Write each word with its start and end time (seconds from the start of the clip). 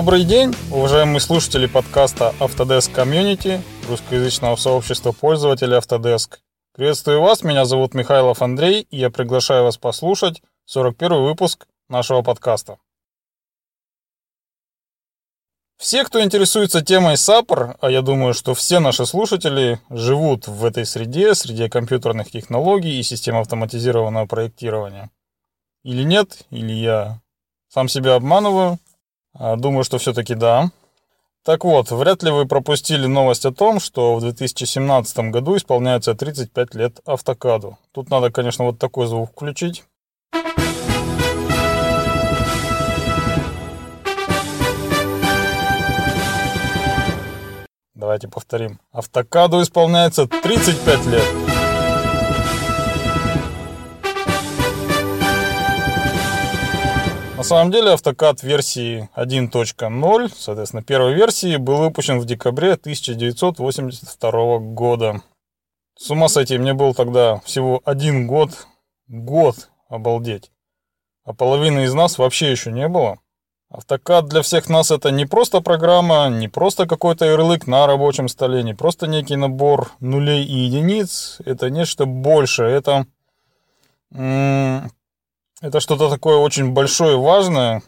Добрый 0.00 0.24
день, 0.24 0.54
уважаемые 0.72 1.20
слушатели 1.20 1.66
подкаста 1.66 2.34
Autodesk 2.40 2.94
Community, 2.94 3.60
русскоязычного 3.86 4.56
сообщества 4.56 5.12
пользователей 5.12 5.76
Autodesk. 5.76 6.38
Приветствую 6.74 7.20
вас, 7.20 7.42
меня 7.42 7.66
зовут 7.66 7.92
Михайлов 7.92 8.40
Андрей, 8.40 8.86
и 8.90 8.96
я 8.96 9.10
приглашаю 9.10 9.64
вас 9.64 9.76
послушать 9.76 10.42
41 10.64 11.22
выпуск 11.22 11.66
нашего 11.90 12.22
подкаста. 12.22 12.78
Все, 15.76 16.02
кто 16.04 16.24
интересуется 16.24 16.80
темой 16.80 17.16
SAPR, 17.16 17.76
а 17.78 17.90
я 17.90 18.00
думаю, 18.00 18.32
что 18.32 18.54
все 18.54 18.80
наши 18.80 19.04
слушатели 19.04 19.82
живут 19.90 20.48
в 20.48 20.64
этой 20.64 20.86
среде, 20.86 21.34
среде 21.34 21.68
компьютерных 21.68 22.30
технологий 22.30 22.98
и 22.98 23.02
систем 23.02 23.36
автоматизированного 23.36 24.24
проектирования. 24.24 25.10
Или 25.82 26.04
нет, 26.04 26.46
или 26.48 26.72
я 26.72 27.20
сам 27.68 27.86
себя 27.86 28.14
обманываю. 28.14 28.78
А, 29.34 29.56
думаю, 29.56 29.84
что 29.84 29.98
все-таки 29.98 30.34
да. 30.34 30.70
Так 31.42 31.64
вот, 31.64 31.90
вряд 31.90 32.22
ли 32.22 32.30
вы 32.30 32.46
пропустили 32.46 33.06
новость 33.06 33.46
о 33.46 33.52
том, 33.52 33.80
что 33.80 34.16
в 34.16 34.20
2017 34.20 35.30
году 35.30 35.56
исполняется 35.56 36.14
35 36.14 36.74
лет 36.74 37.00
автокаду. 37.06 37.78
Тут 37.92 38.10
надо, 38.10 38.30
конечно, 38.30 38.66
вот 38.66 38.78
такой 38.78 39.06
звук 39.06 39.30
включить. 39.30 39.84
Давайте 47.94 48.28
повторим. 48.28 48.80
Автокаду 48.92 49.62
исполняется 49.62 50.26
35 50.26 51.06
лет. 51.06 51.49
На 57.40 57.44
самом 57.44 57.72
деле 57.72 57.92
автокад 57.92 58.42
версии 58.42 59.08
1.0, 59.16 60.32
соответственно, 60.36 60.82
первой 60.82 61.14
версии, 61.14 61.56
был 61.56 61.78
выпущен 61.78 62.20
в 62.20 62.26
декабре 62.26 62.74
1982 62.74 64.58
года. 64.58 65.22
С 65.96 66.10
ума 66.10 66.28
сойти, 66.28 66.58
мне 66.58 66.74
был 66.74 66.92
тогда 66.92 67.40
всего 67.46 67.80
один 67.86 68.26
год. 68.26 68.66
Год, 69.08 69.70
обалдеть. 69.88 70.52
А 71.24 71.32
половины 71.32 71.84
из 71.84 71.94
нас 71.94 72.18
вообще 72.18 72.50
еще 72.50 72.72
не 72.72 72.88
было. 72.88 73.20
Автокад 73.70 74.26
для 74.26 74.42
всех 74.42 74.68
нас 74.68 74.90
это 74.90 75.10
не 75.10 75.24
просто 75.24 75.62
программа, 75.62 76.28
не 76.28 76.48
просто 76.48 76.86
какой-то 76.86 77.24
ярлык 77.24 77.66
на 77.66 77.86
рабочем 77.86 78.28
столе, 78.28 78.62
не 78.62 78.74
просто 78.74 79.06
некий 79.06 79.36
набор 79.36 79.92
нулей 80.00 80.44
и 80.44 80.58
единиц. 80.66 81.38
Это 81.46 81.70
нечто 81.70 82.04
большее. 82.04 82.76
Это, 82.76 83.06
это 85.60 85.80
что-то 85.80 86.08
такое 86.08 86.36
очень 86.36 86.72
большое 86.72 87.14
и 87.14 87.20
важное. 87.20 87.82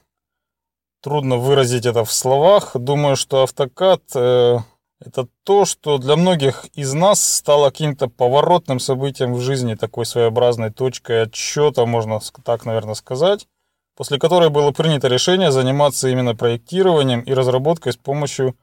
Трудно 1.02 1.36
выразить 1.36 1.86
это 1.86 2.04
в 2.04 2.12
словах. 2.12 2.76
Думаю, 2.76 3.16
что 3.16 3.42
автокад 3.42 4.02
э, 4.14 4.58
это 5.00 5.26
то, 5.44 5.64
что 5.64 5.98
для 5.98 6.16
многих 6.16 6.66
из 6.74 6.92
нас 6.92 7.20
стало 7.20 7.70
каким-то 7.70 8.08
поворотным 8.08 8.78
событием 8.78 9.34
в 9.34 9.40
жизни, 9.40 9.74
такой 9.74 10.06
своеобразной 10.06 10.70
точкой 10.70 11.22
отсчета, 11.22 11.86
можно 11.86 12.20
так, 12.44 12.64
наверное, 12.64 12.94
сказать 12.94 13.48
после 13.96 14.18
которой 14.18 14.50
было 14.50 14.72
принято 14.72 15.08
решение 15.08 15.50
заниматься 15.50 16.08
именно 16.08 16.34
проектированием 16.34 17.20
и 17.20 17.32
разработкой 17.34 17.92
с 17.92 17.96
помощью 17.96 18.56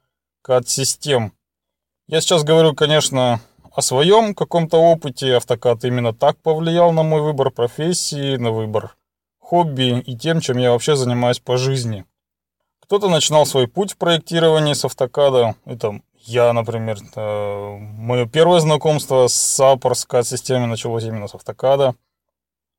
CAD-систем. 0.46 1.34
Я 2.08 2.22
сейчас 2.22 2.44
говорю, 2.44 2.74
конечно, 2.74 3.40
о 3.72 3.82
своем 3.82 4.34
каком-то 4.34 4.78
опыте. 4.78 5.36
Автокад 5.36 5.84
именно 5.86 6.14
так 6.14 6.38
повлиял 6.38 6.92
на 6.92 7.04
мой 7.04 7.22
выбор 7.22 7.52
профессии, 7.52 8.38
на 8.38 8.52
выбор 8.52 8.96
хобби 9.50 10.00
и 10.06 10.16
тем, 10.16 10.42
чем 10.42 10.60
я 10.60 10.72
вообще 10.72 10.96
занимаюсь 10.96 11.40
по 11.40 11.58
жизни. 11.58 12.06
Кто-то 12.84 13.10
начинал 13.10 13.48
свой 13.48 13.68
путь 13.68 13.94
в 13.94 13.98
проектировании 13.98 14.74
с 14.74 14.86
автокада. 14.86 15.56
Это 15.66 16.02
я, 16.20 16.54
например. 16.54 17.00
Мое 17.16 18.28
первое 18.28 18.60
знакомство 18.60 19.28
с 19.28 19.60
Apple, 19.60 19.96
с 19.96 20.06
CAD-системой 20.06 20.68
началось 20.68 21.04
именно 21.04 21.28
с 21.28 21.34
автокада. 21.34 21.96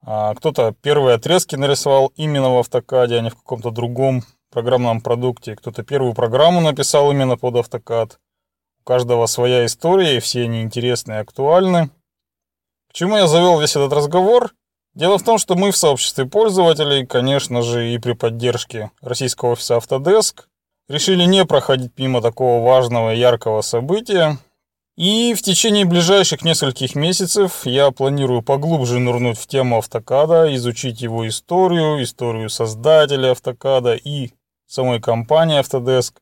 А 0.03 0.33
кто-то 0.35 0.73
первые 0.81 1.17
отрезки 1.17 1.57
нарисовал 1.57 2.13
именно 2.15 2.55
в 2.55 2.59
автокаде, 2.59 3.17
а 3.17 3.21
не 3.21 3.31
в 3.31 3.35
каком-то 3.35 3.71
другом 3.73 4.23
программном 4.53 5.01
продукте. 5.01 5.57
Кто-то 5.57 5.83
первую 5.83 6.15
программу 6.15 6.61
написал 6.61 7.11
именно 7.11 7.37
под 7.37 7.57
автокад. 7.57 8.21
У 8.81 8.85
каждого 8.85 9.27
своя 9.27 9.67
история, 9.67 10.17
и 10.17 10.21
все 10.21 10.45
они 10.45 10.63
интересны 10.63 11.15
и 11.15 11.17
актуальны. 11.17 11.91
К 12.89 12.93
чему 12.93 13.17
я 13.17 13.27
завел 13.27 13.61
весь 13.61 13.77
этот 13.77 13.93
разговор? 13.93 14.53
Дело 14.95 15.19
в 15.19 15.23
том, 15.23 15.39
что 15.39 15.55
мы 15.55 15.71
в 15.71 15.77
сообществе 15.77 16.27
пользователей, 16.27 17.07
конечно 17.07 17.63
же, 17.63 17.93
и 17.93 17.99
при 17.99 18.13
поддержке 18.13 18.91
российского 19.01 19.53
офиса 19.53 19.77
Autodesk, 19.77 20.45
решили 20.89 21.25
не 21.25 21.45
проходить 21.45 21.97
мимо 21.97 22.21
такого 22.21 22.65
важного 22.65 23.15
и 23.15 23.19
яркого 23.19 23.61
события, 23.61 24.39
и 24.97 25.33
в 25.35 25.41
течение 25.41 25.85
ближайших 25.87 26.43
нескольких 26.43 26.95
месяцев 26.95 27.65
я 27.65 27.91
планирую 27.91 28.43
поглубже 28.43 28.99
нырнуть 28.99 29.39
в 29.39 29.47
тему 29.47 29.79
автокада, 29.79 30.55
изучить 30.57 31.01
его 31.01 31.27
историю, 31.27 32.03
историю 32.03 32.51
создателя 32.51 33.31
автокада 33.31 33.95
и 33.95 34.33
самой 34.67 35.01
компании 35.01 35.61
Autodesk, 35.61 36.15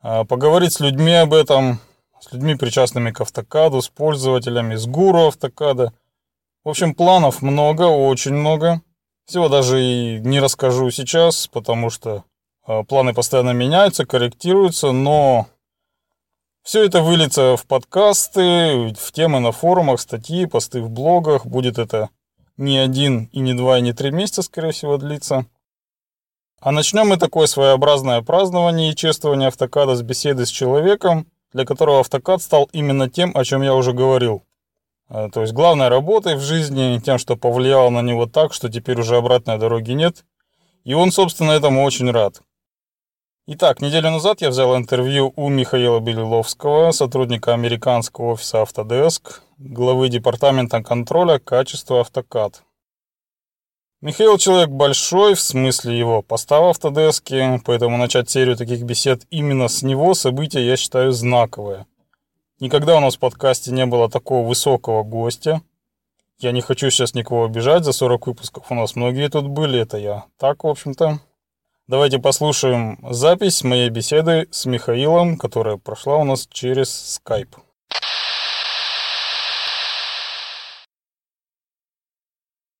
а, 0.00 0.24
поговорить 0.24 0.72
с 0.72 0.80
людьми 0.80 1.12
об 1.12 1.32
этом, 1.32 1.78
с 2.18 2.32
людьми, 2.32 2.56
причастными 2.56 3.10
к 3.10 3.20
автокаду, 3.20 3.82
с 3.82 3.88
пользователями, 3.88 4.74
с 4.74 4.86
гуру 4.86 5.28
автокада. 5.28 5.92
В 6.64 6.68
общем, 6.68 6.94
планов 6.94 7.42
много, 7.42 7.82
очень 7.84 8.34
много. 8.34 8.82
Всего 9.26 9.48
даже 9.48 9.82
и 9.82 10.18
не 10.20 10.40
расскажу 10.40 10.90
сейчас, 10.90 11.48
потому 11.48 11.90
что 11.90 12.24
а, 12.66 12.82
планы 12.82 13.14
постоянно 13.14 13.50
меняются, 13.50 14.06
корректируются, 14.06 14.92
но 14.92 15.46
все 16.62 16.84
это 16.84 17.02
выльется 17.02 17.56
в 17.56 17.66
подкасты, 17.66 18.94
в 18.98 19.12
темы 19.12 19.40
на 19.40 19.52
форумах, 19.52 20.00
статьи, 20.00 20.46
посты 20.46 20.82
в 20.82 20.90
блогах. 20.90 21.46
Будет 21.46 21.78
это 21.78 22.10
не 22.58 22.76
один, 22.76 23.30
и 23.32 23.40
не 23.40 23.54
два, 23.54 23.78
и 23.78 23.82
не 23.82 23.92
три 23.92 24.10
месяца, 24.10 24.42
скорее 24.42 24.72
всего, 24.72 24.98
длиться. 24.98 25.46
А 26.60 26.72
начнем 26.72 27.08
мы 27.08 27.16
такое 27.16 27.46
своеобразное 27.46 28.20
празднование 28.20 28.90
и 28.90 28.96
чествование 28.96 29.48
автокада 29.48 29.94
с 29.94 30.02
беседы 30.02 30.44
с 30.44 30.50
человеком, 30.50 31.26
для 31.52 31.64
которого 31.64 32.00
автокад 32.00 32.42
стал 32.42 32.68
именно 32.72 33.08
тем, 33.08 33.30
о 33.34 33.44
чем 33.44 33.62
я 33.62 33.74
уже 33.74 33.92
говорил. 33.92 34.42
А, 35.08 35.30
то 35.30 35.40
есть 35.40 35.52
главной 35.52 35.88
работой 35.88 36.36
в 36.36 36.40
жизни, 36.40 37.00
тем, 37.04 37.18
что 37.18 37.36
повлияло 37.36 37.90
на 37.90 38.02
него 38.02 38.26
так, 38.26 38.52
что 38.52 38.68
теперь 38.68 39.00
уже 39.00 39.16
обратной 39.16 39.58
дороги 39.58 39.92
нет. 39.92 40.24
И 40.84 40.94
он, 40.94 41.12
собственно, 41.12 41.52
этому 41.52 41.82
очень 41.82 42.10
рад. 42.10 42.42
Итак, 43.46 43.80
неделю 43.80 44.10
назад 44.10 44.42
я 44.42 44.50
взял 44.50 44.76
интервью 44.76 45.32
у 45.34 45.48
Михаила 45.48 46.00
Белиловского, 46.00 46.92
сотрудника 46.92 47.54
американского 47.54 48.32
офиса 48.32 48.58
Autodesk, 48.58 49.40
главы 49.56 50.10
департамента 50.10 50.82
контроля 50.82 51.38
качества 51.38 52.00
автокад. 52.02 52.62
Михаил 54.02 54.36
человек 54.36 54.68
большой, 54.68 55.34
в 55.34 55.40
смысле 55.40 55.98
его 55.98 56.20
поста 56.20 56.60
в 56.60 56.70
Autodesk, 56.70 57.62
поэтому 57.64 57.96
начать 57.96 58.28
серию 58.28 58.56
таких 58.56 58.82
бесед 58.82 59.22
именно 59.30 59.68
с 59.68 59.82
него 59.82 60.12
событие 60.12 60.66
я 60.66 60.76
считаю 60.76 61.12
знаковое. 61.12 61.86
Никогда 62.60 62.96
у 62.96 63.00
нас 63.00 63.14
в 63.14 63.20
подкасте 63.20 63.70
не 63.70 63.86
было 63.86 64.10
такого 64.10 64.44
высокого 64.44 65.04
гостя. 65.04 65.62
Я 66.38 66.50
не 66.50 66.60
хочу 66.60 66.90
сейчас 66.90 67.14
никого 67.14 67.44
обижать, 67.44 67.84
за 67.84 67.92
40 67.92 68.26
выпусков 68.26 68.70
у 68.70 68.74
нас 68.74 68.96
многие 68.96 69.28
тут 69.28 69.46
были, 69.46 69.78
это 69.78 69.96
я 69.96 70.24
так, 70.38 70.64
в 70.64 70.66
общем-то. 70.66 71.20
Давайте 71.86 72.18
послушаем 72.18 72.98
запись 73.10 73.62
моей 73.62 73.90
беседы 73.90 74.48
с 74.50 74.66
Михаилом, 74.66 75.38
которая 75.38 75.76
прошла 75.76 76.16
у 76.16 76.24
нас 76.24 76.48
через 76.50 77.20
Skype. 77.24 77.56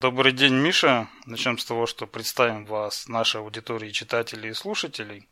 Добрый 0.01 0.33
день, 0.33 0.55
Миша. 0.55 1.09
Начнем 1.25 1.57
с 1.57 1.65
того, 1.65 1.87
что 1.87 2.09
представим 2.09 2.65
вас 2.65 3.07
нашей 3.07 3.41
аудитории 3.41 3.91
читателей 3.91 4.51
и 4.51 4.55
слушателей. 4.55 5.29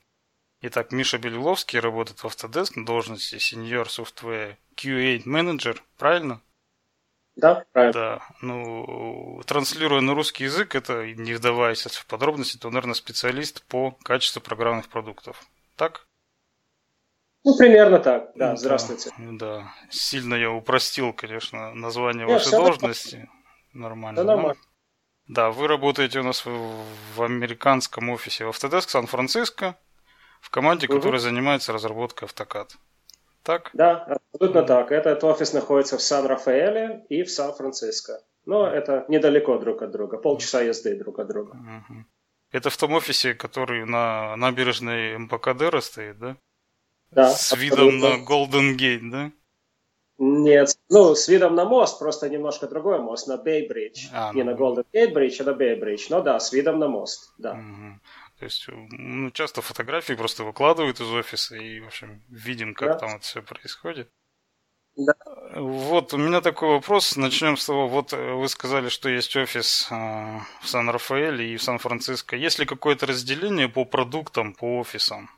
Итак, 0.69 0.91
Миша 0.91 1.19
Белиловский 1.19 1.79
работает 1.79 2.19
в 2.19 2.25
Autodesk 2.27 2.73
на 2.75 2.85
должности 2.85 3.37
Senior 3.37 3.85
Software 3.85 4.57
QA 4.75 5.23
Manager, 5.23 5.79
правильно? 5.97 6.41
Да, 7.37 7.65
правильно. 7.71 7.93
Да, 7.93 8.23
ну, 8.41 9.41
транслируя 9.47 10.01
на 10.01 10.15
русский 10.15 10.43
язык, 10.43 10.75
это, 10.75 11.07
не 11.07 11.35
вдаваясь 11.35 11.87
в 11.87 12.07
подробности, 12.07 12.57
то, 12.57 12.69
наверное, 12.71 12.95
специалист 12.95 13.65
по 13.67 13.93
качеству 14.03 14.43
программных 14.43 14.89
продуктов. 14.89 15.41
Так? 15.77 16.09
Ну, 17.45 17.57
примерно 17.57 18.01
так, 18.01 18.33
да, 18.35 18.57
здравствуйте. 18.57 19.13
Да, 19.19 19.73
сильно 19.89 20.35
я 20.35 20.51
упростил, 20.51 21.13
конечно, 21.13 21.75
название 21.75 22.27
Нет, 22.27 22.45
вашей 22.45 22.51
должности. 22.51 23.31
Нормально. 23.73 24.25
Да, 24.25 24.25
нормально. 24.25 24.61
Да, 25.29 25.53
вы 25.53 25.69
работаете 25.69 26.19
у 26.19 26.23
нас 26.25 26.45
в, 26.45 26.85
в 27.15 27.23
американском 27.23 28.11
офисе 28.11 28.47
в 28.47 28.49
Autodesk 28.49 28.89
Сан-Франциско, 28.89 29.79
в 30.41 30.51
команде, 30.51 30.87
угу. 30.87 30.97
которая 30.97 31.21
занимается 31.21 31.73
разработкой 31.73 32.27
автокад 32.27 32.77
так? 33.47 33.71
Да, 33.73 34.19
абсолютно 34.33 34.63
так. 34.63 34.93
Этот 34.93 35.23
офис 35.25 35.53
находится 35.53 35.97
в 35.97 36.03
Сан-Рафаэле 36.03 37.07
и 37.09 37.23
в 37.23 37.31
Сан-Франциско. 37.31 38.21
Но 38.45 38.67
это 38.67 39.05
недалеко 39.09 39.57
друг 39.59 39.83
от 39.83 39.93
друга, 39.93 40.19
полчаса 40.19 40.63
езды 40.63 40.97
друг 40.97 41.19
от 41.19 41.29
друга. 41.29 41.57
Это 42.53 42.71
в 42.71 42.77
том 42.77 42.93
офисе, 42.93 43.35
который 43.35 43.85
на 43.87 44.37
набережной 44.37 45.19
МПКД 45.19 45.83
стоит, 45.83 46.19
да? 46.19 46.37
Да. 47.11 47.31
С 47.31 47.57
видом 47.57 47.99
на 47.99 48.19
Голден 48.19 48.77
Гейт, 48.77 49.11
да? 49.11 49.31
Нет, 50.19 50.77
ну, 50.89 51.15
с 51.15 51.29
видом 51.29 51.55
на 51.55 51.65
мост, 51.65 51.99
просто 51.99 52.29
немножко 52.29 52.67
другой 52.67 52.99
мост, 53.01 53.29
на 53.29 53.37
Бейбридж. 53.37 54.09
А, 54.13 54.33
Не 54.33 54.43
ну, 54.43 54.51
на 54.51 54.57
Голден 54.57 54.85
Гейт 54.93 55.13
Бридж, 55.13 55.41
а 55.41 55.45
на 55.45 55.53
Бейбридж. 55.53 56.07
Но 56.09 56.23
да, 56.23 56.41
с 56.41 56.53
видом 56.53 56.79
на 56.79 56.89
мост, 56.89 57.33
да. 57.39 57.55
Мгм. 57.55 58.01
То 58.39 58.45
есть, 58.45 58.67
ну, 58.69 59.31
часто 59.31 59.63
фотографии 59.63 60.13
просто 60.13 60.45
выкладывают 60.45 61.01
из 61.01 61.11
офиса, 61.11 61.57
и, 61.57 61.81
в 61.81 61.87
общем, 61.87 62.23
видим, 62.29 62.75
как 62.75 62.89
Да. 62.89 62.99
там 62.99 63.11
это 63.17 63.25
все 63.25 63.43
происходит. 63.43 64.11
Да. 64.97 65.13
Вот, 65.55 66.15
у 66.15 66.19
меня 66.19 66.41
такой 66.41 66.69
вопрос. 66.71 67.17
Начнем 67.17 67.57
с 67.57 67.67
того, 67.67 67.89
вот 67.89 68.13
э, 68.13 68.33
вы 68.33 68.49
сказали, 68.49 68.89
что 68.89 69.09
есть 69.11 69.37
офис 69.37 69.89
э, 69.91 69.95
в 70.63 70.69
Сан-Рафаэле 70.69 71.53
и 71.53 71.57
в 71.57 71.63
Сан-Франциско. 71.63 72.37
Есть 72.37 72.59
ли 72.59 72.67
какое-то 72.67 73.07
разделение 73.07 73.69
по 73.69 73.85
продуктам, 73.85 74.55
по 74.55 74.79
офисам? 74.79 75.31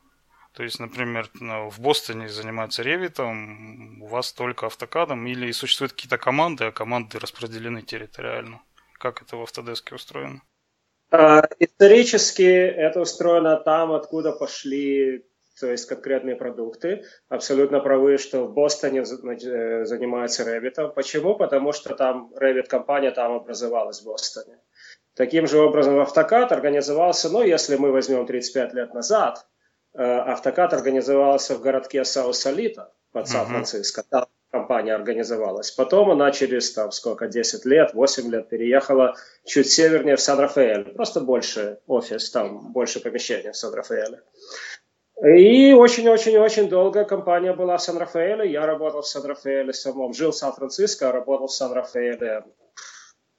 То 0.52 0.62
есть, 0.64 0.80
например, 0.80 1.30
в 1.34 1.80
Бостоне 1.80 2.28
занимаются 2.28 2.82
ревитом, 2.82 4.02
у 4.02 4.06
вас 4.06 4.32
только 4.32 4.66
автокадом, 4.66 5.26
или 5.26 5.52
существуют 5.52 5.92
какие-то 5.92 6.18
команды, 6.18 6.64
а 6.64 6.72
команды 6.72 7.18
распределены 7.18 7.82
территориально? 7.82 8.60
Как 8.98 9.22
это 9.22 9.36
в 9.36 9.42
Автодеске 9.42 9.94
устроено? 9.94 10.42
А, 11.10 11.42
Исторически 11.58 12.42
это 12.42 13.00
устроено 13.00 13.56
там, 13.56 13.92
откуда 13.92 14.32
пошли 14.32 15.24
то 15.60 15.70
есть 15.70 15.86
конкретные 15.86 16.36
продукты. 16.36 17.04
Абсолютно 17.28 17.80
правы, 17.80 18.18
что 18.18 18.44
в 18.44 18.52
Бостоне 18.52 19.00
э, 19.00 19.84
занимаются 19.84 20.44
Revit. 20.44 20.92
Почему? 20.94 21.34
Потому 21.34 21.72
что 21.72 21.94
там 21.94 22.32
Revit-компания 22.36 23.10
там 23.10 23.32
образовалась 23.32 24.00
в 24.00 24.04
Бостоне. 24.04 24.58
Таким 25.14 25.46
же 25.48 25.58
образом 25.58 25.98
Автокад 25.98 26.52
организовался, 26.52 27.28
ну, 27.28 27.42
если 27.42 27.76
мы 27.76 27.90
возьмем 27.90 28.24
35 28.26 28.74
лет 28.74 28.94
назад, 28.94 29.46
э, 29.94 30.02
Автокад 30.02 30.72
организовался 30.72 31.56
в 31.56 31.60
городке 31.60 32.04
Саусалита 32.04 32.92
под. 33.12 33.28
Сан-Франциско. 33.28 34.04
Там 34.08 34.26
компания 34.50 34.94
организовалась. 34.94 35.70
Потом 35.70 36.10
она 36.10 36.30
через, 36.30 36.72
там, 36.72 36.90
сколько, 36.92 37.26
10 37.26 37.64
лет, 37.64 37.94
8 37.94 38.30
лет 38.30 38.48
переехала 38.48 39.14
чуть 39.44 39.70
севернее 39.70 40.16
в 40.16 40.20
Сан-Рафаэль. 40.20 40.94
Просто 40.94 41.20
больше 41.20 41.78
офис, 41.86 42.30
там 42.30 42.72
больше 42.72 43.00
помещений 43.00 43.50
в 43.50 43.56
Сан-Рафаэле. 43.56 44.20
И 45.22 45.72
очень-очень-очень 45.72 46.68
долго 46.68 47.04
компания 47.04 47.52
была 47.52 47.76
в 47.76 47.82
Сан-Рафаэле. 47.82 48.50
Я 48.50 48.66
работал 48.66 49.02
в 49.02 49.06
Сан-Рафаэле 49.06 49.72
самом. 49.72 50.14
Жил 50.14 50.30
в 50.30 50.36
Сан-Франциско, 50.36 51.10
работал 51.10 51.48
в 51.48 51.52
Сан-Рафаэле 51.52 52.44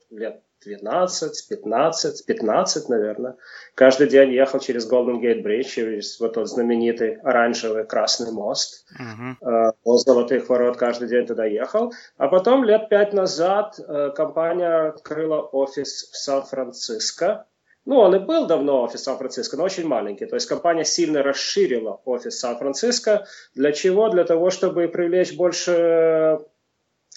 лет 0.09 0.41
12, 0.65 1.47
15, 1.47 2.25
15, 2.25 2.89
наверное. 2.89 3.35
Каждый 3.75 4.09
день 4.09 4.33
ехал 4.33 4.59
через 4.59 4.91
Golden 4.91 5.21
Gate 5.21 5.41
Bridge, 5.41 5.63
через 5.63 6.19
вот 6.19 6.33
тот 6.33 6.49
знаменитый 6.49 7.15
оранжевый 7.21 7.85
красный 7.85 8.31
мост. 8.31 8.85
Мгм. 8.99 9.37
Э, 9.41 9.71
Золотых 9.85 10.49
Ворот 10.49 10.77
каждый 10.77 11.07
день 11.07 11.25
туда 11.25 11.45
ехал. 11.45 11.93
А 12.17 12.27
потом 12.27 12.63
лет 12.65 12.89
пять 12.89 13.13
назад 13.13 13.79
э, 13.79 14.11
компания 14.15 14.89
открыла 14.89 15.41
офис 15.41 16.09
в 16.11 16.17
Сан-Франциско. 16.17 17.45
Ну, 17.85 17.97
он 17.97 18.15
и 18.15 18.19
был 18.19 18.45
давно 18.45 18.83
офис 18.83 19.03
Сан-Франциско, 19.03 19.55
но 19.55 19.63
очень 19.63 19.87
маленький. 19.87 20.25
То 20.25 20.35
есть 20.35 20.47
компания 20.47 20.83
сильно 20.83 21.23
расширила 21.23 22.01
офис 22.03 22.37
Сан-Франциско. 22.39 23.25
Для 23.55 23.71
чего? 23.71 24.09
Для 24.09 24.25
того, 24.25 24.49
чтобы 24.49 24.89
привлечь 24.89 25.35
больше 25.35 26.39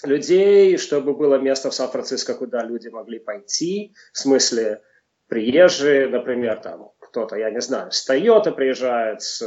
людей, 0.05 0.77
чтобы 0.77 1.13
было 1.13 1.35
место 1.35 1.69
в 1.69 1.73
Сан-Франциско, 1.73 2.33
куда 2.33 2.63
люди 2.63 2.89
могли 2.89 3.19
пойти. 3.19 3.93
В 4.13 4.17
смысле, 4.17 4.81
приезжие, 5.27 6.07
например, 6.07 6.59
там 6.59 6.91
кто-то, 6.99 7.35
я 7.35 7.51
не 7.51 7.61
знаю, 7.61 7.91
с 7.91 8.09
Toyota 8.09 8.51
приезжает, 8.51 9.21
с, 9.21 9.41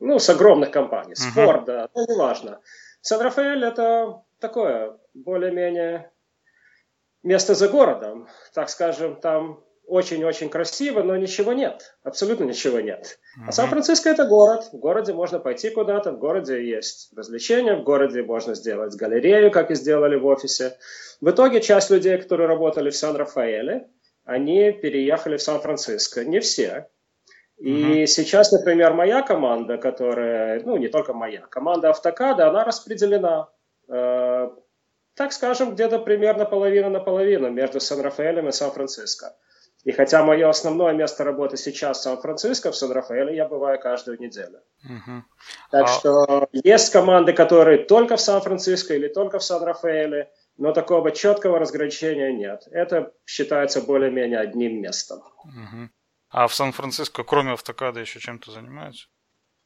ну, 0.00 0.18
с 0.18 0.28
огромных 0.28 0.70
компаний, 0.70 1.14
с 1.14 1.24
Мгм. 1.24 1.32
Форда, 1.32 1.88
ну, 1.94 2.06
неважно. 2.08 2.60
Сан-Рафаэль 3.00 3.64
это 3.64 4.22
такое, 4.38 4.98
более-менее 5.14 6.10
место 7.22 7.54
за 7.54 7.68
городом, 7.68 8.28
так 8.54 8.68
скажем, 8.68 9.20
там 9.20 9.64
очень-очень 9.92 10.48
красиво, 10.48 11.02
но 11.02 11.16
ничего 11.16 11.52
нет, 11.52 11.94
абсолютно 12.02 12.44
ничего 12.44 12.80
нет. 12.80 13.18
Мгм. 13.36 13.48
А 13.48 13.52
Сан-Франциско 13.52 14.08
это 14.08 14.24
город. 14.24 14.70
В 14.72 14.78
городе 14.78 15.12
можно 15.12 15.38
пойти 15.38 15.68
куда-то, 15.70 16.12
в 16.12 16.18
городе 16.18 16.66
есть 16.66 17.10
развлечения, 17.16 17.76
в 17.76 17.84
городе 17.84 18.22
можно 18.22 18.54
сделать 18.54 18.96
галерею, 18.96 19.50
как 19.50 19.70
и 19.70 19.74
сделали 19.74 20.16
в 20.16 20.24
офисе. 20.26 20.76
В 21.20 21.30
итоге 21.30 21.60
часть 21.60 21.90
людей, 21.90 22.16
которые 22.18 22.48
работали 22.48 22.88
в 22.90 22.96
Сан-Рафаэле, 22.96 23.86
они 24.24 24.72
переехали 24.72 25.36
в 25.36 25.42
Сан-Франциско. 25.42 26.24
Не 26.24 26.40
все. 26.40 26.88
И 27.58 27.72
Мгм. 27.72 28.06
сейчас, 28.06 28.50
например, 28.50 28.94
моя 28.94 29.22
команда, 29.22 29.76
которая, 29.76 30.62
ну 30.64 30.76
не 30.78 30.88
только 30.88 31.12
моя, 31.12 31.42
команда 31.50 31.90
Автокада, 31.90 32.48
она 32.48 32.64
распределена, 32.64 33.48
э, 33.88 34.48
так 35.14 35.32
скажем, 35.32 35.74
где-то 35.74 35.98
примерно 35.98 36.46
половина 36.46 36.88
на 36.88 37.00
половину 37.00 37.50
между 37.50 37.78
Сан-Рафаэлем 37.78 38.48
и 38.48 38.52
Сан-Франциско. 38.52 39.36
И 39.84 39.90
хотя 39.90 40.22
мое 40.24 40.48
основное 40.48 40.92
место 40.92 41.24
работы 41.24 41.56
сейчас 41.56 41.98
в 41.98 42.02
Сан-Франциско, 42.02 42.70
в 42.70 42.76
Сан-Рафаэле 42.76 43.34
я 43.34 43.48
бываю 43.48 43.80
каждую 43.80 44.20
неделю. 44.20 44.60
Мгм. 44.84 45.24
Так 45.70 45.84
А- 45.84 45.86
что 45.88 46.48
есть 46.52 46.92
команды, 46.92 47.32
которые 47.32 47.78
только 47.78 48.16
в 48.16 48.20
Сан-Франциско 48.20 48.94
или 48.94 49.08
только 49.08 49.38
в 49.40 49.42
Сан-Рафаэле, 49.42 50.30
но 50.56 50.72
такого 50.72 51.10
четкого 51.10 51.58
разграничения 51.58 52.32
нет. 52.32 52.62
Это 52.70 53.12
считается 53.26 53.80
более-менее 53.80 54.38
одним 54.38 54.80
местом. 54.80 55.22
Мгм. 55.44 55.90
А 56.28 56.46
в 56.46 56.54
Сан-Франциско, 56.54 57.24
кроме 57.24 57.52
автокада, 57.52 58.00
еще 58.00 58.20
чем-то 58.20 58.52
занимаются? 58.52 59.08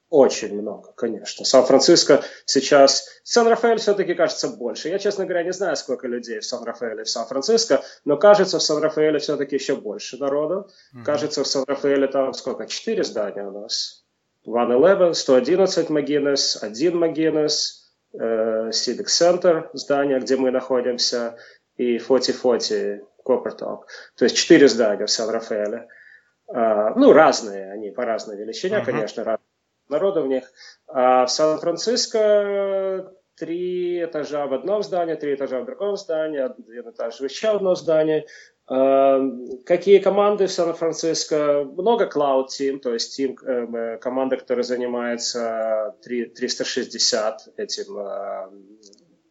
Очень 0.09 0.61
много, 0.61 0.93
конечно. 0.93 1.45
Сан-Франциско 1.45 2.23
сейчас... 2.45 3.09
Сан-Рафаэль 3.25 3.79
все-таки 3.79 4.15
кажется 4.15 4.49
больше. 4.49 4.89
Я, 4.89 4.99
честно 5.01 5.25
говоря, 5.25 5.43
не 5.43 5.53
знаю, 5.53 5.77
сколько 5.77 6.07
людей 6.07 6.39
в 6.39 6.45
Сан-Рафаэле 6.45 7.03
и 7.03 7.05
в 7.05 7.11
Сан-Франциско, 7.11 7.83
но 8.05 8.17
кажется, 8.17 8.59
в 8.59 8.63
Сан-Рафаэле 8.63 9.19
все-таки 9.19 9.57
еще 9.57 9.75
больше 9.75 10.17
народу. 10.19 10.69
Мгм. 10.93 11.05
Кажется, 11.05 11.43
в 11.43 11.47
Сан-Рафаэле 11.49 12.07
там 12.07 12.33
сколько? 12.35 12.67
Четыре 12.67 13.03
здания 13.03 13.43
у 13.43 13.51
нас. 13.51 14.05
111, 14.45 15.17
111 15.17 15.91
Магинес, 15.91 16.63
1 16.63 16.97
Магинес, 16.97 17.91
э, 18.13 18.71
Civic 18.71 19.07
Center, 19.07 19.69
здание, 19.73 20.21
где 20.21 20.37
мы 20.37 20.53
находимся, 20.53 21.37
и 21.77 21.99
4040 21.99 23.03
Coppertop. 23.27 23.81
То 24.17 24.25
есть 24.25 24.37
четыре 24.37 24.69
здания 24.69 25.05
в 25.07 25.11
Сан-Рафаэле. 25.11 25.89
А, 26.49 26.91
ну, 26.95 27.13
разные 27.13 27.73
они, 27.73 27.91
по 27.91 28.05
разной 28.05 28.37
величине, 28.37 28.77
Мгм. 28.79 28.87
конечно, 28.87 29.25
раз- 29.25 29.41
народу 29.89 30.23
в 30.23 30.29
них. 30.29 30.45
А 30.87 31.27
в 31.27 31.31
Сан-Франциско 31.31 33.13
три 33.37 34.05
этажа 34.05 34.47
в 34.47 34.55
одном 34.55 34.83
здании, 34.83 35.15
три 35.15 35.35
этажа 35.35 35.61
в 35.61 35.67
другом 35.67 35.97
здании, 35.97 36.41
один 36.41 36.91
этаж 36.91 37.21
в 37.21 37.25
еще 37.25 37.49
одном 37.49 37.77
здании. 37.77 38.27
А, 38.69 39.21
Какие 39.65 39.99
команды 39.99 40.47
в 40.47 40.51
Сан-Франциско? 40.53 41.65
Много 41.77 42.07
Cloud 42.13 42.47
Team, 42.59 42.79
то 42.79 42.93
есть 42.95 43.19
team, 43.21 43.37
э, 43.45 43.99
команда, 43.99 44.37
которая 44.37 44.65
занимается 44.65 45.95
три- 46.03 46.27
360 46.27 47.49
этим 47.57 47.99
э, 47.99 48.49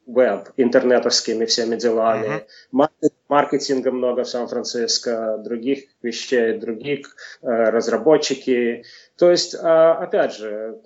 веб, 0.06 0.50
интернетовскими 0.58 1.46
всеми 1.46 1.76
делами. 1.76 2.46
Маркет- 2.72 3.15
Маркетинга 3.28 3.92
много 3.92 4.24
в 4.24 4.30
Сан-Франциско, 4.30 5.38
других 5.40 5.86
вещей, 6.02 6.58
других 6.58 7.16
э, 7.42 7.48
разработчики. 7.48 8.84
То 9.18 9.32
есть, 9.32 9.56
а, 9.56 9.94
опять 9.94 10.36
же, 10.36 10.82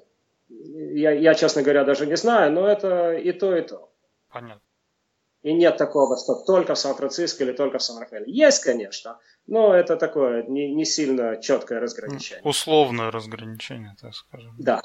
я, 0.47 1.11
я, 1.11 1.33
честно 1.35 1.61
говоря, 1.61 1.83
даже 1.83 2.05
не 2.05 2.15
знаю, 2.15 2.51
но 2.51 2.67
это 2.67 3.13
и 3.13 3.31
то, 3.33 3.55
и 3.55 3.61
то. 3.61 3.91
Понятно. 4.31 4.61
И 5.41 5.53
нет 5.53 5.77
такого, 5.77 6.17
что 6.17 6.35
только 6.35 6.75
в 6.75 6.79
Сан-Франциско 6.79 7.43
или 7.43 7.53
только 7.53 7.77
в 7.77 7.83
Сан-Рафаэле. 7.83 8.25
Есть, 8.27 8.63
конечно, 8.63 9.19
но 9.47 9.73
это 9.73 9.95
такое 9.95 10.43
не, 10.43 10.73
не 10.73 10.83
сильно 10.83 11.41
четкое 11.41 11.79
разграничение. 11.79 12.43
Условное 12.43 13.09
разграничение, 13.09 13.95
так 14.01 14.13
скажем. 14.13 14.53
Да. 14.59 14.81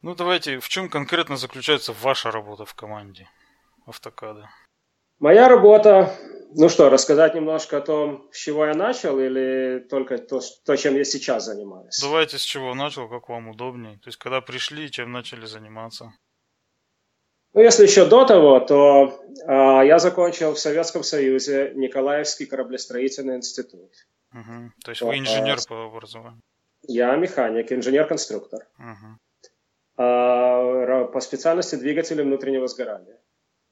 Ну 0.00 0.14
давайте, 0.14 0.60
в 0.60 0.68
чем 0.68 0.88
конкретно 0.88 1.36
заключается 1.36 1.92
ваша 1.92 2.30
работа 2.30 2.64
в 2.64 2.74
команде 2.74 3.28
автокада? 3.86 4.48
Моя 5.18 5.48
работа, 5.48 6.16
ну 6.54 6.68
что, 6.68 6.88
рассказать 6.90 7.34
немножко 7.34 7.78
о 7.78 7.80
том, 7.80 8.28
с 8.32 8.36
чего 8.38 8.66
я 8.66 8.74
начал, 8.74 9.18
или 9.18 9.86
только 9.88 10.18
то, 10.18 10.40
то 10.64 10.76
чем 10.76 10.96
я 10.96 11.04
сейчас 11.04 11.44
занимаюсь? 11.44 11.98
Давайте 12.00 12.38
с 12.38 12.42
чего 12.42 12.74
начал, 12.74 13.08
как 13.08 13.28
вам 13.28 13.48
удобнее. 13.48 13.98
То 13.98 14.08
есть, 14.08 14.18
когда 14.18 14.40
пришли, 14.40 14.90
чем 14.90 15.12
начали 15.12 15.46
заниматься. 15.46 16.12
Ну, 17.52 17.62
если 17.62 17.82
еще 17.84 18.06
до 18.06 18.24
того, 18.24 18.60
то 18.60 19.20
а, 19.46 19.82
я 19.82 19.98
закончил 19.98 20.52
в 20.52 20.58
Советском 20.58 21.02
Союзе 21.02 21.72
Николаевский 21.74 22.46
кораблестроительный 22.46 23.36
институт. 23.36 23.90
Мгм. 24.30 24.72
То 24.84 24.90
есть 24.92 25.02
вы 25.02 25.18
инженер 25.18 25.58
по 25.68 25.86
образованию. 25.86 26.40
Я 26.82 27.16
механик, 27.16 27.72
инженер-конструктор. 27.72 28.66
А, 29.96 30.02
ра- 30.62 31.08
по 31.10 31.20
специальности 31.20 31.74
двигатели 31.74 32.22
внутреннего 32.22 32.68
сгорания. 32.68 33.18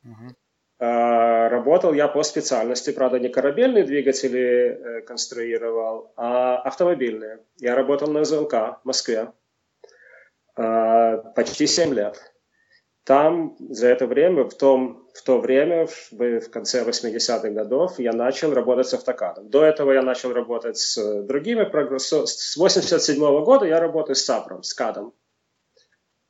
Мгм. 0.02 0.36
Работал 0.78 1.92
я 1.92 2.06
по 2.06 2.22
специальности, 2.22 2.92
правда, 2.92 3.18
не 3.18 3.28
корабельные 3.28 3.82
двигатели 3.82 5.02
конструировал, 5.06 6.12
а 6.16 6.58
автомобильные. 6.58 7.40
Я 7.56 7.74
работал 7.74 8.08
на 8.12 8.24
ЗЛК 8.24 8.52
в 8.52 8.80
Москве 8.84 9.32
почти 10.54 11.66
7 11.66 11.94
лет. 11.94 12.32
Там 13.08 13.56
за 13.58 13.88
это 13.88 14.06
время, 14.06 14.44
в, 14.44 14.54
том, 14.54 15.08
в 15.14 15.22
то 15.22 15.40
время, 15.40 15.86
в, 15.86 16.12
в 16.12 16.50
конце 16.50 16.84
80-х 16.84 17.48
годов, 17.48 17.98
я 17.98 18.12
начал 18.12 18.52
работать 18.52 18.86
с 18.86 18.92
автокадом. 18.92 19.48
До 19.48 19.64
этого 19.64 19.92
я 19.92 20.02
начал 20.02 20.34
работать 20.34 20.76
с 20.76 21.22
другими 21.22 21.64
программами. 21.64 21.98
С 21.98 22.56
87 22.56 23.16
-го 23.16 23.44
года 23.44 23.64
я 23.64 23.80
работаю 23.80 24.14
с 24.14 24.24
Сапром, 24.26 24.62
с 24.62 24.74
кадом. 24.74 25.14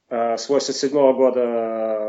С 0.08 0.48
87 0.48 0.96
-го 0.96 1.14
года 1.14 2.07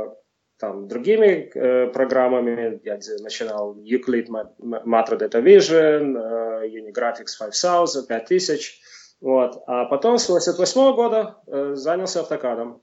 там, 0.60 0.88
другими 0.88 1.50
э, 1.54 1.88
программами. 1.88 2.80
Я 2.84 3.00
начинал 3.22 3.76
Euclid 3.78 4.28
Matra 4.60 5.18
Data 5.18 5.42
Vision, 5.42 6.18
э, 6.18 6.68
Unigraphics 6.68 7.38
5000, 7.40 8.08
5000. 8.08 8.82
Вот. 9.22 9.64
А 9.68 9.86
потом 9.86 10.18
с 10.18 10.30
88 10.30 10.82
-го 10.82 10.96
года 10.96 11.38
э, 11.48 11.76
занялся 11.76 12.20
автокадом 12.20 12.82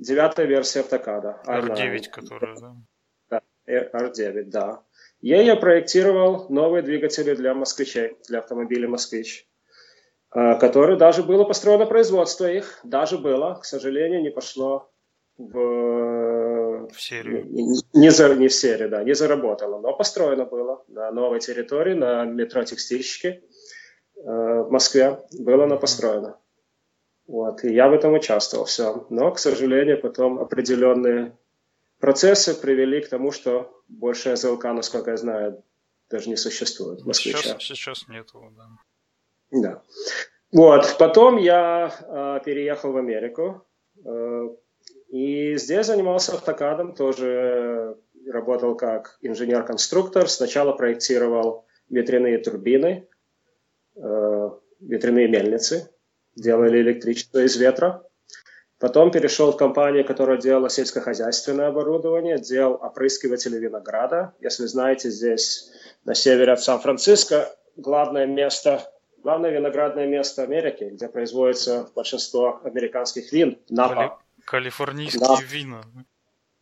девятая 0.00 0.46
версия 0.46 0.80
автокада. 0.80 1.40
R9, 1.46 2.10
которая, 2.10 2.56
да? 2.56 2.74
Да, 3.28 3.42
R9, 3.68 4.44
да. 4.44 4.82
Ей 5.20 5.44
я 5.44 5.56
проектировал 5.56 6.46
новые 6.48 6.82
двигатели 6.82 7.34
для 7.34 7.54
москвичей, 7.54 8.16
для 8.26 8.38
автомобилей 8.38 8.86
«Москвич», 8.86 9.46
а, 10.30 10.54
которые 10.54 10.96
даже 10.96 11.22
было 11.22 11.44
построено 11.44 11.84
производство 11.84 12.50
их, 12.50 12.80
даже 12.84 13.18
было, 13.18 13.54
к 13.60 13.66
сожалению, 13.66 14.22
не 14.22 14.30
пошло 14.30 14.90
в, 15.36 15.58
в 16.94 17.00
серию. 17.00 17.46
Не, 17.92 18.10
за, 18.10 18.34
не 18.34 18.48
в 18.48 18.52
серию, 18.52 18.88
да, 18.88 19.04
не 19.04 19.14
заработало, 19.14 19.80
но 19.80 19.96
построено 19.96 20.44
было 20.44 20.84
на 20.88 21.10
новой 21.10 21.40
территории, 21.40 21.94
на 21.94 22.24
метро 22.24 22.62
Текстильщики 22.64 23.26
э, 23.26 23.40
в 24.22 24.70
Москве, 24.70 25.20
было 25.38 25.64
оно 25.64 25.78
построено. 25.78 26.38
Вот, 27.26 27.64
и 27.64 27.72
я 27.72 27.88
в 27.88 27.92
этом 27.92 28.14
участвовал, 28.14 28.64
все. 28.64 29.06
Но, 29.10 29.30
к 29.30 29.38
сожалению, 29.38 30.00
потом 30.00 30.40
определенные 30.40 31.38
процессы 32.00 32.60
привели 32.60 33.00
к 33.00 33.08
тому, 33.08 33.30
что 33.30 33.82
больше 33.88 34.36
СЛК, 34.36 34.64
насколько 34.64 35.12
я 35.12 35.16
знаю, 35.16 35.62
даже 36.10 36.28
не 36.28 36.36
существует 36.36 37.00
Сейчас, 37.14 37.62
сейчас 37.62 38.08
нету, 38.08 38.52
да. 38.56 38.66
Да. 39.52 39.82
Вот, 40.52 40.96
потом 40.98 41.36
я 41.36 41.94
э, 42.00 42.44
переехал 42.44 42.92
в 42.92 42.96
Америку, 42.96 43.64
э, 44.04 44.48
и 45.10 45.56
здесь 45.56 45.86
занимался 45.86 46.34
автокадом, 46.34 46.94
тоже 46.94 47.96
работал 48.28 48.76
как 48.76 49.18
инженер-конструктор. 49.22 50.28
Сначала 50.28 50.72
проектировал 50.72 51.66
ветряные 51.88 52.38
турбины, 52.38 53.08
э, 53.96 54.50
ветряные 54.80 55.26
мельницы, 55.26 55.90
делали 56.36 56.80
электричество 56.80 57.40
из 57.40 57.56
ветра. 57.56 58.04
Потом 58.78 59.10
перешел 59.10 59.52
в 59.52 59.56
компанию, 59.56 60.06
которая 60.06 60.38
делала 60.38 60.70
сельскохозяйственное 60.70 61.66
оборудование, 61.66 62.38
делал 62.38 62.74
опрыскиватели 62.74 63.58
винограда. 63.58 64.32
Если 64.40 64.66
знаете, 64.66 65.10
здесь 65.10 65.72
на 66.04 66.14
севере 66.14 66.52
от 66.52 66.62
Сан-Франциско 66.62 67.48
главное 67.76 68.26
место, 68.26 68.82
главное 69.22 69.50
виноградное 69.50 70.06
место 70.06 70.44
Америки, 70.44 70.84
где 70.92 71.08
производится 71.08 71.88
большинство 71.96 72.60
американских 72.64 73.32
вин, 73.32 73.58
Напа. 73.68 74.20
Калифорнийские 74.44 75.28
Нап. 75.28 75.40
вина. 75.42 75.82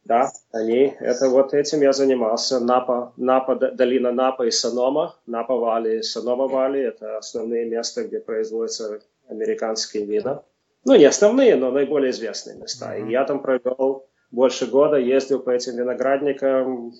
Да, 0.04 0.32
они, 0.52 0.94
это 1.00 1.28
вот 1.28 1.52
этим 1.52 1.82
я 1.82 1.92
занимался. 1.92 2.60
Напа, 2.60 3.12
Напа, 3.16 3.56
долина 3.56 4.10
Напа 4.10 4.46
и 4.46 4.50
Санома, 4.50 5.16
Напа 5.26 5.54
Вали 5.54 5.98
и 5.98 6.02
Санома 6.02 6.46
Вали, 6.46 6.80
это 6.80 7.18
основные 7.18 7.66
места, 7.66 8.04
где 8.04 8.18
производятся 8.18 9.00
американские 9.28 10.06
вина. 10.06 10.42
Ну, 10.84 10.94
не 10.96 11.04
основные, 11.04 11.56
но 11.56 11.70
наиболее 11.70 12.10
известные 12.12 12.56
места. 12.56 12.96
Mm-hmm. 12.96 13.08
И 13.08 13.12
я 13.12 13.24
там 13.24 13.42
провел 13.42 14.06
больше 14.30 14.66
года, 14.66 14.96
ездил 14.96 15.40
по 15.40 15.50
этим 15.50 15.76
виноградникам, 15.76 16.94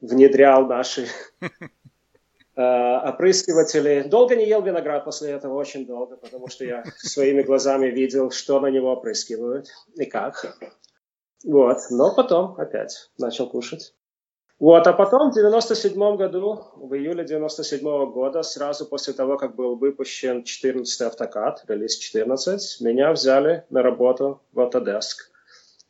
внедрял 0.00 0.66
наши 0.66 1.08
опрыскиватели. 2.56 4.06
Долго 4.08 4.34
не 4.34 4.46
ел 4.46 4.62
виноград 4.62 5.04
после 5.04 5.32
этого, 5.32 5.54
очень 5.54 5.86
долго, 5.86 6.16
потому 6.16 6.48
что 6.48 6.64
я 6.64 6.84
своими 6.96 7.42
глазами 7.42 7.88
видел, 7.88 8.30
что 8.30 8.60
на 8.60 8.68
него 8.68 8.92
опрыскивают 8.92 9.68
и 9.94 10.06
как. 10.06 10.56
Вот, 11.44 11.78
но 11.90 12.14
потом 12.14 12.54
опять 12.58 13.10
начал 13.18 13.48
кушать. 13.48 13.94
Вот, 14.58 14.86
а 14.86 14.94
потом 14.94 15.30
в 15.30 15.34
97 15.34 16.16
году, 16.16 16.64
в 16.76 16.94
июле 16.94 17.24
97 17.24 18.10
года, 18.10 18.42
сразу 18.42 18.86
после 18.86 19.12
того, 19.12 19.36
как 19.36 19.54
был 19.54 19.76
выпущен 19.76 20.44
14 20.44 21.02
автокад, 21.02 21.62
релиз 21.68 21.98
14, 21.98 22.80
меня 22.80 23.12
взяли 23.12 23.64
на 23.68 23.82
работу 23.82 24.40
в 24.52 24.60
Autodesk. 24.60 25.28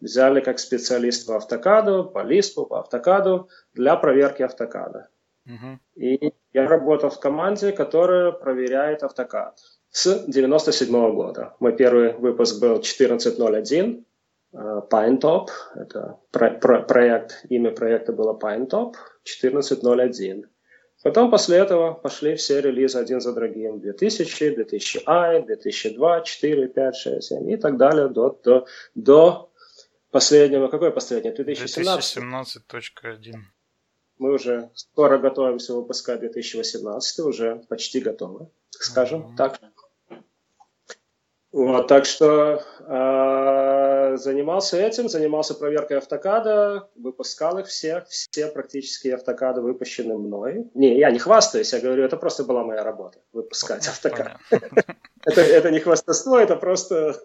Взяли 0.01 0.41
как 0.41 0.59
специалист 0.59 1.29
в 1.29 1.33
автокаду, 1.33 2.05
по 2.05 2.23
листу, 2.25 2.67
по 2.67 2.81
автокаду, 2.81 3.49
для 3.73 3.97
проверки 3.97 4.43
автокада. 4.43 5.09
Uh-huh. 5.47 5.79
И 5.95 6.35
я 6.57 6.69
работал 6.69 7.11
в 7.11 7.21
команде, 7.21 7.73
которая 7.73 8.33
проверяет 8.33 9.03
автокад 9.03 9.59
с 9.91 10.25
97 10.27 10.91
года. 11.15 11.55
Мой 11.61 11.77
первый 11.77 12.13
выпуск 12.15 12.61
был 12.61 12.81
14.01, 12.81 14.05
Э, 14.57 14.81
PineTop. 14.91 15.49
Это 15.75 16.19
про 16.31 16.51
про 16.51 16.83
проект, 16.83 17.45
имя 17.51 17.71
проекта 17.73 18.13
было 18.13 18.39
PineTop 18.39 18.95
14.01. 19.25 20.45
Потом 21.03 21.31
после 21.31 21.59
этого 21.59 21.93
пошли 21.93 22.35
все 22.35 22.61
релизы 22.61 22.99
один 22.99 23.21
за 23.21 23.33
другим. 23.35 23.81
2000, 23.81 24.55
2000i, 24.57 25.47
2002, 25.47 26.21
4, 26.21 26.69
5, 26.69 26.97
6, 26.97 27.23
7 27.23 27.51
и 27.51 27.57
так 27.57 27.77
далее 27.77 28.09
до, 28.09 28.41
до, 28.43 28.67
до 28.95 29.51
последнего. 30.11 30.69
Какой 30.69 30.91
последний? 30.91 31.33
2017? 31.33 32.17
2017.1. 32.17 33.35
Мы 34.19 34.33
уже 34.33 34.71
скоро 34.75 35.19
готовимся 35.19 35.75
выпускать 35.75 36.21
2018, 36.21 37.21
уже 37.21 37.63
почти 37.69 38.01
готовы, 38.01 38.49
скажем 38.71 39.23
mm-hmm. 39.23 39.37
так. 39.37 39.61
Вот, 41.53 41.89
так 41.89 42.05
что 42.05 42.63
э, 42.81 44.17
занимался 44.19 44.77
этим, 44.77 45.09
занимался 45.09 45.55
проверкой 45.55 45.99
автокада, 45.99 46.91
выпускал 46.97 47.59
их 47.59 47.67
все, 47.67 48.05
все 48.09 48.49
практически 48.49 49.09
автокады 49.09 49.63
выпущены 49.63 50.19
мной. 50.19 50.71
Не, 50.75 50.99
я 50.99 51.11
не 51.11 51.19
хвастаюсь, 51.19 51.73
я 51.73 51.81
говорю, 51.81 52.05
это 52.05 52.19
просто 52.19 52.45
была 52.45 52.63
моя 52.63 52.83
работа, 52.83 53.21
выпускать 53.33 53.89
автокад. 53.89 54.37
это, 55.25 55.41
это 55.41 55.71
не 55.71 55.81
хвастовство, 55.81 56.39
это 56.39 56.57
просто 56.57 57.19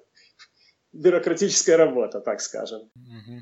бюрократическая 0.93 1.77
работа, 1.77 2.21
так 2.21 2.41
скажем. 2.41 2.89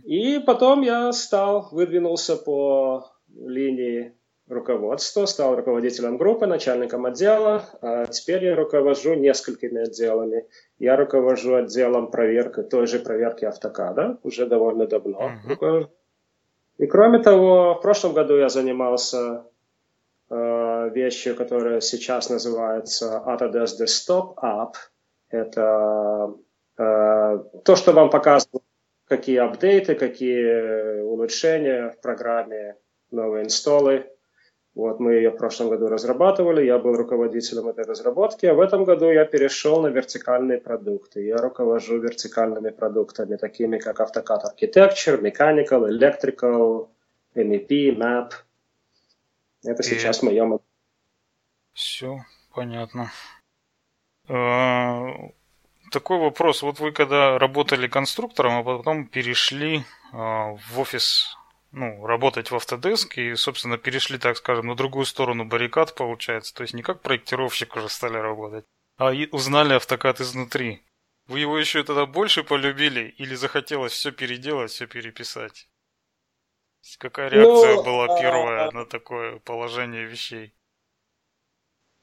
И 0.05 0.39
потом 0.39 0.81
я 0.81 1.11
стал, 1.13 1.69
выдвинулся 1.71 2.35
по 2.35 3.11
линии 3.35 4.13
руководство, 4.49 5.25
стал 5.25 5.55
руководителем 5.55 6.17
группы, 6.17 6.47
начальником 6.47 7.05
отдела. 7.05 7.63
А 7.81 8.05
теперь 8.05 8.45
я 8.45 8.55
руковожу 8.55 9.13
несколькими 9.13 9.83
отделами. 9.83 10.47
Я 10.79 10.95
руковожу 10.97 11.55
отделом 11.55 12.09
проверки, 12.11 12.63
той 12.63 12.87
же 12.87 12.99
проверки 12.99 13.45
автокада, 13.45 14.17
уже 14.23 14.47
довольно 14.47 14.87
давно 14.87 15.31
uh-huh. 15.47 15.89
И 16.77 16.87
кроме 16.87 17.19
того, 17.19 17.75
в 17.75 17.81
прошлом 17.81 18.13
году 18.13 18.37
я 18.37 18.47
занимался 18.47 19.43
э, 20.29 20.89
вещью, 20.93 21.35
которая 21.35 21.81
сейчас 21.81 22.29
называется 22.29 23.21
Autodesk 23.25 23.81
Desktop 23.83 24.35
App. 24.41 24.73
Это 25.29 26.33
э, 26.77 27.39
то, 27.65 27.75
что 27.75 27.91
вам 27.91 28.09
показывает, 28.09 28.63
какие 29.05 29.39
апдейты, 29.39 29.95
какие 29.95 31.01
улучшения 31.01 31.89
в 31.89 32.01
программе, 32.01 32.77
новые 33.11 33.45
инсталлы 33.45 34.05
вот, 34.79 34.99
мы 34.99 35.15
ее 35.15 35.31
в 35.31 35.35
прошлом 35.37 35.69
году 35.69 35.87
разрабатывали, 35.87 36.65
я 36.65 36.77
был 36.77 36.95
руководителем 36.95 37.67
этой 37.67 37.85
разработки, 37.85 38.45
а 38.45 38.53
в 38.53 38.61
этом 38.61 38.85
году 38.85 39.11
я 39.11 39.25
перешел 39.25 39.81
на 39.81 39.87
вертикальные 39.87 40.59
продукты. 40.59 41.25
Я 41.25 41.37
руковожу 41.37 41.99
вертикальными 41.99 42.69
продуктами, 42.69 43.35
такими 43.35 43.77
как 43.77 43.99
AutoCAD 43.99 44.41
Architecture, 44.53 45.19
Mechanical, 45.19 45.89
Electrical, 45.89 46.87
MEP, 47.35 47.97
Map. 47.97 48.31
Это 49.65 49.81
И... 49.81 49.85
сейчас 49.85 50.21
мое... 50.21 50.59
Все, 51.73 52.19
понятно. 52.53 53.11
А, 54.29 55.07
такой 55.91 56.19
вопрос. 56.19 56.61
Вот 56.61 56.79
вы 56.79 56.91
когда 56.91 57.37
работали 57.37 57.87
конструктором, 57.87 58.59
а 58.59 58.63
потом 58.63 59.07
перешли 59.07 59.83
а, 60.13 60.53
в 60.53 60.79
офис 60.79 61.35
ну, 61.71 62.05
работать 62.05 62.51
в 62.51 62.55
Autodesk 62.55 63.15
и, 63.15 63.35
собственно, 63.35 63.77
перешли, 63.77 64.17
так 64.17 64.37
скажем, 64.37 64.67
на 64.67 64.75
другую 64.75 65.05
сторону 65.05 65.45
баррикад, 65.45 65.95
получается. 65.95 66.53
То 66.53 66.63
есть 66.63 66.73
не 66.73 66.81
как 66.81 67.01
проектировщик 67.01 67.75
уже 67.75 67.89
стали 67.89 68.17
работать, 68.17 68.65
а 68.97 69.13
и 69.13 69.27
узнали 69.31 69.73
автокад 69.73 70.19
изнутри. 70.19 70.81
Вы 71.27 71.41
его 71.41 71.59
еще 71.59 71.83
тогда 71.83 72.05
больше 72.07 72.43
полюбили 72.43 73.13
или 73.17 73.35
захотелось 73.35 73.93
все 73.93 74.11
переделать, 74.11 74.71
все 74.71 74.87
переписать? 74.87 75.69
Какая 76.97 77.29
реакция 77.29 77.75
ну, 77.75 77.83
была 77.83 78.05
а, 78.05 78.19
первая 78.19 78.67
а... 78.69 78.71
на 78.71 78.85
такое 78.85 79.37
положение 79.39 80.05
вещей? 80.05 80.53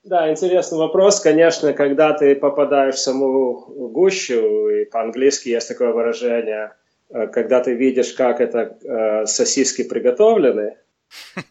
Да, 0.05 0.31
интересный 0.31 0.79
вопрос. 0.79 1.21
Конечно, 1.21 1.73
когда 1.73 2.13
ты 2.13 2.37
попадаешь 2.37 2.95
в 2.95 2.99
саму 2.99 3.91
гущу, 3.91 4.69
и 4.69 4.85
по-английски 4.85 5.49
есть 5.49 5.67
такое 5.67 5.93
выражение, 5.93 6.77
когда 7.09 7.61
ты 7.61 7.75
видишь, 7.75 8.13
как 8.13 8.41
это 8.41 8.79
э, 8.83 9.27
сосиски 9.27 9.85
приготовлены, 9.85 10.77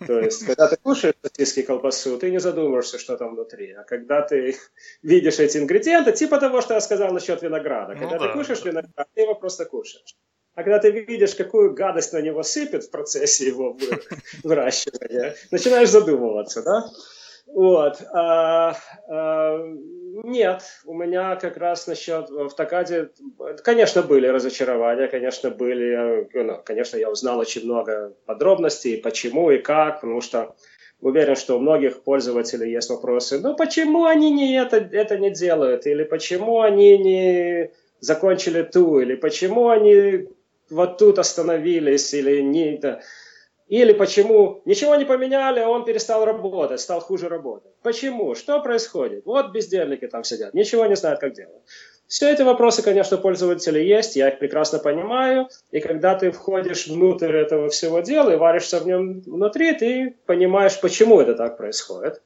то 0.06 0.20
есть, 0.20 0.46
когда 0.46 0.68
ты 0.68 0.78
кушаешь 0.78 1.16
сосиски 1.22 1.62
колбасу, 1.62 2.18
ты 2.18 2.30
не 2.32 2.40
задумываешься, 2.40 3.00
что 3.00 3.18
там 3.18 3.36
внутри. 3.36 3.72
А 3.72 3.84
когда 3.84 4.22
ты 4.22 4.56
видишь 5.02 5.40
эти 5.40 5.58
ингредиенты, 5.58 6.12
типа 6.12 6.40
того, 6.40 6.62
что 6.62 6.74
я 6.74 6.82
сказал 6.82 7.14
насчет 7.14 7.42
винограда. 7.42 7.94
Ну 7.94 8.00
когда 8.00 8.18
ну, 8.18 8.22
ты 8.22 8.28
да, 8.28 8.34
кушаешь 8.34 8.62
да. 8.62 8.70
виноград, 8.70 9.08
ты 9.14 9.22
его 9.22 9.36
просто 9.36 9.66
кушаешь. 9.66 10.16
А 10.56 10.64
когда 10.64 10.80
ты 10.80 10.92
видишь, 10.92 11.36
какую 11.36 11.74
гадость 11.74 12.14
на 12.14 12.22
него 12.22 12.42
сыпет 12.42 12.86
в 12.86 12.92
процессе 12.92 13.48
его 13.48 13.78
выращивания, 14.44 15.36
начинаешь 15.52 15.90
задумываться, 15.90 16.64
да? 16.64 16.86
Вот. 17.46 18.02
А, 18.12 18.76
а, 19.08 19.58
нет, 20.24 20.64
у 20.86 20.94
меня 20.94 21.36
как 21.36 21.58
раз 21.58 21.88
насчет 21.88 22.30
в 22.30 22.50
Такаде, 22.52 23.10
конечно, 23.64 24.02
были 24.02 24.28
разочарования, 24.28 25.08
конечно, 25.08 25.52
были, 25.52 26.28
ну, 26.34 26.62
конечно, 26.64 26.98
я 26.98 27.10
узнал 27.10 27.40
очень 27.40 27.66
много 27.66 28.14
подробностей, 28.26 28.98
почему 28.98 29.52
и 29.52 29.60
как, 29.60 30.02
потому 30.02 30.22
что 30.22 30.56
уверен, 31.02 31.36
что 31.36 31.58
у 31.58 31.60
многих 31.60 32.04
пользователей 32.04 32.72
есть 32.72 32.90
вопросы, 32.90 33.40
ну 33.40 33.56
почему 33.56 34.06
они 34.06 34.32
не 34.32 34.56
это, 34.58 34.78
это 34.78 35.18
не 35.18 35.30
делают, 35.30 35.86
или 35.86 36.04
почему 36.04 36.62
они 36.62 36.98
не 36.98 37.72
закончили 38.00 38.64
ту, 38.64 39.00
или 39.00 39.16
почему 39.16 39.70
они 39.70 40.28
вот 40.70 40.98
тут 40.98 41.20
остановились, 41.20 42.14
или 42.14 42.42
не 42.42 42.76
это. 42.76 43.02
Или 43.68 43.94
почему 43.94 44.62
ничего 44.66 44.96
не 44.96 45.06
поменяли, 45.06 45.60
а 45.60 45.70
он 45.70 45.86
перестал 45.86 46.24
работать, 46.24 46.80
стал 46.80 47.00
хуже 47.00 47.30
работать. 47.30 47.74
Почему? 47.82 48.36
Что 48.36 48.62
происходит? 48.62 49.26
Вот 49.26 49.52
бездельники 49.52 50.08
там 50.08 50.24
сидят, 50.24 50.54
ничего 50.54 50.86
не 50.86 50.96
знают, 50.96 51.20
как 51.20 51.34
делать. 51.34 51.64
Все 52.08 52.32
эти 52.32 52.44
вопросы, 52.44 52.84
конечно, 52.84 53.18
пользователи 53.18 53.80
есть, 53.80 54.16
я 54.16 54.30
их 54.30 54.38
прекрасно 54.38 54.78
понимаю. 54.78 55.50
И 55.72 55.80
когда 55.80 56.14
ты 56.16 56.30
входишь 56.30 56.88
внутрь 56.88 57.36
этого 57.36 57.70
всего 57.70 58.02
дела 58.02 58.30
и 58.32 58.38
варишься 58.38 58.80
в 58.80 58.86
нем 58.86 59.22
внутри, 59.22 59.74
ты 59.74 60.16
понимаешь, 60.28 60.80
почему 60.80 61.20
это 61.20 61.34
так 61.34 61.58
происходит. 61.58 62.22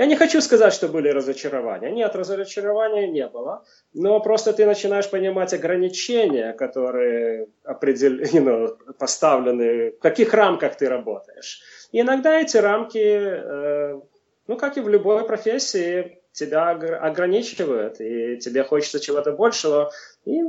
Я 0.00 0.06
не 0.06 0.16
хочу 0.16 0.40
сказать, 0.40 0.72
что 0.72 0.88
были 0.88 1.10
разочарования. 1.10 1.90
Нет, 1.90 2.16
разочарования 2.16 3.06
не 3.06 3.28
было. 3.28 3.66
Но 3.92 4.18
просто 4.20 4.54
ты 4.54 4.64
начинаешь 4.64 5.10
понимать 5.10 5.52
ограничения, 5.52 6.54
которые 6.54 7.48
определ... 7.64 8.12
ну, 8.32 8.68
поставлены, 8.98 9.90
в 9.90 9.98
каких 9.98 10.32
рамках 10.32 10.76
ты 10.76 10.88
работаешь. 10.88 11.60
И 11.92 12.00
иногда 12.00 12.40
эти 12.40 12.56
рамки, 12.56 12.98
э, 12.98 14.00
ну, 14.46 14.56
как 14.56 14.78
и 14.78 14.80
в 14.80 14.88
любой 14.88 15.26
профессии, 15.26 16.22
тебя 16.32 16.70
ограничивают, 16.70 18.00
и 18.00 18.38
тебе 18.38 18.64
хочется 18.64 19.00
чего-то 19.00 19.32
большего. 19.32 19.90
И 20.24 20.40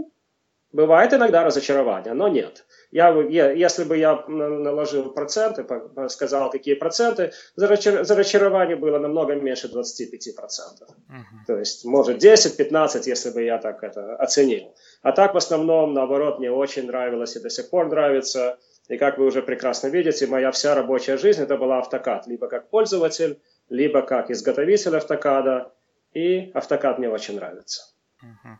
бывает 0.71 1.11
иногда 1.11 1.43
разочарование, 1.43 2.13
но 2.13 2.29
нет. 2.29 2.63
Я, 2.91 3.09
я, 3.29 3.51
если 3.51 3.85
бы 3.85 3.97
я 3.97 4.23
наложил 4.27 5.11
проценты, 5.11 5.65
сказал, 6.09 6.49
какие 6.49 6.75
проценты, 6.75 7.31
разочарование 7.55 8.75
было 8.75 8.99
намного 8.99 9.35
меньше 9.35 9.67
25%. 9.67 9.71
Uh-huh. 9.71 11.45
То 11.47 11.57
есть, 11.57 11.85
может, 11.85 12.23
10-15, 12.23 13.03
если 13.05 13.29
бы 13.29 13.43
я 13.43 13.57
так 13.59 13.81
это 13.83 14.15
оценил. 14.17 14.75
А 15.01 15.13
так, 15.13 15.33
в 15.33 15.37
основном, 15.37 15.93
наоборот, 15.93 16.39
мне 16.39 16.51
очень 16.51 16.87
нравилось 16.87 17.35
и 17.37 17.39
до 17.39 17.49
сих 17.49 17.69
пор 17.69 17.87
нравится. 17.87 18.59
И 18.89 18.97
как 18.97 19.17
вы 19.17 19.25
уже 19.25 19.41
прекрасно 19.41 19.87
видите, 19.87 20.27
моя 20.27 20.51
вся 20.51 20.75
рабочая 20.75 21.17
жизнь 21.17 21.41
это 21.41 21.55
была 21.55 21.79
автокад. 21.79 22.27
Либо 22.27 22.47
как 22.47 22.69
пользователь, 22.69 23.39
либо 23.69 24.01
как 24.01 24.29
изготовитель 24.29 24.97
автокада. 24.97 25.71
И 26.13 26.51
автокад 26.53 26.99
мне 26.99 27.09
очень 27.09 27.35
нравится. 27.35 27.83
Uh-huh. 28.21 28.57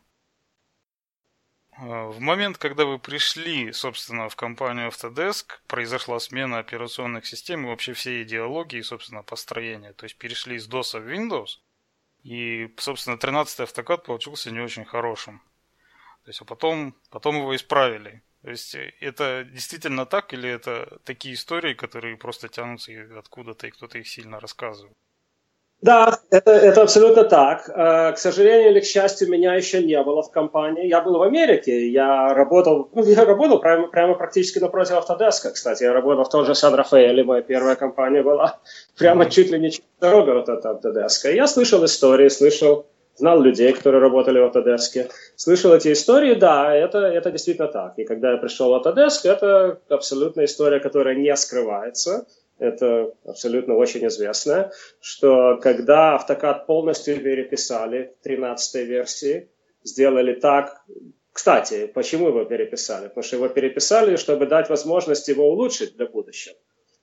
В 1.82 2.20
момент, 2.20 2.60
когда 2.60 2.86
вы 2.86 3.00
пришли, 3.00 3.74
собственно, 3.74 4.30
в 4.30 4.36
компанию 4.36 4.90
Autodesk, 4.90 5.62
произошла 5.66 6.20
смена 6.20 6.60
операционных 6.60 7.26
систем 7.26 7.66
и 7.66 7.70
вообще 7.70 7.94
всей 7.94 8.22
идеологии, 8.22 8.82
собственно, 8.82 9.24
построения. 9.24 9.92
То 9.94 10.04
есть 10.04 10.16
перешли 10.16 10.58
из 10.58 10.70
DOS 10.70 11.00
в 11.00 11.10
Windows. 11.10 11.58
И, 12.22 12.72
собственно, 12.78 13.16
13-й 13.16 13.64
автокад 13.64 14.04
получился 14.04 14.52
не 14.52 14.60
очень 14.60 14.86
хорошим. 14.86 15.42
То 16.24 16.30
есть, 16.30 16.42
а 16.42 16.46
потом, 16.46 16.96
потом 17.10 17.38
его 17.38 17.56
исправили. 17.56 18.22
То 18.44 18.52
есть, 18.52 18.76
э, 18.76 18.94
это 19.00 19.44
действительно 19.44 20.06
так 20.06 20.34
или 20.34 20.48
это 20.48 21.00
такие 21.04 21.34
истории, 21.34 21.74
которые 21.74 22.16
просто 22.16 22.48
тянутся 22.48 22.92
откуда-то, 23.18 23.66
и 23.66 23.72
кто-то 23.72 23.98
их 23.98 24.08
сильно 24.08 24.40
рассказывает? 24.40 24.96
Да, 25.82 26.20
это, 26.30 26.52
это 26.52 26.84
абсолютно 26.84 27.24
так. 27.24 27.68
Э, 27.68 28.12
к 28.14 28.18
сожалению 28.20 28.70
или 28.70 28.80
к 28.82 28.86
счастью, 28.86 29.30
меня 29.30 29.56
еще 29.56 29.82
не 29.82 30.02
было 30.04 30.22
в 30.22 30.30
компании. 30.30 30.88
Я 30.88 31.02
был 31.02 31.18
в 31.18 31.24
Америке, 31.24 31.88
я 31.90 32.34
работал, 32.36 32.90
ну, 32.94 33.04
я 33.04 33.26
работал 33.26 33.60
прямо, 33.60 33.88
прямо 33.88 34.14
практически 34.14 34.60
напротив 34.60 34.98
Автодеска, 34.98 35.50
кстати. 35.50 35.84
Я 35.84 35.94
работал 35.94 36.24
в 36.24 36.30
том 36.30 36.46
же 36.46 36.54
Сан-Рафаэле, 36.54 37.24
моя 37.24 37.42
первая 37.42 37.76
компания 37.76 38.22
была 38.22 38.60
прямо 38.98 39.28
чуть 39.28 39.50
ли 39.50 39.60
не 39.60 39.72
дорога 40.00 40.40
от 40.40 40.50
Автодеска. 40.50 41.32
Я 41.32 41.48
слышал 41.48 41.84
истории, 41.84 42.30
слышал, 42.30 42.86
знал 43.16 43.42
людей, 43.42 43.74
которые 43.74 44.02
работали 44.02 44.38
в 44.38 44.46
Автодеске. 44.46 45.10
Слышал 45.36 45.74
эти 45.74 45.94
истории, 45.94 46.36
да, 46.36 46.76
это, 46.76 47.00
это 47.00 47.32
действительно 47.32 47.70
так. 47.70 47.94
И 47.98 48.04
когда 48.04 48.34
я 48.34 48.38
пришел 48.38 48.70
в 48.70 48.76
Autodesk, 48.76 49.22
это 49.24 49.80
абсолютно 49.90 50.46
история, 50.46 50.80
которая 50.80 51.16
не 51.16 51.36
скрывается– 51.36 52.28
это 52.62 53.14
абсолютно 53.26 53.76
очень 53.76 54.06
известно, 54.08 54.72
что 55.02 55.58
когда 55.58 56.16
автокад 56.16 56.68
полностью 56.68 57.20
переписали 57.20 58.14
в 58.20 58.24
13 58.24 58.88
версии, 58.88 59.50
сделали 59.84 60.34
так, 60.34 60.84
кстати, 61.34 61.88
почему 61.88 62.28
его 62.28 62.46
переписали? 62.46 63.08
Потому 63.08 63.24
что 63.24 63.36
его 63.38 63.48
переписали, 63.50 64.16
чтобы 64.16 64.46
дать 64.46 64.70
возможность 64.70 65.28
его 65.28 65.50
улучшить 65.50 65.98
для 65.98 66.06
будущего. 66.06 66.56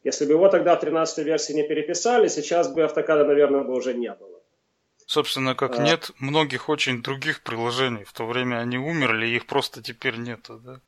Если 0.05 0.27
бы 0.27 0.35
его 0.35 0.49
тогда 0.49 0.77
в 0.77 0.81
13 0.81 1.25
версии 1.27 1.55
не 1.55 1.67
переписали, 1.67 2.29
сейчас 2.29 2.73
бы 2.73 2.85
автокада, 2.85 3.25
наверное, 3.25 3.65
бы 3.65 3.75
уже 3.75 3.95
не 3.95 4.15
было. 4.15 4.41
Собственно, 5.07 5.57
как 5.57 5.81
а... 5.81 5.83
нет 5.83 6.13
многих 6.21 6.69
очень 6.69 7.03
других 7.03 7.43
приложений. 7.43 8.05
В 8.05 8.13
то 8.13 8.27
время 8.27 8.59
они 8.59 8.79
умерли, 8.79 9.27
их 9.27 9.47
просто 9.47 9.83
теперь 9.83 10.19
нету, 10.19 10.61
да? 10.65 10.81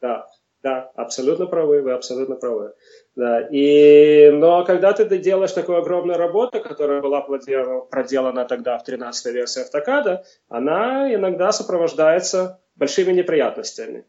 Да, 0.00 0.26
да, 0.62 0.90
абсолютно 0.96 1.46
правы, 1.46 1.82
вы 1.82 1.92
абсолютно 1.92 2.34
правы. 2.34 2.74
Да, 3.18 3.40
и, 3.50 4.30
но 4.30 4.64
когда 4.64 4.92
ты 4.92 5.18
делаешь 5.18 5.50
такую 5.50 5.78
огромную 5.78 6.16
работу, 6.16 6.60
которая 6.60 7.02
была 7.02 7.20
проделана 7.20 8.44
тогда 8.44 8.78
в 8.78 8.84
13 8.84 9.34
версии 9.34 9.62
автокада, 9.62 10.24
она 10.48 11.12
иногда 11.12 11.50
сопровождается 11.50 12.60
большими 12.76 13.10
неприятностями. 13.10 14.04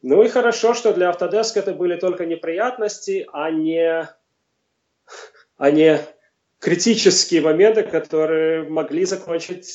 Ну 0.00 0.22
и 0.22 0.28
хорошо, 0.28 0.72
что 0.72 0.94
для 0.94 1.10
Autodesk 1.10 1.56
это 1.56 1.74
были 1.74 1.96
только 1.96 2.24
неприятности, 2.24 3.28
а 3.34 3.50
не, 3.50 4.08
а 5.58 5.70
не 5.70 5.98
критические 6.58 7.42
моменты, 7.42 7.82
которые 7.82 8.66
могли 8.66 9.04
закончить 9.04 9.68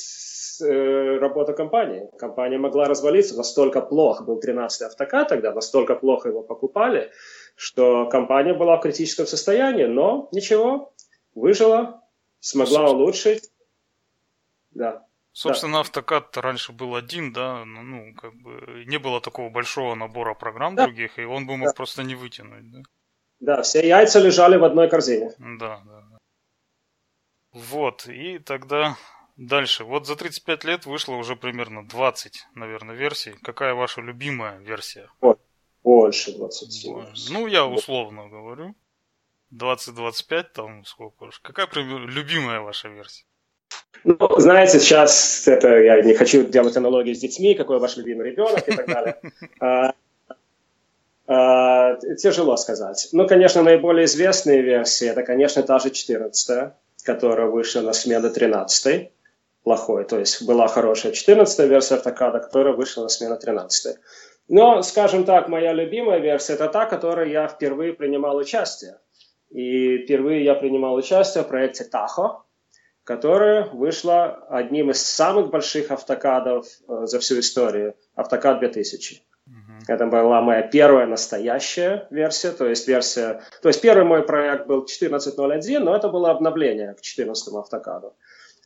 э, 0.63 1.17
работу 1.19 1.53
компании. 1.53 2.09
Компания 2.17 2.57
могла 2.57 2.85
развалиться, 2.85 3.37
настолько 3.37 3.81
плохо 3.81 4.23
был 4.23 4.39
13 4.39 4.81
автокад 4.81 5.27
тогда, 5.27 5.53
настолько 5.53 5.93
плохо 5.93 6.29
его 6.29 6.41
покупали, 6.41 7.11
что 7.59 8.05
компания 8.05 8.53
была 8.53 8.77
в 8.77 8.81
критическом 8.81 9.27
состоянии, 9.27 9.83
но 9.83 10.29
ничего, 10.31 10.93
выжила, 11.35 12.01
смогла 12.39 12.89
улучшить. 12.89 13.51
Да. 14.71 15.05
Собственно, 15.33 15.73
да. 15.73 15.79
автокад 15.81 16.37
раньше 16.37 16.71
был 16.71 16.95
один, 16.95 17.33
да, 17.33 17.65
ну, 17.65 17.81
ну, 17.81 18.13
как 18.13 18.33
бы 18.33 18.85
не 18.87 18.97
было 18.97 19.19
такого 19.19 19.49
большого 19.49 19.93
набора 19.95 20.35
программ 20.35 20.75
да. 20.75 20.85
других, 20.85 21.19
и 21.19 21.25
он 21.25 21.47
бы 21.47 21.57
мог 21.57 21.67
да. 21.67 21.73
просто 21.73 22.03
не 22.03 22.15
вытянуть, 22.15 22.71
да? 22.71 22.79
Да, 23.41 23.61
все 23.61 23.85
яйца 23.85 24.19
лежали 24.19 24.55
в 24.55 24.63
одной 24.63 24.87
корзине. 24.87 25.33
Да, 25.37 25.81
да, 25.85 26.01
да. 26.11 26.17
Вот, 27.51 28.07
и 28.07 28.39
тогда 28.39 28.95
дальше. 29.35 29.83
Вот 29.83 30.07
за 30.07 30.15
35 30.15 30.63
лет 30.63 30.85
вышло 30.85 31.15
уже 31.15 31.35
примерно 31.35 31.85
20, 31.85 32.47
наверное, 32.55 32.95
версий. 32.95 33.35
Какая 33.43 33.73
ваша 33.73 33.99
любимая 33.99 34.59
версия? 34.59 35.09
Вот. 35.19 35.41
Больше 35.83 36.35
20. 36.35 36.91
Больше. 36.91 37.33
Ну, 37.33 37.47
я 37.47 37.65
условно 37.65 38.27
говорю. 38.27 38.75
20-25 39.53 40.43
там 40.53 40.85
сколько 40.85 41.23
уж. 41.23 41.39
Какая 41.39 41.67
любимая 41.83 42.59
ваша 42.61 42.89
версия? 42.89 43.25
Ну, 44.03 44.17
знаете, 44.37 44.79
сейчас 44.79 45.47
это 45.47 45.79
я 45.79 46.01
не 46.01 46.13
хочу 46.13 46.43
делать 46.43 46.77
аналогии 46.77 47.13
с 47.13 47.19
детьми, 47.19 47.55
какой 47.55 47.79
ваш 47.79 47.97
любимый 47.97 48.29
ребенок 48.29 48.67
и 48.67 48.75
так 48.75 48.87
далее. 48.87 49.21
А, 51.31 51.91
а, 51.91 51.95
тяжело 52.15 52.57
сказать. 52.57 53.09
Ну, 53.11 53.27
конечно, 53.27 53.61
наиболее 53.61 54.05
известные 54.05 54.63
версии, 54.63 55.07
это, 55.07 55.21
конечно, 55.21 55.61
та 55.61 55.77
же 55.77 55.91
14 55.91 56.73
которая 57.03 57.47
вышла 57.47 57.81
на 57.81 57.93
смену 57.93 58.29
13 58.29 59.11
плохой. 59.63 60.05
То 60.05 60.19
есть 60.19 60.43
была 60.43 60.67
хорошая 60.67 61.11
14 61.11 61.69
версия 61.69 61.95
автокада, 61.95 62.39
которая 62.39 62.73
вышла 62.73 63.03
на 63.03 63.09
смену 63.09 63.37
13 63.37 63.95
-й. 63.95 63.99
Но, 64.49 64.81
скажем 64.81 65.25
так, 65.25 65.47
моя 65.47 65.73
любимая 65.73 66.19
версия 66.19 66.53
это 66.53 66.67
та, 66.67 66.85
которой 66.85 67.31
я 67.31 67.47
впервые 67.47 67.93
принимал 67.93 68.35
участие. 68.35 68.97
И 69.51 69.99
впервые 69.99 70.43
я 70.43 70.55
принимал 70.55 70.95
участие 70.95 71.43
в 71.43 71.47
проекте 71.47 71.87
Tahoe, 71.91 72.41
которая 73.03 73.65
вышла 73.65 74.45
одним 74.49 74.89
из 74.89 75.03
самых 75.03 75.51
больших 75.51 75.91
автокадов 75.91 76.65
э, 76.87 77.05
за 77.05 77.19
всю 77.19 77.39
историю. 77.39 77.95
Автокад 78.15 78.59
2000. 78.59 79.21
Это 79.87 80.05
была 80.05 80.41
моя 80.41 80.61
первая 80.61 81.07
настоящая 81.07 82.07
версия, 82.11 82.51
то 82.51 82.67
есть 82.67 82.87
версия... 82.87 83.41
То 83.61 83.69
есть 83.69 83.81
первый 83.81 84.03
мой 84.03 84.23
проект 84.23 84.67
был 84.67 84.85
14.01, 84.85 85.79
но 85.79 85.95
это 85.95 86.09
было 86.09 86.29
обновление 86.29 86.93
к 86.93 87.01
14 87.01 87.55
автокаду. 87.55 88.13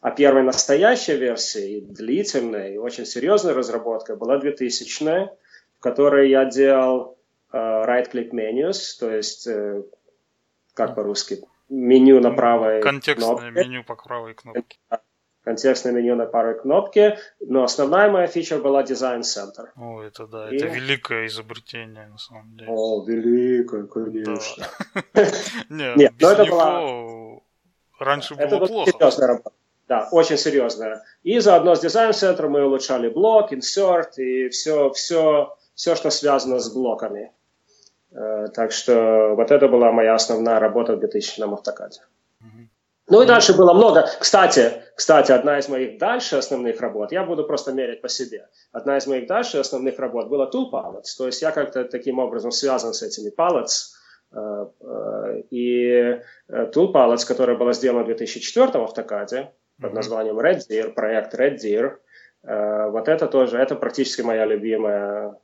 А 0.02 0.12
первая 0.12 0.44
настоящая 0.44 1.16
версия, 1.16 1.78
и 1.78 1.82
длительная, 1.82 2.74
и 2.74 2.78
очень 2.78 3.06
серьезная 3.06 3.54
разработка 3.54 4.18
была 4.18 4.38
2000 4.38 5.04
в 5.04 5.43
которой 5.84 6.30
я 6.30 6.46
делал 6.46 7.18
uh, 7.52 7.86
right-click 7.86 8.32
menus, 8.32 8.98
то 9.00 9.14
есть, 9.14 9.48
uh, 9.48 9.86
как 10.74 10.96
по-русски, 10.96 11.42
меню 11.70 12.20
на 12.22 12.32
правой 12.32 12.82
Контекстное 12.82 13.52
кнопке. 13.52 13.70
меню 13.70 13.84
по 13.84 13.96
правой 13.96 14.34
кнопке 14.34 14.78
контекстное 15.44 15.92
меню 15.92 16.16
на 16.16 16.26
парой 16.26 16.60
кнопки, 16.60 17.18
но 17.42 17.64
основная 17.64 18.10
моя 18.10 18.28
фича 18.28 18.58
была 18.60 18.84
дизайн-центр. 18.84 19.74
О, 19.76 20.02
это 20.02 20.26
да, 20.26 20.50
И... 20.50 20.56
это 20.56 20.68
великое 20.68 21.28
изобретение 21.28 22.08
на 22.08 22.18
самом 22.18 22.56
деле. 22.56 22.72
О, 22.72 23.04
великое, 23.06 23.84
конечно. 23.84 24.68
Нет, 25.70 26.14
но 26.20 26.32
это 26.32 26.46
было... 26.46 27.42
Раньше 28.00 28.36
было 28.36 28.66
плохо. 28.66 28.92
серьезная 28.92 29.28
работа. 29.28 29.52
Да, 29.88 30.08
очень 30.12 30.38
серьезная. 30.38 31.04
И 31.24 31.40
заодно 31.40 31.76
с 31.76 31.82
дизайн-центром 31.82 32.52
мы 32.52 32.66
улучшали 32.66 33.10
блок, 33.10 33.52
insert 33.52 34.14
и 34.18 34.48
все, 34.50 34.92
все, 34.92 35.58
все, 35.76 35.96
что 35.96 36.10
связано 36.10 36.60
с 36.60 36.72
блоками. 36.72 37.32
Э, 38.12 38.48
так 38.54 38.72
что 38.72 39.34
вот 39.36 39.52
это 39.52 39.68
была 39.68 39.92
моя 39.92 40.16
основная 40.16 40.60
работа 40.60 40.96
в 40.96 41.00
2000 41.00 41.42
автокаде. 41.54 42.02
Ну 43.10 43.22
и 43.22 43.26
дальше 43.26 43.56
было 43.56 43.74
много. 43.74 44.08
Кстати, 44.20 44.72
кстати, 44.96 45.34
одна 45.34 45.60
из 45.60 45.68
моих 45.68 45.98
дальше 45.98 46.38
основных 46.38 46.80
работ, 46.80 47.12
я 47.12 47.24
буду 47.24 47.44
просто 47.44 47.74
мерить 47.74 48.02
по 48.02 48.08
себе, 48.08 48.48
одна 48.72 48.98
из 48.98 49.08
моих 49.08 49.28
дальше 49.28 49.58
основных 49.58 50.00
работ 50.00 50.30
была 50.30 50.50
Tool 50.50 50.72
Palettes. 50.72 51.18
То 51.18 51.26
есть 51.26 51.42
я 51.42 51.52
как-то 51.52 51.84
таким 51.84 52.20
образом 52.20 52.52
связан 52.52 52.94
с 52.94 53.02
этими 53.02 53.30
palettes. 53.30 53.92
Э, 54.32 54.68
э, 54.80 55.42
и 55.50 56.22
Tool 56.50 56.94
Palettes, 56.94 57.28
которая 57.28 57.58
была 57.58 57.74
сделана 57.74 58.04
в 58.04 58.08
2004 58.08 58.68
в 58.68 58.84
автокаде 58.84 59.52
под 59.82 59.94
названием 59.94 60.40
Red 60.40 60.62
Deer, 60.70 60.94
проект 60.94 61.34
Red 61.34 61.58
Deer, 61.58 61.98
вот 62.92 63.08
это 63.08 63.28
тоже, 63.28 63.58
это 63.58 63.76
практически 63.76 64.22
моя 64.22 64.46
любимая 64.46 65.36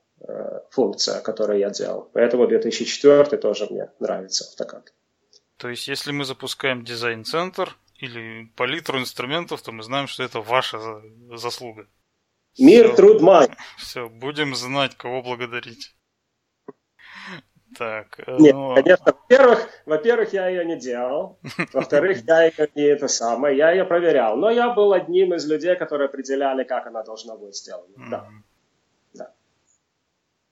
функция, 0.72 1.22
которую 1.22 1.60
я 1.60 1.70
делал. 1.70 2.10
Поэтому 2.14 2.48
2004 2.48 3.38
тоже 3.38 3.68
мне 3.70 3.90
нравится 4.00 4.46
автокад. 4.46 4.94
То 5.58 5.70
есть, 5.70 5.88
если 5.88 6.12
мы 6.12 6.24
запускаем 6.24 6.84
дизайн-центр 6.86 7.76
или 7.98 8.46
палитру 8.56 9.00
инструментов, 9.00 9.62
то 9.62 9.72
мы 9.72 9.84
знаем, 9.84 10.08
что 10.08 10.24
это 10.24 10.40
ваша 10.40 10.80
заслуга. 11.34 11.88
Мир, 12.58 12.88
Все. 12.88 12.96
труд, 12.96 13.22
мать. 13.22 13.52
Все, 13.78 14.10
будем 14.10 14.56
знать, 14.56 14.96
кого 14.96 15.22
благодарить. 15.22 15.96
Так, 17.78 18.20
э, 18.26 18.38
Нет, 18.40 18.56
ну... 18.56 18.74
конечно, 18.76 19.06
во-первых, 19.06 19.70
во-первых, 19.86 20.34
я 20.34 20.48
ее 20.48 20.66
не 20.66 20.78
делал. 20.78 21.40
Во-вторых, 21.74 22.24
я 22.26 22.46
ее 22.46 22.68
не 22.74 22.84
это 22.84 23.08
самое, 23.08 23.56
я 23.56 23.72
ее 23.72 23.86
проверял. 23.86 24.36
Но 24.38 24.50
я 24.50 24.70
был 24.70 24.92
одним 24.92 25.34
из 25.36 25.48
людей, 25.48 25.76
которые 25.76 26.08
определяли, 26.08 26.64
как 26.64 26.88
она 26.88 27.04
должна 27.04 27.36
быть 27.38 27.56
сделана. 27.56 27.96
Mm-hmm. 27.96 28.10
Да. 28.10 28.30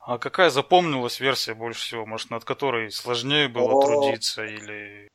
А 0.07 0.17
какая 0.19 0.49
запомнилась 0.49 1.19
версия 1.19 1.53
больше 1.53 1.81
всего? 1.81 2.05
Может, 2.05 2.29
над 2.29 2.45
которой 2.45 2.91
сложнее 2.91 3.49
было 3.49 3.73
О, 3.73 3.85
трудиться 3.85 4.45
или 4.45 5.09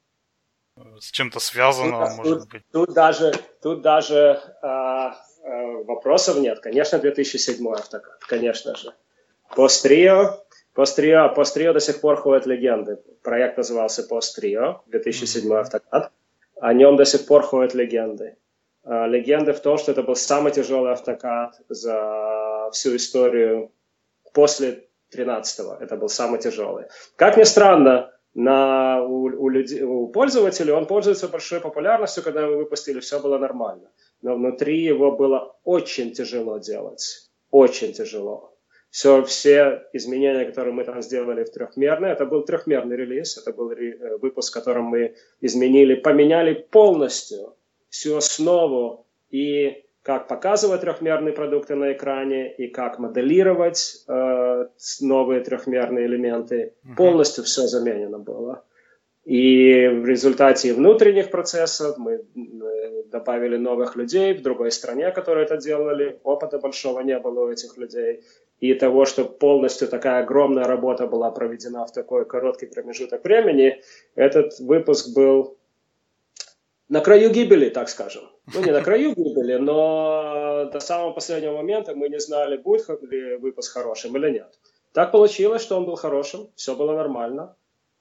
э, 0.77 0.83
с 1.01 1.11
чем-то 1.11 1.41
связано, 1.41 2.07
тут, 2.07 2.17
может 2.19 2.41
тут, 2.41 2.51
быть? 2.51 2.63
Тут 2.71 2.93
даже, 2.93 3.33
тут 3.63 3.81
даже 3.81 4.39
а, 4.61 5.17
а, 5.45 5.67
вопросов 5.87 6.37
нет. 6.37 6.61
Конечно, 6.61 6.99
2007 6.99 7.67
автокад, 7.73 8.19
конечно 8.27 8.77
же. 8.77 8.93
Пострио, 9.57 10.45
Пострио, 10.75 11.31
Пострио 11.31 11.73
до 11.73 11.81
сих 11.81 12.03
пор 12.03 12.17
ходят 12.17 12.45
легенды. 12.45 12.99
Проект 13.23 13.57
назывался 13.57 14.03
Пострио, 14.03 14.83
2007 14.89 15.51
mm-hmm. 15.51 15.59
автокад. 15.59 16.13
О 16.61 16.75
нем 16.75 16.99
до 16.99 17.07
сих 17.07 17.25
пор 17.25 17.45
ходят 17.45 17.73
легенды. 17.73 18.37
А, 18.85 19.07
легенды 19.07 19.55
в 19.55 19.61
том, 19.61 19.79
что 19.79 19.93
это 19.93 20.03
был 20.03 20.17
самый 20.17 20.53
тяжелый 20.53 20.93
автокад 20.93 21.59
за 21.71 22.69
всю 22.75 22.95
историю 22.97 23.73
после 24.33 24.89
13-го. 25.15 25.77
Это 25.81 25.97
был 25.97 26.09
самый 26.09 26.41
тяжелый. 26.41 26.87
Как 27.17 27.37
ни 27.37 27.45
странно, 27.45 28.13
на, 28.35 29.03
у, 29.03 29.25
у, 29.25 29.49
людей, 29.49 29.83
у 29.83 30.09
пользователей 30.09 30.73
он 30.73 30.87
пользуется 30.87 31.29
большой 31.29 31.61
популярностью, 31.61 32.23
когда 32.23 32.47
мы 32.47 32.57
выпустили, 32.57 33.01
все 33.01 33.21
было 33.21 33.39
нормально. 33.39 33.91
Но 34.23 34.37
внутри 34.37 34.83
его 34.83 35.13
было 35.13 35.57
очень 35.65 36.13
тяжело 36.13 36.59
делать. 36.59 37.31
Очень 37.51 37.93
тяжело. 37.93 38.57
Все, 38.91 39.23
все 39.25 39.89
изменения, 39.95 40.45
которые 40.45 40.75
мы 40.75 40.85
там 40.85 41.01
сделали 41.03 41.45
в 41.45 41.51
трехмерной, 41.51 42.11
это 42.11 42.27
был 42.27 42.45
трехмерный 42.45 42.97
релиз, 42.97 43.39
это 43.39 43.53
был 43.53 43.71
ре, 43.71 44.19
выпуск, 44.19 44.53
в 44.53 44.55
котором 44.55 44.85
мы 44.85 45.15
изменили, 45.41 45.95
поменяли 45.95 46.53
полностью 46.53 47.57
всю 47.89 48.17
основу 48.17 49.07
и 49.31 49.87
как 50.03 50.27
показывать 50.27 50.81
трехмерные 50.81 51.33
продукты 51.33 51.75
на 51.75 51.93
экране 51.93 52.53
и 52.53 52.69
как 52.69 52.99
моделировать 52.99 54.05
э, 54.09 54.67
новые 55.01 55.41
трехмерные 55.41 56.07
элементы. 56.07 56.75
Uh-huh. 56.85 56.97
Полностью 56.97 57.45
все 57.45 57.63
заменено 57.63 58.19
было. 58.19 58.65
И 59.25 59.87
в 59.87 60.05
результате 60.05 60.75
внутренних 60.75 61.31
процессов 61.31 61.97
мы 61.97 62.25
добавили 63.13 63.57
новых 63.57 63.95
людей 63.95 64.35
в 64.35 64.43
другой 64.43 64.73
стране, 64.73 65.13
которые 65.13 65.45
это 65.45 65.59
делали. 65.59 66.19
Опыта 66.25 66.59
большого 66.59 67.01
не 67.01 67.17
было 67.21 67.45
у 67.45 67.49
этих 67.49 67.77
людей. 67.77 68.25
И 68.59 68.75
того, 68.75 69.05
что 69.05 69.25
полностью 69.25 69.87
такая 69.87 70.25
огромная 70.25 70.65
работа 70.65 71.07
была 71.07 71.31
проведена 71.31 71.87
в 71.87 71.93
такой 71.93 72.25
короткий 72.25 72.67
промежуток 72.67 73.23
времени, 73.23 73.81
этот 74.17 74.59
выпуск 74.59 75.15
был 75.15 75.57
на 76.93 77.01
краю 77.01 77.31
гибели, 77.31 77.71
так 77.71 77.89
скажем. 77.89 78.25
Ну, 78.55 78.63
не 78.63 78.71
на 78.71 78.83
краю 78.83 79.15
гибели, 79.15 79.57
но 79.57 80.69
до 80.71 80.79
самого 80.79 81.13
последнего 81.15 81.57
момента 81.57 81.95
мы 81.95 82.11
не 82.11 82.21
знали, 82.21 82.59
будет 82.59 82.87
ли 83.03 83.37
выпуск 83.37 83.73
хорошим 83.73 84.15
или 84.19 84.31
нет. 84.31 84.59
Так 84.93 85.11
получилось, 85.11 85.63
что 85.63 85.79
он 85.79 85.87
был 85.87 85.97
хорошим, 85.97 86.51
все 86.55 86.77
было 86.77 86.93
нормально. 86.93 87.57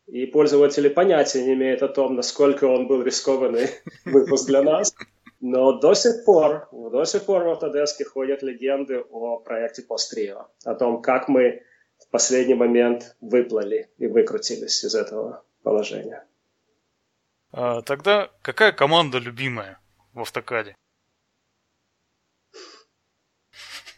И 0.08 0.26
пользователи 0.26 0.90
понятия 0.90 1.42
не 1.42 1.54
имеют 1.54 1.84
о 1.84 1.88
том, 1.88 2.16
насколько 2.16 2.66
он 2.66 2.88
был 2.88 3.02
рискованный 3.02 3.70
выпуск 4.06 4.48
для 4.48 4.62
нас. 4.62 4.94
Но 5.40 5.80
до 5.80 5.94
сих 5.94 6.26
пор, 6.26 6.68
до 6.74 7.06
сих 7.06 7.24
пор 7.24 7.44
в 7.46 7.48
Autodesk 7.48 8.04
ходят 8.04 8.44
легенды 8.44 9.06
о 9.10 9.38
проекте 9.38 9.86
Postrio, 9.90 10.48
о 10.66 10.76
том, 10.76 11.02
как 11.02 11.30
мы 11.30 11.62
в 11.98 12.10
последний 12.10 12.56
момент 12.56 13.16
выплыли 13.22 13.90
и 13.98 14.08
выкрутились 14.08 14.84
из 14.84 14.96
этого 14.96 15.46
положения. 15.64 16.26
А, 17.54 17.82
тогда 17.82 18.30
какая 18.42 18.72
команда 18.72 19.18
любимая 19.18 19.80
в 20.14 20.22
автокаде? 20.22 20.76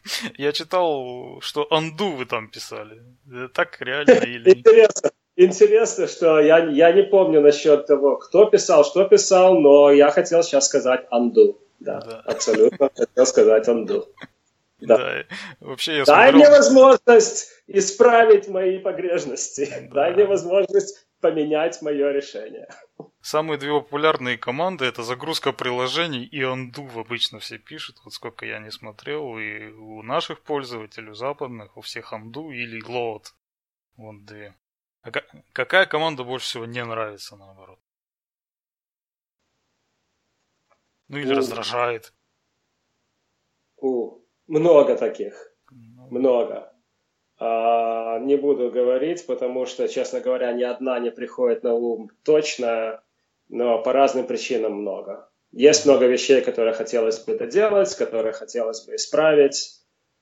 Я 0.37 0.51
читал, 0.51 1.39
что 1.41 1.67
анду 1.71 2.11
вы 2.11 2.25
там 2.25 2.49
писали. 2.49 3.03
так 3.53 3.79
реально 3.81 4.11
или... 4.25 4.51
Интересно. 4.51 5.11
Интересно, 5.35 6.07
что 6.07 6.39
я, 6.39 6.59
я 6.69 6.91
не 6.91 7.01
помню 7.01 7.41
насчет 7.41 7.87
того, 7.87 8.17
кто 8.17 8.45
писал, 8.45 8.85
что 8.85 9.03
писал, 9.05 9.59
но 9.59 9.89
я 9.91 10.11
хотел 10.11 10.43
сейчас 10.43 10.67
сказать 10.67 11.07
анду. 11.09 11.59
Да, 11.79 12.01
да. 12.01 12.21
абсолютно 12.25 12.91
хотел 12.95 13.25
сказать 13.25 13.67
анду. 13.67 14.07
Да. 14.79 14.97
да. 14.97 15.23
Вообще 15.61 15.99
я 15.99 16.03
Дай 16.03 16.31
смотрел... 16.31 16.49
мне 16.49 16.57
возможность 16.57 17.51
исправить 17.67 18.49
мои 18.49 18.79
погрешности. 18.79 19.69
Да. 19.83 19.93
Дай 19.93 20.13
мне 20.13 20.25
возможность 20.25 21.07
поменять 21.21 21.81
мое 21.81 22.11
решение. 22.11 22.67
Самые 23.23 23.57
две 23.57 23.71
популярные 23.71 24.37
команды 24.37 24.83
это 24.83 25.01
загрузка 25.01 25.53
приложений 25.53 26.25
и 26.25 26.41
undo 26.41 26.99
обычно 26.99 27.39
все 27.39 27.57
пишут. 27.57 27.95
Вот 28.03 28.11
сколько 28.11 28.45
я 28.45 28.59
не 28.59 28.69
смотрел, 28.69 29.37
и 29.37 29.67
у 29.67 30.03
наших 30.03 30.41
пользователей, 30.41 31.11
у 31.11 31.13
западных, 31.13 31.77
у 31.77 31.81
всех 31.81 32.11
undo 32.11 32.51
или 32.51 32.85
load. 32.85 33.23
Вот 33.95 34.25
две. 34.25 34.57
А 35.03 35.11
какая 35.53 35.85
команда 35.85 36.25
больше 36.25 36.47
всего 36.47 36.65
не 36.65 36.83
нравится, 36.83 37.37
наоборот? 37.37 37.79
Ну 41.07 41.17
или 41.17 41.33
у. 41.33 41.37
раздражает. 41.37 42.13
У. 43.77 44.19
Много 44.47 44.97
таких. 44.97 45.55
Много. 45.71 46.19
Много. 46.19 46.73
А, 47.37 48.19
не 48.19 48.35
буду 48.35 48.69
говорить, 48.69 49.25
потому 49.25 49.65
что, 49.65 49.87
честно 49.87 50.19
говоря, 50.19 50.51
ни 50.51 50.63
одна 50.63 50.99
не 50.99 51.09
приходит 51.09 51.63
на 51.63 51.73
ум 51.73 52.09
точно 52.23 53.02
но 53.53 53.81
по 53.83 53.93
разным 53.93 54.25
причинам 54.25 54.73
много. 54.73 55.29
Есть 55.51 55.85
много 55.85 56.07
вещей, 56.07 56.41
которые 56.41 56.73
хотелось 56.73 57.19
бы 57.19 57.37
доделать, 57.37 57.95
которые 57.95 58.33
хотелось 58.33 58.83
бы 58.85 58.95
исправить. 58.95 59.79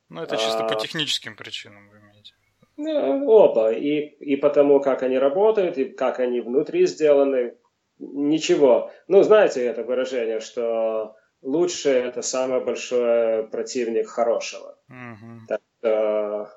Ну, 0.09 0.21
это 0.21 0.35
чисто 0.35 0.65
а... 0.65 0.67
по 0.67 0.75
техническим 0.75 1.37
причинам 1.37 1.89
вы 1.89 1.99
имеете. 1.99 2.33
Ну, 2.75 3.29
оба. 3.29 3.71
И, 3.71 3.99
и 3.99 4.35
потому, 4.35 4.81
как 4.81 5.03
они 5.03 5.17
работают, 5.17 5.77
и 5.77 5.85
как 5.85 6.19
они 6.19 6.41
внутри 6.41 6.85
сделаны. 6.85 7.55
Ничего. 7.99 8.91
Ну, 9.07 9.23
знаете 9.23 9.63
это 9.63 9.83
выражение, 9.83 10.41
что 10.41 11.15
лучше 11.41 11.89
это 11.89 12.21
самый 12.21 12.59
большой 12.59 13.47
противник 13.47 14.07
хорошего. 14.07 14.77
Mm-hmm. 14.89 15.39
Так 15.47 15.61
что 15.79 16.51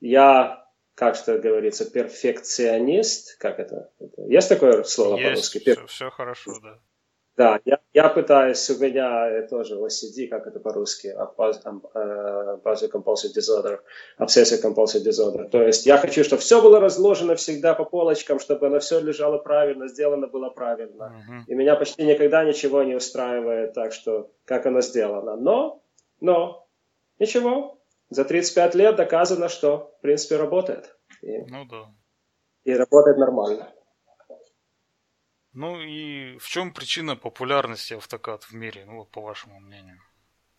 я, 0.00 0.65
как 0.96 1.14
что 1.14 1.38
говорится, 1.38 1.88
перфекционист. 1.88 3.36
Как 3.38 3.60
это? 3.60 3.90
Есть 4.16 4.48
такое 4.48 4.82
слово 4.82 5.18
Есть, 5.18 5.24
по-русски? 5.28 5.58
Все, 5.58 5.86
все 5.86 6.10
хорошо, 6.10 6.52
да. 6.62 6.78
Да, 7.36 7.60
я, 7.66 7.80
я 7.92 8.08
пытаюсь, 8.08 8.70
у 8.70 8.78
меня 8.78 9.46
тоже 9.48 9.74
OCD, 9.74 10.26
как 10.28 10.46
это 10.46 10.58
по-русски, 10.58 11.14
Obsessive 11.14 11.82
Compulsive 12.90 13.34
Disorder, 13.36 13.80
Obsessive 14.18 14.62
Compulsive 14.64 15.04
Disorder. 15.04 15.46
То 15.50 15.62
есть 15.62 15.84
я 15.84 15.98
хочу, 15.98 16.24
чтобы 16.24 16.40
все 16.40 16.62
было 16.62 16.80
разложено 16.80 17.34
всегда 17.36 17.74
по 17.74 17.84
полочкам, 17.84 18.40
чтобы 18.40 18.68
оно 18.68 18.78
все 18.80 19.00
лежало 19.00 19.36
правильно, 19.36 19.88
сделано 19.88 20.28
было 20.28 20.48
правильно. 20.48 21.12
Uh-huh. 21.12 21.42
И 21.46 21.54
меня 21.54 21.76
почти 21.76 22.04
никогда 22.06 22.42
ничего 22.42 22.82
не 22.84 22.94
устраивает 22.94 23.74
так, 23.74 23.92
что 23.92 24.30
как 24.46 24.64
оно 24.64 24.80
сделано. 24.80 25.36
Но, 25.36 25.82
но, 26.20 26.66
ничего, 27.18 27.75
за 28.08 28.24
35 28.24 28.74
лет 28.74 28.96
доказано, 28.96 29.48
что, 29.48 29.94
в 29.98 30.00
принципе, 30.02 30.36
работает. 30.36 30.96
И, 31.22 31.38
ну 31.48 31.64
да. 31.64 31.92
И 32.64 32.72
работает 32.72 33.18
нормально. 33.18 33.72
Ну 35.52 35.80
и 35.80 36.36
в 36.38 36.48
чем 36.48 36.72
причина 36.72 37.16
популярности 37.16 37.94
автокад 37.94 38.44
в 38.44 38.52
мире, 38.52 38.84
ну 38.84 39.04
по 39.06 39.22
вашему 39.22 39.58
мнению? 39.58 39.98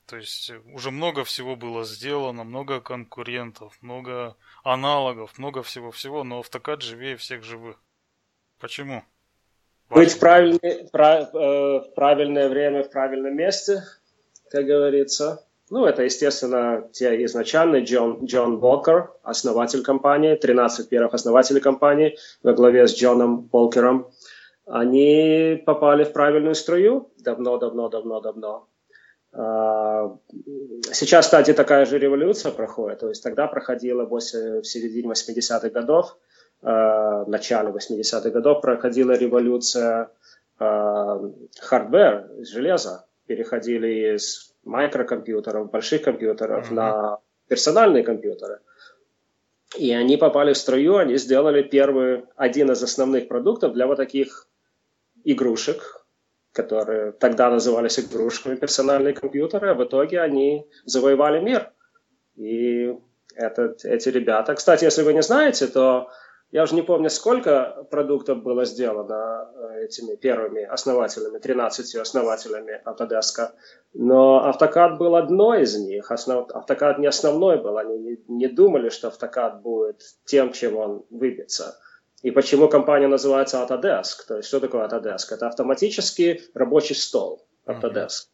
То 0.07 0.17
есть 0.17 0.49
э, 0.49 0.59
уже 0.73 0.89
много 0.89 1.23
всего 1.23 1.55
было 1.55 1.83
сделано, 1.83 2.43
много 2.43 2.81
конкурентов, 2.81 3.77
много 3.81 4.35
аналогов, 4.63 5.37
много 5.37 5.61
всего-всего, 5.61 6.23
но 6.23 6.39
автокад 6.39 6.81
живее 6.81 7.17
всех 7.17 7.43
живых. 7.43 7.83
Почему? 8.59 9.03
Быть 9.89 10.13
в 10.13 10.19
правильное, 10.19 10.87
прав, 10.91 11.35
э, 11.35 11.37
в 11.37 11.93
правильное 11.93 12.49
время, 12.49 12.83
в 12.83 12.89
правильном 12.89 13.35
месте, 13.35 13.83
как 14.49 14.65
говорится. 14.65 15.46
Ну, 15.69 15.85
это, 15.85 16.03
естественно, 16.03 16.87
те 16.93 17.25
изначальные 17.25 17.83
Джон, 17.83 18.25
Джон 18.25 18.59
Бокер, 18.59 19.11
основатель 19.23 19.83
компании, 19.83 20.35
13 20.35 20.87
первых 20.87 21.13
основателей 21.13 21.59
компании 21.59 22.17
во 22.41 22.53
главе 22.53 22.87
с 22.87 22.95
Джоном 22.95 23.41
Болкером 23.41 24.09
они 24.65 25.61
попали 25.65 26.03
в 26.03 26.11
правильную 26.11 26.53
струю 26.53 27.09
давно-давно-давно-давно. 27.23 28.67
А, 29.33 30.17
сейчас, 30.91 31.25
кстати, 31.25 31.53
такая 31.53 31.85
же 31.85 31.97
революция 31.97 32.51
проходит. 32.51 32.99
То 32.99 33.09
есть 33.09 33.23
тогда 33.23 33.47
проходила 33.47 34.05
в 34.05 34.19
середине 34.19 35.09
80-х 35.09 35.69
годов, 35.69 36.17
а, 36.61 37.23
в 37.23 37.29
начале 37.29 37.69
80-х 37.69 38.29
годов 38.29 38.61
проходила 38.61 39.13
революция 39.13 40.09
hardware, 40.59 42.31
железа. 42.39 43.05
Переходили 43.27 44.15
из 44.15 44.55
микрокомпьютеров, 44.67 45.71
больших 45.71 46.01
компьютеров 46.03 46.69
mm-hmm. 46.69 46.75
на 46.75 47.19
персональные 47.47 48.03
компьютеры. 48.03 48.59
И 49.77 49.93
они 49.93 50.17
попали 50.17 50.53
в 50.53 50.57
струю, 50.57 50.97
они 50.97 51.17
сделали 51.17 51.61
первый, 51.61 52.25
один 52.35 52.71
из 52.71 52.83
основных 52.83 53.27
продуктов 53.27 53.73
для 53.73 53.87
вот 53.87 53.97
таких 53.97 54.47
игрушек, 55.23 56.05
которые 56.53 57.11
тогда 57.11 57.49
назывались 57.49 57.99
игрушками 57.99 58.55
персональные 58.55 59.13
компьютеры, 59.13 59.69
а 59.69 59.73
в 59.73 59.83
итоге 59.83 60.21
они 60.21 60.67
завоевали 60.85 61.39
мир. 61.39 61.71
И 62.35 62.97
этот, 63.35 63.85
эти 63.85 64.09
ребята... 64.09 64.55
Кстати, 64.55 64.85
если 64.85 65.03
вы 65.03 65.13
не 65.13 65.21
знаете, 65.21 65.67
то 65.67 66.09
я 66.51 66.63
уже 66.63 66.75
не 66.75 66.81
помню, 66.81 67.09
сколько 67.09 67.85
продуктов 67.91 68.41
было 68.41 68.63
сделано 68.65 69.49
э, 69.53 69.85
этими 69.85 70.15
первыми 70.15 70.63
основателями, 70.63 71.39
13 71.39 71.95
основателями 71.95 72.81
Autodesk, 72.85 73.49
но 73.93 74.49
AutoCAD 74.49 74.97
был 74.97 75.15
одной 75.15 75.63
из 75.63 75.77
них. 75.77 76.09
Основ... 76.09 76.47
AutoCAD 76.49 76.99
не 76.99 77.07
основной 77.07 77.57
был, 77.57 77.77
они 77.77 77.97
не, 77.97 78.17
не 78.27 78.47
думали, 78.47 78.89
что 78.89 79.09
AutoCAD 79.09 79.61
будет 79.61 80.01
тем, 80.25 80.53
чем 80.53 80.77
он 80.77 81.05
выбьется. 81.09 81.77
И 82.23 82.31
почему 82.31 82.69
компания 82.69 83.07
называется 83.07 83.57
Autodesk? 83.57 84.25
То 84.27 84.37
есть, 84.37 84.47
что 84.47 84.59
такое 84.59 84.87
Autodesk? 84.87 85.31
Это 85.31 85.47
автоматический 85.47 86.41
рабочий 86.53 86.95
стол 86.95 87.45
Autodesk. 87.65 88.29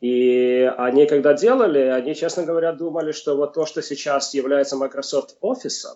И 0.00 0.72
они, 0.78 1.06
когда 1.06 1.34
делали, 1.34 1.78
они, 1.80 2.14
честно 2.14 2.42
говоря, 2.44 2.72
думали, 2.72 3.12
что 3.12 3.36
вот 3.36 3.52
то, 3.52 3.66
что 3.66 3.82
сейчас 3.82 4.34
является 4.34 4.76
Microsoft 4.76 5.36
Office, 5.40 5.86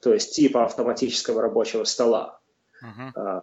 то 0.00 0.14
есть 0.14 0.34
типа 0.34 0.64
автоматического 0.64 1.42
рабочего 1.42 1.84
стола, 1.84 2.40
uh-huh. 2.82 3.42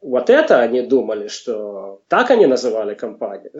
вот 0.00 0.30
это 0.30 0.60
они 0.60 0.82
думали, 0.82 1.28
что 1.28 2.02
так 2.08 2.30
они 2.30 2.46
называли 2.46 2.94
компанию, 2.94 3.52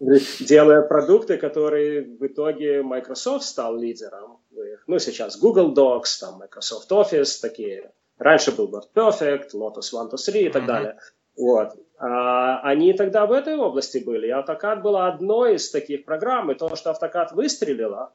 делая 0.40 0.82
продукты, 0.82 1.36
которые 1.36 2.02
в 2.02 2.26
итоге 2.26 2.82
Microsoft 2.82 3.44
стал 3.44 3.76
лидером. 3.76 4.38
Ну, 4.86 4.98
сейчас 4.98 5.38
Google 5.38 5.72
Docs, 5.74 6.20
там 6.20 6.38
Microsoft 6.38 6.90
Office, 6.90 7.40
такие 7.40 7.92
Раньше 8.20 8.52
был 8.52 8.68
Word 8.68 8.88
Perfect, 8.94 9.54
Lotus 9.54 9.98
1, 9.98 10.08
2, 10.10 10.18
3 10.18 10.40
и 10.42 10.50
так 10.50 10.66
далее. 10.66 10.98
Вот. 11.38 11.72
А, 11.98 12.60
они 12.60 12.92
тогда 12.92 13.24
в 13.24 13.32
этой 13.32 13.56
области 13.56 13.96
были. 13.96 14.26
И 14.26 14.30
AutoCAD 14.30 14.82
была 14.82 15.08
одной 15.08 15.54
из 15.54 15.70
таких 15.70 16.04
программ. 16.04 16.50
И 16.50 16.54
то, 16.54 16.76
что 16.76 16.90
AutoCAD 16.90 17.34
выстрелила, 17.34 18.12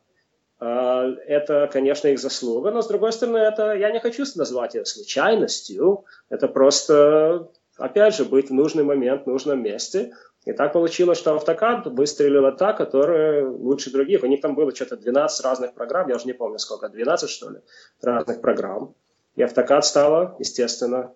это, 0.59 1.69
конечно, 1.71 2.07
их 2.07 2.19
заслуга. 2.19 2.71
Но, 2.71 2.81
с 2.81 2.87
другой 2.87 3.11
стороны, 3.11 3.37
это 3.37 3.73
я 3.73 3.91
не 3.91 3.99
хочу 3.99 4.23
назвать 4.35 4.75
это 4.75 4.85
случайностью. 4.85 6.05
Это 6.29 6.47
просто, 6.47 7.49
опять 7.77 8.15
же, 8.15 8.25
быть 8.25 8.49
в 8.49 8.53
нужный 8.53 8.83
момент, 8.83 9.23
в 9.23 9.27
нужном 9.27 9.61
месте. 9.61 10.13
И 10.45 10.53
так 10.53 10.73
получилось, 10.73 11.17
что 11.17 11.35
AutoCAD 11.35 11.89
выстрелила 11.89 12.51
та, 12.51 12.73
которая 12.73 13.47
лучше 13.47 13.91
других. 13.91 14.23
У 14.23 14.27
них 14.27 14.41
там 14.41 14.53
было 14.53 14.73
что-то 14.73 14.95
12 14.95 15.43
разных 15.43 15.73
программ, 15.73 16.07
я 16.07 16.15
уже 16.15 16.27
не 16.27 16.33
помню 16.33 16.59
сколько, 16.59 16.87
12 16.87 17.29
что 17.29 17.49
ли, 17.49 17.59
разных 18.01 18.41
программ. 18.41 18.93
И 19.35 19.41
автокад 19.41 19.85
стала, 19.85 20.35
естественно, 20.39 21.13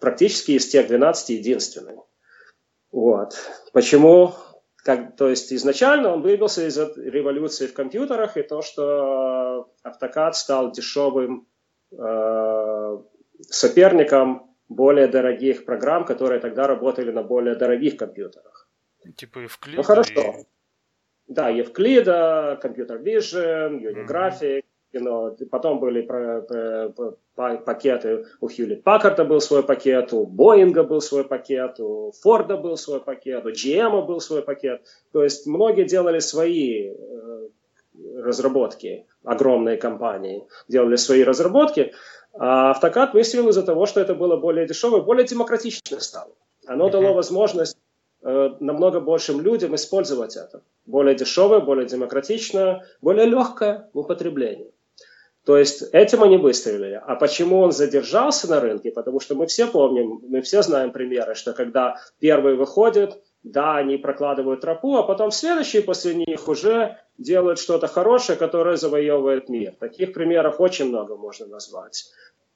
практически 0.00 0.52
из 0.52 0.68
тех 0.68 0.88
12 0.88 1.30
единственной. 1.30 1.96
Вот. 2.90 3.36
Почему? 3.72 4.34
Как, 4.84 5.16
то 5.16 5.28
есть 5.28 5.52
изначально 5.52 6.12
он 6.12 6.22
выбился 6.22 6.66
из 6.66 6.76
революции 6.76 7.66
в 7.66 7.74
компьютерах 7.74 8.36
и 8.36 8.42
то, 8.42 8.62
что 8.62 9.72
автокад 9.82 10.34
стал 10.34 10.72
дешевым 10.72 11.46
э, 11.92 12.98
соперником 13.42 14.50
более 14.68 15.06
дорогих 15.06 15.64
программ, 15.64 16.04
которые 16.04 16.40
тогда 16.40 16.66
работали 16.66 17.12
на 17.12 17.22
более 17.22 17.54
дорогих 17.54 17.96
компьютерах. 17.96 18.68
Типа 19.16 19.38
Евклида? 19.40 19.76
Ну 19.76 19.82
хорошо. 19.82 20.20
И... 20.20 20.46
Да, 21.28 21.48
Евклида, 21.48 22.60
Computer 22.62 23.00
Vision, 23.02 23.80
Unigraphic, 23.80 24.62
mm-hmm 24.62 24.71
кино. 24.92 25.36
Потом 25.50 25.80
были 25.80 26.02
про, 26.02 26.42
про, 26.42 26.92
про, 27.34 27.56
пакеты. 27.58 28.26
У 28.40 28.48
Хьюлит 28.48 28.84
Паккарта 28.84 29.24
был 29.24 29.40
свой 29.40 29.62
пакет, 29.62 30.12
у 30.12 30.26
Боинга 30.26 30.84
был 30.84 31.00
свой 31.00 31.24
пакет, 31.24 31.80
у 31.80 32.12
Форда 32.22 32.56
был 32.56 32.76
свой 32.76 33.00
пакет, 33.00 33.44
у 33.44 33.50
GM 33.50 34.06
был 34.06 34.20
свой 34.20 34.42
пакет. 34.42 34.82
То 35.12 35.24
есть 35.24 35.46
многие 35.46 35.84
делали 35.84 36.20
свои 36.20 36.90
э, 36.90 37.48
разработки, 38.16 39.06
огромные 39.24 39.76
компании 39.76 40.46
делали 40.68 40.96
свои 40.96 41.24
разработки. 41.24 41.92
А 42.34 42.70
автокад 42.70 43.12
выстрелил 43.14 43.48
из-за 43.50 43.62
того, 43.62 43.86
что 43.86 44.00
это 44.00 44.14
было 44.14 44.36
более 44.36 44.66
дешево 44.66 44.98
и 44.98 45.04
более 45.04 45.26
демократично 45.26 46.00
стало. 46.00 46.32
Оно 46.66 46.88
дало 46.88 47.12
возможность 47.12 47.76
э, 48.22 48.50
намного 48.60 49.00
большим 49.00 49.40
людям 49.40 49.74
использовать 49.74 50.36
это. 50.36 50.62
Более 50.86 51.14
дешевое, 51.14 51.60
более 51.60 51.86
демократичное, 51.86 52.86
более 53.02 53.26
легкое 53.26 53.90
в 53.92 53.98
употреблении. 53.98 54.71
То 55.44 55.56
есть 55.56 55.82
этим 55.92 56.22
они 56.22 56.36
выстрелили. 56.36 57.00
А 57.04 57.16
почему 57.16 57.58
он 57.60 57.72
задержался 57.72 58.48
на 58.48 58.60
рынке? 58.60 58.92
Потому 58.92 59.18
что 59.18 59.34
мы 59.34 59.46
все 59.46 59.66
помним, 59.66 60.20
мы 60.28 60.40
все 60.40 60.62
знаем 60.62 60.92
примеры, 60.92 61.34
что 61.34 61.52
когда 61.52 61.96
первые 62.20 62.54
выходят, 62.54 63.20
да, 63.42 63.76
они 63.76 63.96
прокладывают 63.96 64.60
тропу, 64.60 64.96
а 64.96 65.02
потом 65.02 65.32
следующие 65.32 65.82
после 65.82 66.14
них 66.14 66.46
уже 66.46 66.98
делают 67.18 67.58
что-то 67.58 67.88
хорошее, 67.88 68.38
которое 68.38 68.76
завоевывает 68.76 69.48
мир. 69.48 69.74
Таких 69.80 70.12
примеров 70.12 70.60
очень 70.60 70.88
много 70.88 71.16
можно 71.16 71.46
назвать. 71.46 72.04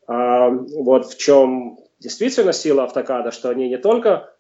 А, 0.07 0.51
вот 0.51 1.07
в 1.07 1.19
чем 1.19 1.79
действительно 1.99 2.53
сила 2.53 2.85
автокада, 2.85 3.33
что 3.33 3.49
они 3.49 3.69
не 3.69 3.79
только 3.79 4.33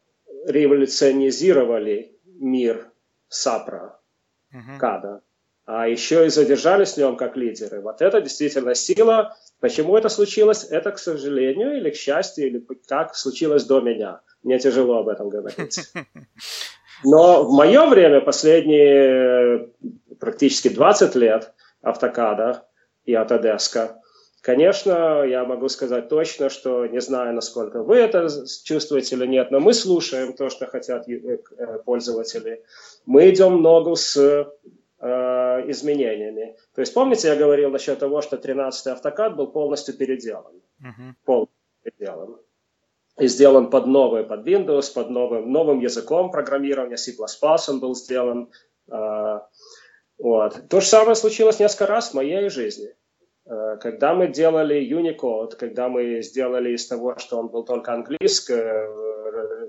революционизировали 0.46 2.16
мир 2.24 2.92
Сапра, 3.28 3.98
uh-huh. 4.52 4.78
Када, 4.78 5.22
а 5.66 5.88
еще 5.88 6.26
и 6.26 6.30
задержались 6.30 6.92
в 6.92 6.96
нем 6.98 7.16
как 7.16 7.36
лидеры. 7.36 7.80
Вот 7.80 8.00
это 8.00 8.20
действительно 8.20 8.74
сила. 8.74 9.36
Почему 9.60 9.96
это 9.96 10.08
случилось? 10.08 10.64
Это, 10.64 10.92
к 10.92 10.98
сожалению, 10.98 11.76
или 11.76 11.90
к 11.90 11.96
счастью, 11.96 12.46
или 12.46 12.66
как 12.86 13.16
случилось 13.16 13.64
до 13.64 13.80
меня. 13.80 14.20
Мне 14.44 14.60
тяжело 14.60 14.98
об 14.98 15.08
этом 15.08 15.28
говорить. 15.28 15.80
Но 17.04 17.42
в 17.42 17.52
мое 17.52 17.84
время, 17.86 18.20
последние 18.20 19.70
практически 20.20 20.68
20 20.68 21.14
лет 21.16 21.52
автокада 21.82 22.66
и 23.04 23.14
автодеска, 23.14 24.00
Конечно, 24.46 25.24
я 25.24 25.44
могу 25.44 25.68
сказать 25.68 26.08
точно, 26.08 26.50
что 26.50 26.86
не 26.86 27.00
знаю, 27.00 27.34
насколько 27.34 27.82
вы 27.82 27.96
это 27.96 28.28
чувствуете 28.62 29.16
или 29.16 29.26
нет, 29.26 29.50
но 29.50 29.58
мы 29.58 29.74
слушаем 29.74 30.34
то, 30.34 30.50
что 30.50 30.66
хотят 30.66 31.08
э, 31.08 31.38
пользователи. 31.84 32.62
Мы 33.06 33.30
идем 33.30 33.60
ногу 33.60 33.96
с 33.96 34.16
э, 34.16 34.46
изменениями. 34.98 36.56
То 36.74 36.80
есть 36.80 36.94
помните, 36.94 37.28
я 37.28 37.36
говорил 37.36 37.70
насчет 37.70 37.98
того, 37.98 38.22
что 38.22 38.36
13-й 38.36 38.92
автокад 38.92 39.36
был 39.36 39.48
полностью 39.48 39.96
переделан. 39.96 40.62
Uh-huh. 40.80 41.12
Полностью 41.24 41.56
переделан. 41.82 42.36
И 43.18 43.28
сделан 43.28 43.70
под 43.70 43.86
новый, 43.86 44.24
под 44.24 44.46
Windows, 44.46 44.92
под 44.92 45.10
новым, 45.10 45.50
новым 45.50 45.80
языком 45.80 46.30
программирования, 46.30 46.98
C++ 46.98 47.12
он 47.68 47.80
был 47.80 47.94
сделан. 47.94 48.50
Э, 48.90 49.40
вот. 50.18 50.68
То 50.68 50.80
же 50.80 50.86
самое 50.86 51.14
случилось 51.14 51.58
несколько 51.58 51.86
раз 51.86 52.10
в 52.10 52.14
моей 52.14 52.50
жизни. 52.50 52.94
Э, 53.46 53.78
когда 53.80 54.14
мы 54.14 54.28
делали 54.28 54.86
Unicode, 54.86 55.56
когда 55.56 55.88
мы 55.88 56.20
сделали 56.22 56.74
из 56.74 56.86
того, 56.86 57.16
что 57.16 57.38
он 57.38 57.48
был 57.48 57.64
только 57.64 57.94
английское 57.94 58.86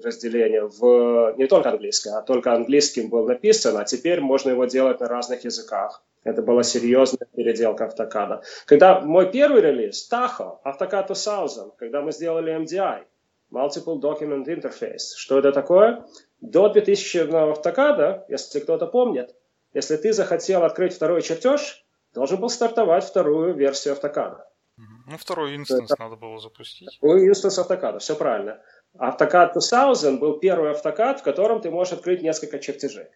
разделение, 0.04 0.67
в, 0.67 1.36
не 1.38 1.48
только 1.48 1.70
английское, 1.70 2.17
а 2.17 2.22
только 2.22 2.54
английским 2.54 3.10
был 3.10 3.26
написан, 3.28 3.78
а 3.78 3.86
теперь 3.86 4.22
можно 4.22 4.52
его 4.52 4.65
делать 4.65 5.00
на 5.00 5.08
разных 5.08 5.43
языках. 5.46 6.04
Это 6.24 6.41
была 6.41 6.63
серьезная 6.63 7.28
переделка 7.36 7.86
автокада. 7.86 8.41
Когда 8.65 9.00
мой 9.00 9.32
первый 9.32 9.62
релиз, 9.62 10.10
Tahoe, 10.12 10.58
AutoCAD 10.65 11.08
2000, 11.08 11.78
когда 11.78 12.02
мы 12.02 12.12
сделали 12.12 12.54
MDI, 12.54 13.06
Multiple 13.52 14.02
Document 14.02 14.46
Interface, 14.46 15.15
что 15.15 15.39
это 15.39 15.52
такое? 15.52 16.06
До 16.41 16.70
2000 16.70 17.52
автокада, 17.52 18.26
если 18.28 18.60
кто-то 18.60 18.88
помнит, 18.88 19.34
если 19.74 19.96
ты 19.96 20.12
захотел 20.12 20.63
открыть 20.63 20.93
второй 20.93 21.22
чертеж, 21.22 21.86
должен 22.13 22.39
был 22.39 22.50
стартовать 22.50 23.04
вторую 23.04 23.54
версию 23.54 23.93
автокада. 23.93 24.48
Ну, 24.78 25.17
второй 25.17 25.56
инстанс 25.56 25.91
это, 25.91 26.02
надо 26.02 26.15
было 26.15 26.39
запустить. 26.39 26.98
Второй 26.98 27.28
инстанс 27.28 27.58
автокада, 27.58 28.00
все 28.00 28.15
правильно. 28.15 28.62
Автокад 28.99 29.53
2000 29.53 30.17
был 30.19 30.39
первый 30.39 30.71
автокад, 30.71 31.19
в 31.19 31.23
котором 31.23 31.62
ты 31.62 31.69
можешь 31.69 31.93
открыть 31.93 32.21
несколько 32.21 32.60
чертежей. 32.60 33.07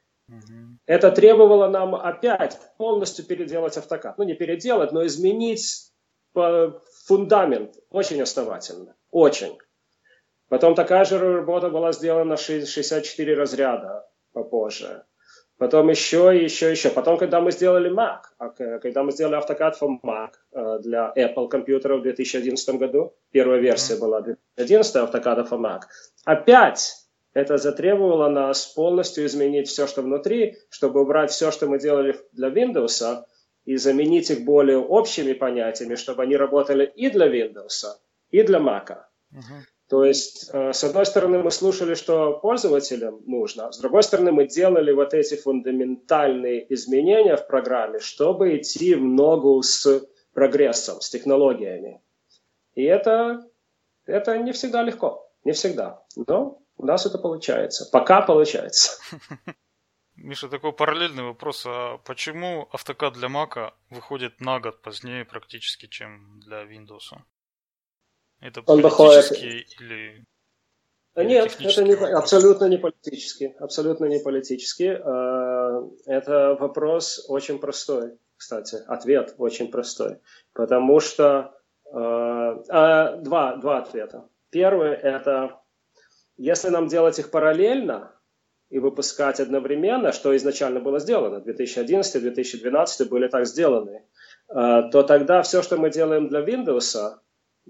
Это 0.86 1.12
требовало 1.12 1.68
нам 1.68 1.96
опять 1.96 2.58
полностью 2.78 3.26
переделать 3.26 3.78
автокад. 3.78 4.18
Ну, 4.18 4.24
не 4.24 4.34
переделать, 4.34 4.92
но 4.92 5.06
изменить 5.06 5.92
фундамент 6.34 7.76
очень 7.90 8.22
основательно. 8.22 8.96
Очень. 9.12 9.58
Потом 10.50 10.76
такая 10.76 11.06
же 11.06 11.18
работа 11.18 11.70
была 11.70 11.92
сделана 11.92 12.32
на 12.32 12.38
64 12.38 13.36
разряда 13.36 14.08
попозже. 14.34 15.06
Потом 15.62 15.90
еще, 15.90 16.32
еще, 16.44 16.72
еще. 16.72 16.90
Потом, 16.90 17.20
когда 17.20 17.40
мы 17.40 17.52
сделали 17.52 17.88
Mac, 17.92 18.22
а 18.40 18.50
когда 18.80 19.04
мы 19.04 19.12
сделали 19.12 19.38
AutoCAD 19.38 19.74
for 19.80 20.00
Mac 20.04 20.32
э, 20.54 20.80
для 20.80 21.14
Apple 21.16 21.50
компьютеров 21.50 22.00
в 22.00 22.02
2011 22.02 22.80
году, 22.80 23.14
первая 23.30 23.60
версия 23.60 23.96
была 23.96 24.22
2011 24.22 24.96
AutoCAD 24.96 25.48
for 25.48 25.60
Mac, 25.60 25.82
опять 26.26 27.06
это 27.34 27.60
затребовало 27.60 28.28
нас 28.30 28.66
полностью 28.66 29.24
изменить 29.28 29.68
все, 29.68 29.86
что 29.86 30.02
внутри, 30.02 30.58
чтобы 30.72 31.00
убрать 31.00 31.30
все, 31.30 31.52
что 31.52 31.68
мы 31.68 31.78
делали 31.78 32.20
для 32.32 32.50
Windows, 32.50 33.24
и 33.66 33.78
заменить 33.78 34.32
их 34.32 34.44
более 34.44 34.80
общими 34.80 35.34
понятиями, 35.34 35.94
чтобы 35.94 36.24
они 36.24 36.38
работали 36.38 36.92
и 36.96 37.12
для 37.12 37.28
Windows, 37.28 37.86
и 38.32 38.42
для 38.42 38.58
Mac. 38.58 38.88
Uh-huh. 39.32 39.62
То 39.92 40.06
есть, 40.06 40.50
э, 40.54 40.72
с 40.72 40.86
одной 40.86 41.06
стороны, 41.06 41.44
мы 41.44 41.52
слушали, 41.52 41.96
что 41.96 42.40
пользователям 42.40 43.22
нужно, 43.26 43.74
с 43.74 43.78
другой 43.78 44.04
стороны, 44.04 44.32
мы 44.32 44.48
делали 44.48 44.94
вот 44.94 45.14
эти 45.14 45.36
фундаментальные 45.36 46.74
изменения 46.74 47.36
в 47.36 47.46
программе, 47.46 48.00
чтобы 48.00 48.56
идти 48.56 48.96
в 48.96 49.02
ногу 49.02 49.62
с 49.62 50.08
прогрессом, 50.34 51.02
с 51.02 51.10
технологиями. 51.10 52.02
И 52.74 52.84
это, 52.84 53.42
это 54.06 54.38
не 54.38 54.54
всегда 54.54 54.82
легко, 54.82 55.30
не 55.44 55.52
всегда. 55.52 56.02
Но 56.16 56.62
у 56.78 56.86
нас 56.86 57.06
это 57.06 57.18
получается. 57.18 57.90
Пока 57.92 58.22
получается. 58.22 58.98
Миша, 60.16 60.48
такой 60.48 60.72
параллельный 60.72 61.24
вопрос. 61.24 61.66
А 61.68 61.98
почему 62.06 62.70
автокад 62.72 63.16
для 63.16 63.28
Мака 63.28 63.74
выходит 63.90 64.40
на 64.40 64.62
год 64.62 64.82
позднее 64.82 65.26
практически, 65.26 65.88
чем 65.88 66.40
для 66.40 66.64
Windows? 66.64 67.12
Это 68.42 68.64
он 68.66 68.82
политический 68.82 69.68
или... 69.80 70.26
Нет, 71.16 71.58
это 71.60 71.84
не, 71.84 71.94
абсолютно 71.94 72.66
не 72.66 72.78
политический. 72.78 73.54
Абсолютно 73.60 74.06
не 74.06 74.20
политический. 74.20 74.90
А, 74.90 75.88
это 76.06 76.56
вопрос 76.60 77.26
очень 77.28 77.60
простой, 77.60 78.18
кстати. 78.38 78.78
Ответ 78.88 79.36
очень 79.38 79.70
простой. 79.70 80.18
Потому 80.54 81.00
что... 81.00 81.54
А, 81.94 82.64
а, 82.70 83.18
два, 83.18 83.58
два 83.58 83.80
ответа. 83.80 84.28
Первый– 84.50 84.92
это 84.92 85.62
если 86.38 86.70
нам 86.70 86.88
делать 86.88 87.20
их 87.20 87.30
параллельно 87.30 88.12
и 88.72 88.80
выпускать 88.80 89.40
одновременно, 89.40 90.12
что 90.12 90.36
изначально 90.36 90.80
было 90.80 91.00
сделано, 91.00 91.44
2011-2012 91.46 93.10
были 93.10 93.28
так 93.28 93.46
сделаны, 93.46 94.06
то 94.48 95.04
тогда 95.04 95.44
все, 95.44 95.62
что 95.62 95.78
мы 95.78 95.92
делаем 95.92 96.30
для 96.30 96.40
Windows, 96.40 97.20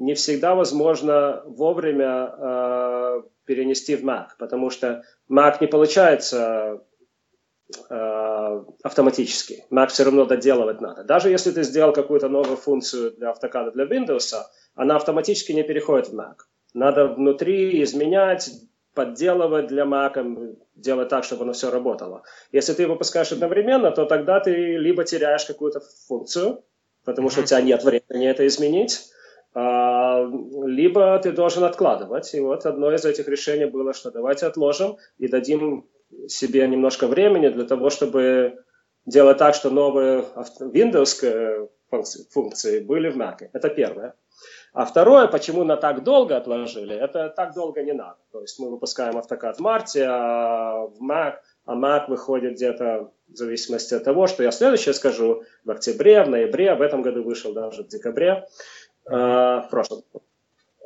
не 0.01 0.15
всегда 0.15 0.55
возможно 0.55 1.43
вовремя 1.45 2.33
э, 2.35 3.21
перенести 3.45 3.95
в 3.95 4.03
Mac, 4.03 4.29
потому 4.39 4.71
что 4.71 5.03
Mac 5.29 5.57
не 5.61 5.67
получается 5.67 6.81
э, 7.89 8.63
автоматически. 8.83 9.63
Mac 9.71 9.87
все 9.87 10.03
равно 10.03 10.25
доделывать 10.25 10.81
надо. 10.81 11.03
Даже 11.03 11.29
если 11.29 11.51
ты 11.51 11.61
сделал 11.63 11.93
какую-то 11.93 12.29
новую 12.29 12.57
функцию 12.57 13.11
для 13.11 13.29
автокада 13.29 13.71
для 13.71 13.85
Windows, 13.85 14.33
она 14.73 14.95
автоматически 14.95 15.51
не 15.51 15.63
переходит 15.63 16.09
в 16.09 16.19
Mac. 16.19 16.37
Надо 16.73 17.05
внутри 17.07 17.83
изменять, 17.83 18.49
подделывать 18.95 19.67
для 19.67 19.83
Mac, 19.83 20.57
делать 20.73 21.09
так, 21.09 21.23
чтобы 21.23 21.43
оно 21.43 21.53
все 21.53 21.69
работало. 21.69 22.23
Если 22.51 22.73
ты 22.73 22.87
выпускаешь 22.87 23.31
одновременно, 23.31 23.91
то 23.91 24.05
тогда 24.05 24.39
ты 24.39 24.51
либо 24.77 25.03
теряешь 25.03 25.45
какую-то 25.45 25.81
функцию, 26.07 26.63
потому 27.05 27.29
что 27.29 27.41
у 27.41 27.43
тебя 27.43 27.61
нет 27.61 27.83
времени 27.83 28.27
это 28.27 28.47
изменить, 28.47 29.11
либо 29.53 31.19
ты 31.19 31.31
должен 31.31 31.63
откладывать. 31.63 32.33
И 32.33 32.39
вот 32.39 32.65
одно 32.65 32.93
из 32.93 33.05
этих 33.05 33.27
решений 33.27 33.65
было, 33.65 33.93
что 33.93 34.11
давайте 34.11 34.45
отложим 34.45 34.97
и 35.17 35.27
дадим 35.27 35.85
себе 36.27 36.67
немножко 36.67 37.07
времени 37.07 37.49
для 37.49 37.65
того, 37.65 37.89
чтобы 37.89 38.63
делать 39.05 39.37
так, 39.37 39.55
что 39.55 39.69
новые 39.69 40.25
Windows 40.59 41.69
функции 42.29 42.79
были 42.79 43.09
в 43.09 43.17
Mac. 43.17 43.49
Это 43.51 43.69
первое. 43.69 44.15
А 44.73 44.85
второе, 44.85 45.27
почему 45.27 45.65
на 45.65 45.75
так 45.75 46.03
долго 46.03 46.37
отложили, 46.37 46.95
это 46.95 47.29
так 47.29 47.53
долго 47.53 47.83
не 47.83 47.91
надо. 47.91 48.17
То 48.31 48.41
есть 48.41 48.57
мы 48.57 48.69
выпускаем 48.69 49.17
автокад 49.17 49.57
в 49.57 49.59
марте, 49.59 50.05
а 50.07 50.85
в 50.85 51.03
Mac, 51.03 51.35
а 51.65 51.75
Mac 51.75 52.05
выходит 52.07 52.53
где-то 52.53 53.11
в 53.27 53.35
зависимости 53.35 53.93
от 53.93 54.03
того, 54.03 54.27
что 54.27 54.43
я 54.43 54.51
следующее 54.51 54.93
скажу, 54.93 55.43
в 55.65 55.71
октябре, 55.71 56.23
в 56.23 56.29
ноябре, 56.29 56.73
в 56.75 56.81
этом 56.81 57.01
году 57.01 57.21
вышел 57.23 57.53
даже 57.53 57.83
в 57.83 57.87
декабре. 57.87 58.47
Э, 59.11 59.61
в 59.61 59.67
прошлом. 59.69 60.03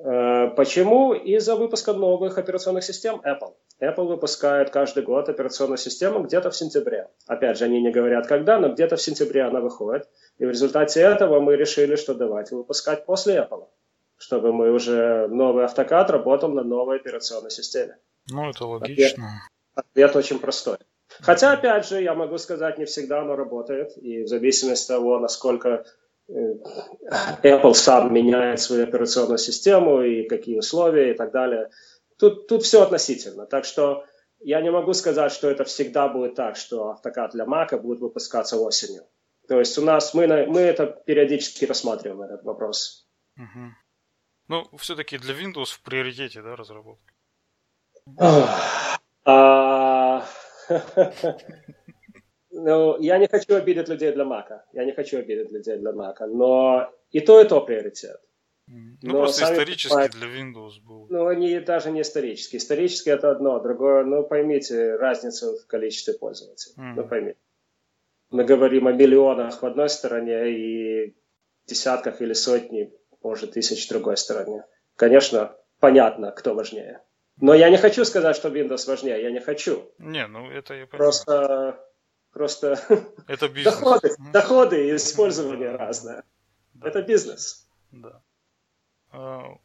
Э, 0.03 0.49
почему? 0.55 1.13
Из-за 1.13 1.55
выпуска 1.55 1.93
новых 1.93 2.37
операционных 2.37 2.83
систем 2.83 3.21
Apple. 3.23 3.53
Apple 3.81 4.07
выпускает 4.07 4.69
каждый 4.69 5.03
год 5.03 5.29
операционную 5.29 5.77
систему 5.77 6.23
где-то 6.23 6.49
в 6.49 6.55
сентябре. 6.55 7.07
Опять 7.27 7.57
же, 7.57 7.65
они 7.65 7.81
не 7.81 7.91
говорят 7.91 8.27
когда, 8.27 8.59
но 8.59 8.69
где-то 8.69 8.95
в 8.95 9.01
сентябре 9.01 9.43
она 9.43 9.59
выходит. 9.59 10.07
И 10.37 10.45
в 10.45 10.49
результате 10.49 11.01
этого 11.01 11.39
мы 11.39 11.55
решили, 11.55 11.95
что 11.95 12.13
давайте 12.13 12.55
выпускать 12.55 13.05
после 13.05 13.35
Apple, 13.35 13.67
чтобы 14.17 14.53
мы 14.53 14.71
уже 14.71 15.27
новый 15.27 15.65
автокад 15.65 16.09
работал 16.09 16.49
на 16.49 16.63
новой 16.63 16.97
операционной 16.97 17.51
системе. 17.51 17.97
Ну, 18.31 18.49
это 18.49 18.65
логично. 18.65 19.41
Ответ, 19.75 19.85
ответ 19.91 20.15
очень 20.15 20.39
простой. 20.39 20.77
Хотя, 21.21 21.53
опять 21.53 21.87
же, 21.87 22.01
я 22.01 22.13
могу 22.13 22.37
сказать, 22.37 22.77
не 22.77 22.85
всегда 22.85 23.21
оно 23.21 23.35
работает. 23.35 23.97
И 23.97 24.23
в 24.23 24.27
зависимости 24.27 24.91
от 24.91 24.97
того, 24.97 25.19
насколько 25.19 25.85
Apple 26.29 27.73
сам 27.73 28.13
меняет 28.13 28.59
свою 28.59 28.83
операционную 28.83 29.37
систему 29.37 30.01
и 30.01 30.27
какие 30.27 30.57
условия 30.57 31.11
и 31.11 31.13
так 31.15 31.31
далее. 31.31 31.69
Тут, 32.17 32.47
тут 32.47 32.63
все 32.63 32.83
относительно. 32.83 33.45
Так 33.45 33.65
что 33.65 34.05
я 34.39 34.61
не 34.61 34.71
могу 34.71 34.93
сказать, 34.93 35.31
что 35.31 35.49
это 35.49 35.63
всегда 35.63 36.07
будет 36.07 36.35
так, 36.35 36.55
что 36.55 36.89
автокад 36.89 37.31
для 37.31 37.45
Mac 37.45 37.77
будет 37.79 37.99
выпускаться 37.99 38.57
осенью. 38.57 39.03
То 39.47 39.59
есть 39.59 39.77
у 39.77 39.83
нас 39.83 40.13
мы, 40.13 40.27
мы 40.47 40.61
это 40.61 40.87
периодически 40.87 41.65
рассматриваем, 41.65 42.23
этот 42.23 42.43
вопрос. 42.43 43.07
Угу. 43.37 43.75
Ну, 44.47 44.77
все-таки 44.77 45.17
для 45.17 45.35
Windows 45.35 45.71
в 45.71 45.81
приоритете, 45.81 46.41
да, 46.41 46.55
разработка? 46.55 47.13
А, 52.55 52.59
ну, 52.59 52.99
я 52.99 53.17
не 53.17 53.27
хочу 53.27 53.55
обидеть 53.55 53.89
людей 53.89 54.11
для 54.11 54.25
Мака. 54.25 54.65
Я 54.73 54.85
не 54.85 54.93
хочу 54.93 55.17
обидеть 55.19 55.51
людей 55.51 55.77
для 55.77 55.91
Мака. 55.91 56.25
Но 56.27 56.89
и 57.11 57.19
то, 57.19 57.41
и 57.41 57.47
то 57.47 57.61
приоритет. 57.61 58.19
Ну, 58.67 58.97
но 59.03 59.19
просто 59.19 59.43
исторически 59.43 59.89
понимаете, 59.89 60.17
для 60.17 60.27
Windows 60.27 60.73
был. 60.83 61.07
Ну, 61.09 61.31
не, 61.33 61.59
даже 61.59 61.91
не 61.91 62.01
исторически. 62.01 62.55
Исторически 62.57 63.09
это 63.09 63.29
одно, 63.29 63.59
другое, 63.59 64.03
ну, 64.03 64.23
поймите 64.23 64.95
разницу 64.95 65.57
в 65.57 65.67
количестве 65.67 66.15
пользователей. 66.15 66.73
Mm. 66.77 66.93
Ну, 66.95 67.07
поймите. 67.07 67.37
Мы 68.31 68.43
говорим 68.43 68.87
о 68.87 68.91
миллионах 68.91 69.61
в 69.61 69.65
одной 69.65 69.87
стороне 69.89 70.49
и 70.49 71.15
десятках 71.67 72.21
или 72.21 72.33
сотни, 72.33 72.91
может, 73.21 73.51
тысяч 73.51 73.85
в 73.85 73.89
другой 73.89 74.17
стороне. 74.17 74.65
Конечно, 74.95 75.55
понятно, 75.79 76.31
кто 76.31 76.55
важнее. 76.55 77.01
Но 77.39 77.53
я 77.53 77.69
не 77.69 77.77
хочу 77.77 78.03
сказать, 78.05 78.35
что 78.35 78.49
Windows 78.49 78.87
важнее, 78.87 79.21
я 79.21 79.29
не 79.29 79.41
хочу. 79.41 79.91
Не, 79.99 80.25
ну 80.27 80.49
это 80.49 80.73
я 80.73 80.87
понимаю. 80.87 80.97
Просто, 80.97 81.85
просто 82.35 82.77
это 83.27 83.47
бизнес. 83.47 83.75
доходы, 83.75 84.15
доходы 84.33 84.89
и 84.89 84.95
использование 84.97 85.71
да. 85.71 85.77
разное. 85.77 86.23
Да. 86.73 86.89
Это 86.89 87.01
бизнес. 87.01 87.67
Да. 87.91 88.21
А, 89.11 89.57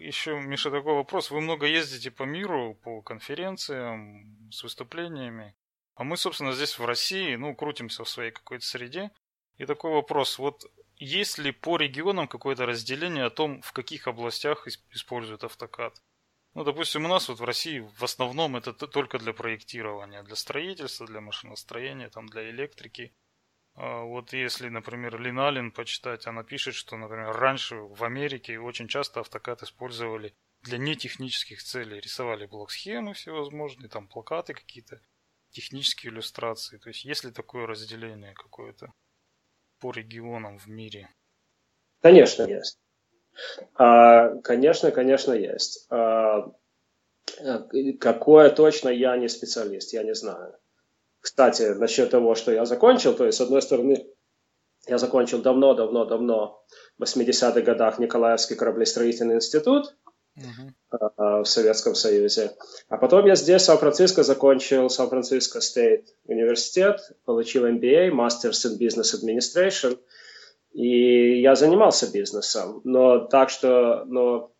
еще, 0.00 0.40
Миша, 0.40 0.70
такой 0.70 0.94
вопрос. 0.94 1.30
Вы 1.30 1.42
много 1.42 1.66
ездите 1.66 2.10
по 2.10 2.22
миру, 2.22 2.74
по 2.82 3.02
конференциям, 3.02 4.50
с 4.50 4.62
выступлениями. 4.62 5.54
А 5.94 6.04
мы, 6.04 6.16
собственно, 6.16 6.52
здесь 6.52 6.78
в 6.78 6.84
России, 6.86 7.36
ну, 7.36 7.54
крутимся 7.54 8.04
в 8.04 8.08
своей 8.08 8.30
какой-то 8.30 8.64
среде. 8.64 9.10
И 9.58 9.66
такой 9.66 9.92
вопрос. 9.92 10.38
Вот 10.38 10.64
есть 10.96 11.36
ли 11.36 11.52
по 11.52 11.76
регионам 11.76 12.26
какое-то 12.26 12.64
разделение 12.64 13.24
о 13.24 13.30
том, 13.30 13.60
в 13.60 13.72
каких 13.72 14.08
областях 14.08 14.66
используют 14.92 15.44
автокад? 15.44 16.00
Ну, 16.58 16.64
допустим, 16.64 17.04
у 17.04 17.08
нас 17.08 17.28
вот 17.28 17.38
в 17.38 17.44
России 17.44 17.78
в 17.78 18.02
основном 18.02 18.56
это 18.56 18.72
только 18.72 19.20
для 19.20 19.32
проектирования, 19.32 20.24
для 20.24 20.34
строительства, 20.34 21.06
для 21.06 21.20
машиностроения, 21.20 22.10
там, 22.10 22.26
для 22.26 22.50
электрики. 22.50 23.14
А 23.76 24.02
вот 24.02 24.32
если, 24.32 24.68
например, 24.68 25.20
Линалин 25.20 25.70
почитать, 25.70 26.26
она 26.26 26.42
пишет, 26.42 26.74
что, 26.74 26.96
например, 26.96 27.30
раньше 27.30 27.76
в 27.76 28.02
Америке 28.02 28.58
очень 28.58 28.88
часто 28.88 29.20
автокад 29.20 29.62
использовали 29.62 30.34
для 30.62 30.78
нетехнических 30.78 31.62
целей. 31.62 32.00
Рисовали 32.00 32.46
блок-схемы 32.46 33.14
всевозможные, 33.14 33.88
там 33.88 34.08
плакаты 34.08 34.52
какие-то, 34.52 35.00
технические 35.50 36.12
иллюстрации. 36.12 36.78
То 36.78 36.88
есть 36.88 37.04
есть 37.04 37.22
ли 37.22 37.30
такое 37.30 37.68
разделение 37.68 38.34
какое-то 38.34 38.92
по 39.78 39.92
регионам 39.92 40.58
в 40.58 40.66
мире? 40.66 41.08
Конечно, 42.00 42.42
есть. 42.42 42.80
А, 43.74 44.34
конечно, 44.42 44.90
конечно, 44.90 45.32
есть. 45.32 45.86
А, 45.90 46.52
какое 48.00 48.50
точно 48.50 48.88
я 48.88 49.16
не 49.16 49.28
специалист, 49.28 49.92
я 49.92 50.02
не 50.02 50.14
знаю. 50.14 50.54
Кстати, 51.20 51.74
насчет 51.74 52.10
того, 52.10 52.34
что 52.34 52.52
я 52.52 52.64
закончил, 52.64 53.14
то 53.14 53.26
есть, 53.26 53.38
с 53.38 53.40
одной 53.40 53.62
стороны, 53.62 54.06
я 54.86 54.98
закончил 54.98 55.42
давно-давно-давно, 55.42 56.62
в 56.98 57.02
80-х 57.02 57.60
годах 57.60 57.98
Николаевский 57.98 58.56
кораблестроительный 58.56 59.36
институт 59.36 59.94
uh-huh. 60.38 61.42
в 61.42 61.44
Советском 61.44 61.94
Союзе. 61.94 62.56
А 62.88 62.96
потом 62.96 63.26
я 63.26 63.34
здесь, 63.34 63.62
в 63.62 63.64
Сан-Франциско, 63.66 64.22
закончил 64.22 64.88
Сан-Франциско 64.88 65.60
Стейт 65.60 66.14
университет, 66.24 67.00
получил 67.24 67.66
MBA, 67.66 68.10
Masters 68.10 68.64
in 68.64 68.78
Business 68.78 69.14
Administration, 69.14 69.98
и 70.72 71.40
я 71.40 71.54
занимался 71.54 72.12
бизнесом. 72.12 72.80
Но 72.84 73.26
так 73.26 73.50
что, 73.50 74.04
но 74.06 74.52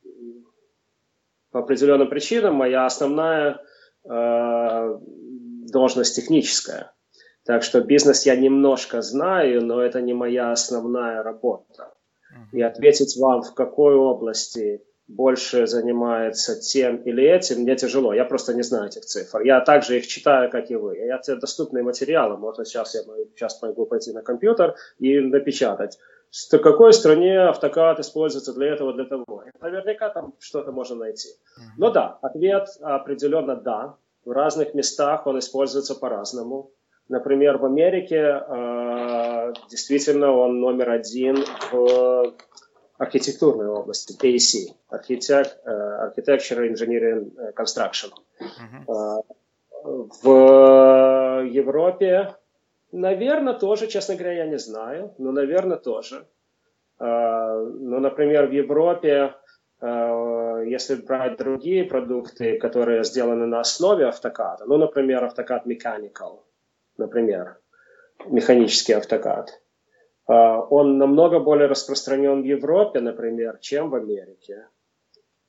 по 1.51 1.61
определенным 1.61 2.09
причинам 2.09 2.55
моя 2.55 2.87
основная 2.87 3.61
э, 4.05 4.99
должность 5.71 6.17
техническая. 6.17 6.93
Так 7.45 7.63
что 7.63 7.81
бизнес 7.81 8.27
я 8.27 8.37
немножко 8.37 9.01
знаю, 9.01 9.65
но 9.65 9.81
это 9.81 10.01
не 10.03 10.13
моя 10.13 10.53
основная 10.53 11.23
работа. 11.23 11.95
И 12.53 12.61
ответить 12.61 13.17
вам, 13.17 13.43
в 13.43 13.55
какой 13.55 13.95
области 13.95 14.83
больше 15.09 15.67
занимается 15.67 16.61
тем 16.61 16.97
или 16.99 17.25
этим, 17.25 17.63
мне 17.63 17.77
тяжело. 17.77 18.13
Я 18.13 18.25
просто 18.27 18.55
не 18.55 18.63
знаю 18.63 18.89
этих 18.89 19.07
цифр. 19.07 19.41
Я 19.41 19.61
также 19.61 19.97
их 19.97 20.07
читаю, 20.07 20.51
как 20.51 20.71
и 20.71 20.77
вы. 20.77 20.97
Это 20.97 21.37
доступные 21.37 21.83
материалы. 21.83 22.37
Можно 22.37 22.65
сейчас 22.65 22.95
я 22.95 23.01
сейчас 23.35 23.61
могу 23.63 23.87
пойти 23.87 24.13
на 24.13 24.23
компьютер 24.23 24.77
и 24.99 25.19
напечатать. 25.19 25.99
В 26.31 26.59
какой 26.59 26.93
стране 26.93 27.41
автокад 27.41 28.01
используется 28.01 28.53
для 28.53 28.67
этого, 28.75 28.93
для 28.93 29.05
того. 29.05 29.45
Наверняка 29.61 30.11
там 30.11 30.35
что-то 30.39 30.73
можно 30.73 30.97
найти. 30.97 31.31
Но 31.79 31.91
да, 31.91 32.19
ответ 32.21 32.69
определенно 32.83 33.57
да. 33.57 33.97
В 34.27 34.31
разных 34.31 34.75
местах 34.75 35.27
он 35.27 35.39
используется 35.39 35.95
по-разному. 35.95 36.71
Например, 37.09 37.57
в 37.57 37.65
Америке 37.65 38.43
э, 38.47 39.53
действительно 39.71 40.33
он 40.33 40.61
номер 40.61 40.91
один 40.91 41.39
в 41.73 42.35
архитектурной 42.99 43.69
области, 43.69 44.13
AEC, 44.21 44.75
Architect, 44.91 45.57
Architecture, 45.65 46.67
Engineering, 46.69 47.33
Construction. 47.55 48.11
Uh-huh. 48.41 48.87
Uh, 48.87 49.23
в 50.23 51.45
Европе, 51.47 52.35
наверное, 52.93 53.55
тоже, 53.55 53.87
честно 53.87 54.17
говоря, 54.17 54.33
я 54.33 54.47
не 54.47 54.59
знаю, 54.59 55.15
но, 55.19 55.33
наверное, 55.33 55.79
тоже. 55.79 56.27
Uh, 56.99 57.65
ну, 57.81 58.01
например, 58.01 58.47
в 58.47 58.53
Европе 58.53 59.35
Э, 59.81 60.65
если 60.67 60.97
брать 60.97 61.37
другие 61.37 61.85
продукты, 61.85 62.59
которые 62.59 63.05
сделаны 63.05 63.47
на 63.47 63.61
основе 63.61 64.07
автокада, 64.07 64.65
ну, 64.67 64.77
например, 64.77 65.25
автокад 65.25 65.67
Mechanical, 65.67 66.41
например, 66.97 67.59
механический 68.27 68.95
автокад, 68.95 69.51
э, 69.51 69.68
он 70.35 70.99
намного 70.99 71.41
более 71.41 71.69
распространен 71.69 72.43
в 72.43 72.45
Европе, 72.45 73.01
например, 73.01 73.59
чем 73.61 73.91
в 73.91 73.95
Америке. 73.95 74.67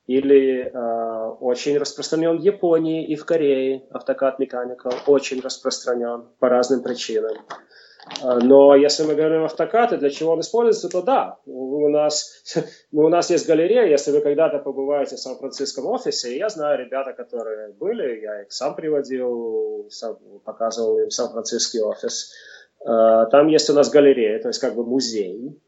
Или 0.06 0.62
э, 0.62 1.28
очень 1.40 1.78
распространен 1.78 2.38
в 2.38 2.40
Японии 2.40 3.06
и 3.06 3.14
в 3.14 3.24
Корее. 3.24 3.86
Автокад 3.90 4.40
Mechanical 4.40 4.92
очень 5.06 5.40
распространен 5.40 6.28
по 6.40 6.48
разным 6.48 6.82
причинам. 6.82 7.36
А, 8.22 8.38
но 8.40 8.74
если 8.74 9.04
мы 9.04 9.14
говорим 9.14 9.44
автокад, 9.44 9.92
и 9.92 9.96
для 9.96 10.10
чего 10.10 10.32
он 10.32 10.40
используется, 10.40 10.88
то 10.88 11.02
да, 11.02 11.38
у 11.46 11.88
нас, 11.88 12.42
ну, 12.92 13.04
у 13.04 13.08
нас 13.08 13.30
есть 13.30 13.46
галерея, 13.46 13.86
если 13.86 14.10
вы 14.10 14.20
когда-то 14.20 14.58
побываете 14.58 15.16
в 15.16 15.20
Сан-Франциском 15.20 15.86
офисе, 15.86 16.36
я 16.36 16.48
знаю 16.48 16.78
ребята, 16.78 17.12
которые 17.12 17.72
были, 17.72 18.20
я 18.20 18.42
их 18.42 18.52
сам 18.52 18.74
приводил, 18.74 19.86
сам 19.90 20.16
показывал 20.44 20.98
им 20.98 21.10
Сан-Франциский 21.10 21.80
офис. 21.80 22.32
А, 22.84 23.26
там 23.26 23.48
есть 23.48 23.70
у 23.70 23.74
нас 23.74 23.90
галерея, 23.90 24.40
то 24.40 24.48
есть 24.48 24.60
как 24.60 24.74
бы 24.74 24.84
музей, 24.84 25.60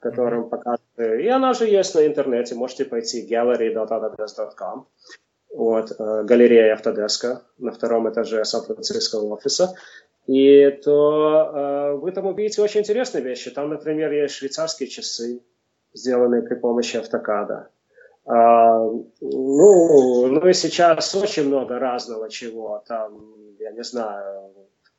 которым 0.00 0.48
показывают, 0.48 1.20
и 1.22 1.28
она 1.28 1.52
же 1.52 1.66
есть 1.66 1.94
на 1.94 2.06
интернете, 2.06 2.54
можете 2.54 2.84
пойти 2.84 3.26
gallery.autodesk.com. 3.30 4.86
Вот, 5.54 5.92
а, 5.98 6.22
галерея 6.24 6.74
Автодеска 6.74 7.42
на 7.58 7.72
втором 7.72 8.08
этаже 8.10 8.44
Сан-Франциского 8.44 9.34
офиса. 9.34 9.74
И 10.26 10.70
то 10.84 11.52
э, 11.54 11.92
вы 11.94 12.10
там 12.10 12.26
увидите 12.26 12.60
очень 12.60 12.80
интересные 12.80 13.22
вещи. 13.22 13.50
Там, 13.50 13.68
например, 13.68 14.12
есть 14.12 14.34
швейцарские 14.34 14.88
часы, 14.88 15.40
сделанные 15.94 16.42
при 16.42 16.56
помощи 16.56 16.96
автокада. 16.96 17.68
А, 18.24 18.80
ну, 19.20 20.26
ну 20.26 20.48
и 20.48 20.52
сейчас 20.52 21.14
очень 21.14 21.46
много 21.46 21.78
разного 21.78 22.28
чего. 22.28 22.82
Там, 22.88 23.34
я 23.60 23.70
не 23.70 23.84
знаю, 23.84 24.50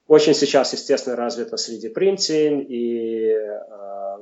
очень 0.08 0.34
сейчас, 0.34 0.74
естественно, 0.74 1.16
развито 1.16 1.58
среди 1.58 1.90
принтинг 1.90 2.66
и 2.70 3.30
э, 3.30 4.18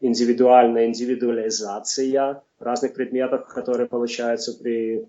индивидуальная 0.00 0.86
индивидуализация 0.86 2.42
разных 2.58 2.94
предметов, 2.94 3.46
которые 3.46 3.86
получаются 3.86 4.54
при 4.54 5.06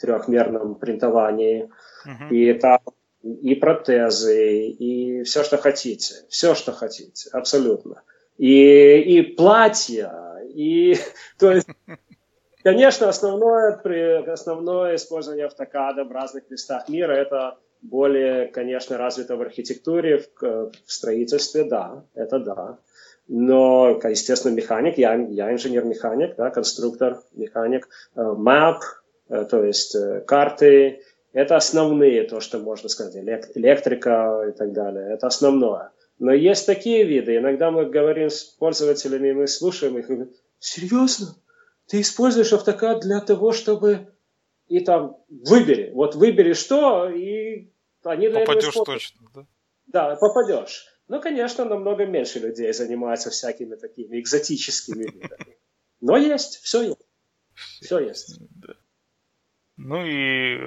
трехмерном 0.00 0.74
принтовании. 0.76 1.70
Uh-huh. 2.06 2.28
И 2.30 2.52
там 2.54 2.80
и 3.22 3.54
протезы, 3.54 4.68
и 4.68 5.22
все, 5.22 5.44
что 5.44 5.56
хотите. 5.56 6.14
Все, 6.28 6.54
что 6.54 6.72
хотите, 6.72 7.30
абсолютно. 7.32 8.02
И, 8.36 8.98
и 8.98 9.22
платья, 9.22 10.38
и... 10.46 10.96
То 11.38 11.52
есть, 11.52 11.68
конечно, 12.62 13.08
основное, 13.08 13.80
основное 14.30 14.96
использование 14.96 15.46
автокада 15.46 16.04
в 16.04 16.12
разных 16.12 16.50
местах 16.50 16.88
мира– 16.88 17.12
это 17.14 17.58
более, 17.84 18.46
конечно, 18.46 18.96
развито 18.96 19.36
в 19.36 19.42
архитектуре, 19.42 20.18
в, 20.18 20.42
в 20.42 20.92
строительстве, 20.92 21.64
да, 21.64 22.04
это 22.14 22.38
да. 22.38 22.78
Но, 23.28 24.00
естественно, 24.04 24.52
механик, 24.52 24.98
я, 24.98 25.14
я 25.14 25.52
инженер-механик, 25.52 26.36
да, 26.36 26.50
конструктор, 26.50 27.20
механик, 27.32 27.88
э, 28.16 28.20
map, 28.20 28.80
э, 29.28 29.44
то 29.44 29.64
есть 29.64 29.94
э, 29.94 30.22
карты, 30.26 31.02
это 31.32 31.56
основные, 31.56 32.24
то, 32.24 32.40
что 32.40 32.58
можно 32.58 32.88
сказать, 32.88 33.16
электрика 33.16 34.46
и 34.48 34.52
так 34.52 34.72
далее. 34.72 35.14
Это 35.14 35.26
основное. 35.26 35.90
Но 36.18 36.32
есть 36.32 36.66
такие 36.66 37.04
виды. 37.04 37.36
Иногда 37.36 37.70
мы 37.70 37.86
говорим 37.86 38.30
с 38.30 38.44
пользователями, 38.44 39.32
мы 39.32 39.46
слушаем 39.46 39.98
их 39.98 40.10
и 40.10 40.14
говорим, 40.14 40.34
серьезно? 40.58 41.34
Ты 41.88 42.00
используешь 42.00 42.52
автокад 42.52 43.00
для 43.00 43.20
того, 43.20 43.52
чтобы... 43.52 44.06
И 44.68 44.80
там, 44.80 45.18
выбери. 45.28 45.90
Вот 45.92 46.14
выбери 46.14 46.54
что, 46.54 47.10
и 47.10 47.73
они 48.10 48.28
для 48.28 48.40
Попадешь 48.40 48.68
этого 48.68 48.86
точно, 48.86 49.30
да? 49.34 49.46
Да, 49.86 50.16
попадешь. 50.16 50.86
Ну, 51.08 51.20
конечно, 51.20 51.64
намного 51.64 52.06
меньше 52.06 52.38
людей 52.38 52.72
занимаются 52.72 53.30
всякими 53.30 53.76
такими 53.76 54.20
экзотическими 54.20 55.04
видами. 55.04 55.58
Но 56.00 56.16
есть, 56.16 56.60
все 56.62 56.82
есть. 56.82 57.06
Все 57.54 57.98
есть. 57.98 58.38
Да. 58.56 58.74
Ну 59.76 60.04
и 60.04 60.58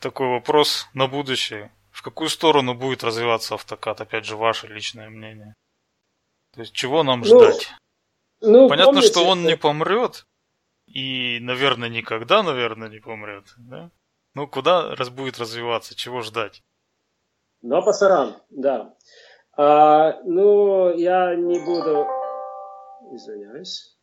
такой 0.00 0.28
вопрос 0.28 0.86
на 0.94 1.06
будущее. 1.06 1.72
В 1.90 2.02
какую 2.02 2.28
сторону 2.28 2.74
будет 2.74 3.04
развиваться 3.04 3.54
автокад? 3.54 4.00
Опять 4.00 4.24
же, 4.24 4.36
ваше 4.36 4.66
личное 4.66 5.08
мнение. 5.08 5.54
То 6.52 6.60
есть, 6.60 6.72
чего 6.72 7.02
нам 7.02 7.20
ну, 7.20 7.26
ждать? 7.26 7.70
Ну, 8.40 8.68
Понятно, 8.68 8.92
помните, 8.92 9.08
что 9.08 9.26
он 9.26 9.44
не 9.44 9.56
помрет. 9.56 10.26
И, 10.86 11.38
наверное, 11.40 11.88
никогда, 11.88 12.42
наверное, 12.42 12.88
не 12.88 13.00
помрет. 13.00 13.52
Да? 13.56 13.90
Ну, 14.34 14.48
куда 14.48 14.94
раз 14.96 15.10
будет 15.10 15.38
развиваться? 15.38 15.94
Чего 15.94 16.20
ждать? 16.22 16.62
Но 17.62 17.82
пасаран, 17.82 18.36
да. 18.50 18.94
А, 19.56 20.20
ну, 20.24 20.94
я 20.94 21.34
не 21.36 21.58
буду... 21.64 22.06
Извиняюсь. 23.12 23.96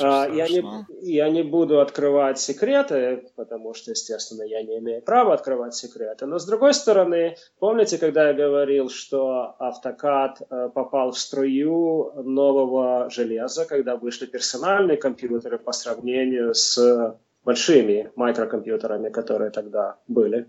А, 0.00 0.28
я, 0.28 0.48
не, 0.48 0.64
я 1.00 1.28
не 1.30 1.42
буду 1.42 1.80
открывать 1.80 2.38
секреты, 2.38 3.30
потому 3.36 3.74
что, 3.74 3.92
естественно, 3.92 4.42
я 4.42 4.62
не 4.62 4.78
имею 4.78 5.02
права 5.02 5.34
открывать 5.34 5.74
секреты. 5.74 6.26
Но, 6.26 6.38
с 6.38 6.46
другой 6.46 6.74
стороны, 6.74 7.36
помните, 7.58 7.98
когда 7.98 8.28
я 8.28 8.34
говорил, 8.34 8.90
что 8.90 9.54
автокад 9.58 10.40
э, 10.40 10.70
попал 10.74 11.12
в 11.12 11.18
струю 11.18 12.12
нового 12.22 13.10
железа, 13.10 13.64
когда 13.64 13.96
вышли 13.96 14.26
персональные 14.26 14.96
компьютеры 14.96 15.58
по 15.58 15.72
сравнению 15.72 16.54
с 16.54 17.18
большими 17.44 18.10
микрокомпьютерами, 18.16 19.10
которые 19.10 19.50
тогда 19.50 19.96
были. 20.06 20.46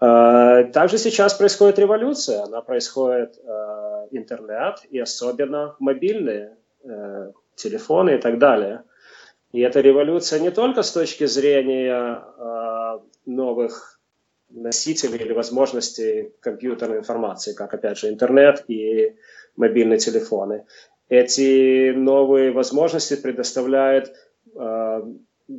Э, 0.00 0.64
также 0.72 0.98
сейчас 0.98 1.34
происходит 1.34 1.78
революция, 1.78 2.42
она 2.42 2.60
происходит 2.60 3.38
э, 3.38 4.08
интернет 4.10 4.76
и 4.90 4.98
особенно 4.98 5.76
мобильные 5.78 6.56
телефоны 7.54 8.16
и 8.16 8.18
так 8.18 8.38
далее. 8.38 8.82
И 9.52 9.60
эта 9.60 9.80
революция 9.80 10.40
не 10.40 10.50
только 10.50 10.82
с 10.82 10.92
точки 10.92 11.26
зрения 11.26 12.22
э, 12.38 12.98
новых 13.26 14.00
носителей 14.48 15.18
или 15.18 15.32
возможностей 15.32 16.32
компьютерной 16.40 16.98
информации, 16.98 17.54
как, 17.54 17.74
опять 17.74 17.98
же, 17.98 18.08
интернет 18.08 18.64
и 18.68 19.16
мобильные 19.56 19.98
телефоны. 19.98 20.66
Эти 21.08 21.92
новые 21.92 22.52
возможности 22.52 23.14
предоставляют 23.14 24.14
э, 24.54 25.02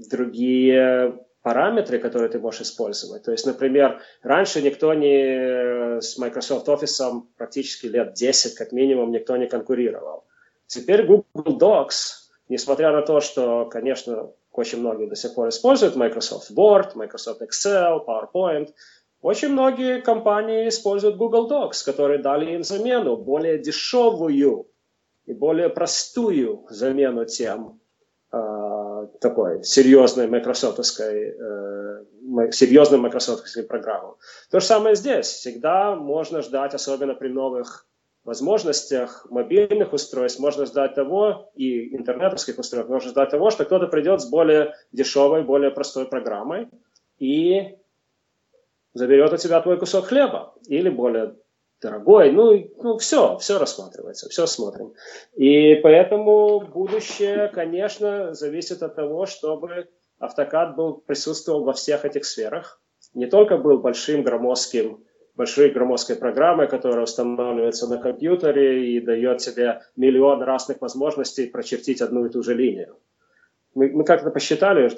другие 0.10 1.20
параметры, 1.42 2.00
которые 2.00 2.30
ты 2.30 2.40
можешь 2.40 2.62
использовать. 2.62 3.24
То 3.24 3.32
есть, 3.32 3.46
например, 3.46 4.02
раньше 4.22 4.62
никто 4.62 4.94
не 4.94 6.00
с 6.00 6.18
Microsoft 6.18 6.68
Office 6.68 7.22
практически 7.38 7.88
лет 7.88 8.14
10 8.14 8.56
как 8.56 8.72
минимум 8.72 9.12
никто 9.12 9.36
не 9.38 9.48
конкурировал. 9.48 10.24
Теперь 10.68 11.06
Google 11.06 11.60
Docs, 11.60 12.30
несмотря 12.48 12.92
на 12.92 13.02
то, 13.02 13.20
что, 13.20 13.66
конечно, 13.66 14.32
очень 14.52 14.80
многие 14.80 15.08
до 15.08 15.16
сих 15.16 15.36
пор 15.36 15.50
используют 15.50 15.96
Microsoft 15.96 16.52
Word, 16.52 16.92
Microsoft 16.96 17.42
Excel, 17.42 18.06
PowerPoint, 18.06 18.70
очень 19.22 19.50
многие 19.50 20.02
компании 20.02 20.68
используют 20.68 21.18
Google 21.18 21.50
Docs, 21.50 21.86
которые 21.86 22.20
дали 22.20 22.56
им 22.56 22.64
замену, 22.64 23.18
более 23.18 23.58
дешевую 23.58 24.68
и 25.26 25.34
более 25.34 25.70
простую 25.70 26.66
замену 26.70 27.26
тем 27.26 27.80
э, 28.32 28.38
такой 29.20 29.64
серьезной 29.64 30.28
майкрософтовской, 30.28 31.36
э, 31.38 32.52
серьезной 32.52 33.00
майкрософтовской 33.00 33.64
программы. 33.64 34.16
То 34.52 34.60
же 34.60 34.66
самое 34.66 34.96
здесь. 34.96 35.28
Всегда 35.28 35.96
можно 35.96 36.42
ждать, 36.42 36.74
особенно 36.74 37.14
при 37.14 37.30
новых 37.30 37.86
возможностях 38.24 39.28
мобильных 39.30 39.94
устройств 39.94 40.40
можно 40.40 40.66
ждать 40.66 40.96
того, 40.96 41.52
и 41.56 41.96
интернетовских 41.96 42.58
устройств, 42.58 42.90
можно 42.90 43.10
ждать 43.10 43.30
того, 43.30 43.50
что 43.50 43.66
кто-то 43.66 43.88
придет 43.88 44.22
с 44.22 44.26
более 44.26 44.74
дешевой, 44.92 45.44
более 45.44 45.72
простой 45.72 46.06
программой 46.06 46.70
и 47.20 47.76
заберет 48.94 49.34
у 49.34 49.38
тебя 49.38 49.62
твой 49.62 49.78
кусок 49.78 50.06
хлеба 50.06 50.54
или 50.68 50.90
более 50.90 51.36
дорогой. 51.84 52.32
Ну, 52.32 52.72
ну 52.82 52.98
все, 52.98 53.38
все 53.38 53.60
рассматривается, 53.60 54.30
все 54.30 54.48
смотрим. 54.48 54.94
И 55.36 55.76
поэтому 55.76 56.62
будущее, 56.62 57.50
конечно, 57.54 58.34
зависит 58.34 58.82
от 58.82 58.96
того, 58.96 59.26
чтобы 59.26 59.90
автокад 60.18 60.76
был, 60.76 60.98
присутствовал 60.98 61.64
во 61.64 61.74
всех 61.74 62.06
этих 62.06 62.26
сферах. 62.26 62.82
Не 63.14 63.28
только 63.28 63.58
был 63.58 63.80
большим 63.80 64.24
громоздким 64.24 65.04
большой 65.36 65.72
громоздкой 65.72 66.16
программой, 66.16 66.68
которая 66.68 67.04
устанавливается 67.04 67.88
на 67.88 67.98
компьютере 67.98 68.92
и 68.92 69.02
дает 69.02 69.40
тебе 69.40 69.82
миллион 69.96 70.44
разных 70.44 70.82
возможностей 70.82 71.48
прочертить 71.48 72.02
одну 72.02 72.26
и 72.26 72.30
ту 72.30 72.44
же 72.44 72.54
линию. 72.54 72.98
Мы, 73.76 73.90
мы 73.90 74.04
как-то 74.04 74.30
посчитали, 74.30 74.90